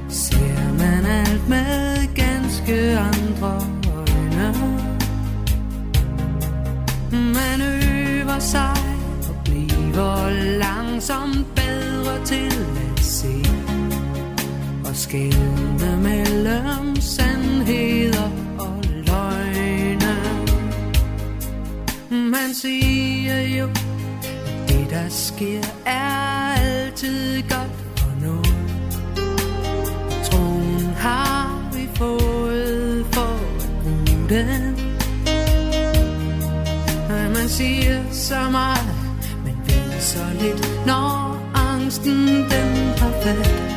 ser 0.08 0.72
man 0.78 1.06
alt 1.06 1.48
med 1.48 2.14
ganske 2.14 2.98
andre 2.98 3.60
øjne 3.96 4.54
Man 7.12 7.60
øver 7.60 8.38
sig 8.38 8.76
og 9.28 9.36
bliver 9.44 10.30
langsomt 10.58 11.46
bedre 11.54 12.24
til 12.24 12.66
at 12.96 13.04
se 13.04 13.55
og 14.96 15.00
skælne 15.00 16.00
mellem 16.02 16.96
sandheder 17.00 18.30
og 18.58 18.82
løgne. 18.84 20.16
Man 22.10 22.54
siger 22.54 23.40
jo, 23.40 23.64
at 23.66 24.68
det 24.68 24.90
der 24.90 25.08
sker 25.08 25.62
er 25.86 26.54
altid 26.54 27.42
godt 27.42 27.98
for 27.98 28.26
nu. 28.26 28.42
Troen 30.24 30.94
har 30.96 31.70
vi 31.72 31.88
fået 31.94 33.06
for 33.12 33.20
at 33.20 33.70
bruge 33.82 34.28
den. 34.28 34.76
Man 37.08 37.48
siger 37.48 38.12
så 38.12 38.50
meget, 38.50 38.94
men 39.44 39.56
ved 39.66 40.00
så 40.00 40.24
lidt 40.40 40.86
Når 40.86 41.40
angsten 41.54 42.26
den 42.28 42.98
har 42.98 43.12
fat. 43.22 43.75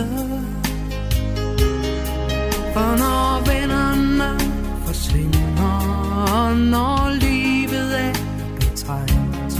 Brister 0.00 0.40
For 2.72 2.96
når 2.98 3.44
vennerne 3.50 4.40
forsvinder 4.86 5.72
Og 6.36 6.56
når 6.56 7.10
livet 7.20 8.00
er 8.00 8.12
betrængt 8.60 9.52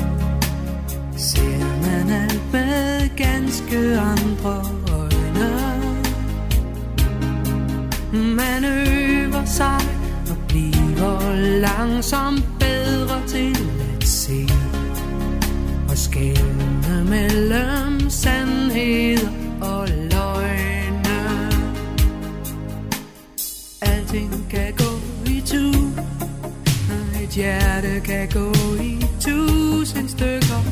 Ser 1.17 1.65
man 1.83 2.11
alt 2.11 2.53
med 2.53 3.17
ganske 3.17 3.99
andre 3.99 4.65
øjne. 4.93 5.51
Man 8.13 8.65
øver 8.65 9.45
sig 9.45 9.81
og 10.31 10.37
bliver 10.49 11.35
langsomt 11.61 12.45
bedre 12.59 13.27
til 13.27 13.57
at 14.01 14.09
se 14.09 14.49
Og 15.91 15.97
skælne 15.97 17.05
mellem 17.09 17.90
Mit 27.31 27.37
hjerte 27.37 28.01
kan 28.05 28.29
gå 28.29 28.53
i 28.83 29.07
tusind 29.21 30.09
stykker. 30.09 30.63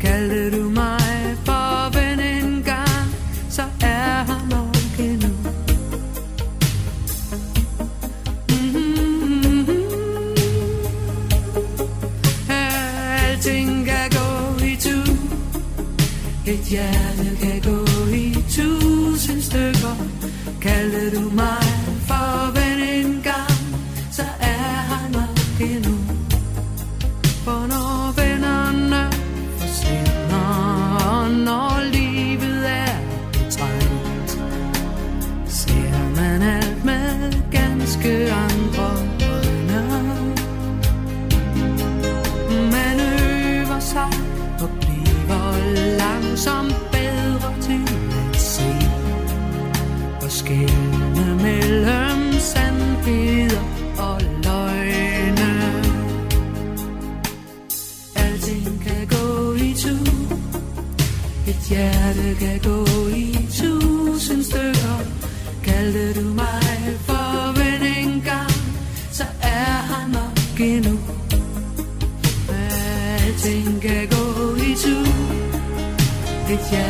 Kaldte 0.00 0.50
du 0.56 0.70
mig 0.70 1.36
for 1.44 1.92
ven 1.92 2.20
en 2.20 2.62
gang 2.62 3.08
Så 3.50 3.62
er 3.80 4.24
han 4.24 4.48
nok 4.50 4.98
endnu. 4.98 5.28
Mm-hmm. 8.48 9.76
Alting 12.48 13.86
kan 13.86 14.10
gå 14.10 14.64
i 14.64 14.76
tu. 14.76 15.00
Et 16.46 16.64
hjerte 16.64 17.36
kan 17.40 17.60
gå 17.60 18.10
i 18.12 18.34
tusind 18.50 19.42
stykker. 19.42 19.96
Kaldte 20.60 21.16
du 21.16 21.30
mig 21.30 21.59
hjerte 62.30 62.44
kan 62.44 62.72
gå 62.72 63.08
i 63.08 63.48
tusind 63.50 64.44
stykker. 64.44 65.00
Kaldte 65.64 66.14
du 66.14 66.34
mig 66.34 66.98
for 67.06 67.52
ven 67.52 67.82
en 67.82 68.22
gang 68.24 68.52
Så 69.12 69.24
er 69.42 69.82
han 69.90 70.10
nok 70.10 70.60
endnu. 70.60 70.98
Alting 72.48 73.82
kan 73.82 74.08
gå 74.08 74.54
i 74.56 74.74
tu 74.74 74.96
Et 76.52 76.60
hjerte 76.70 76.89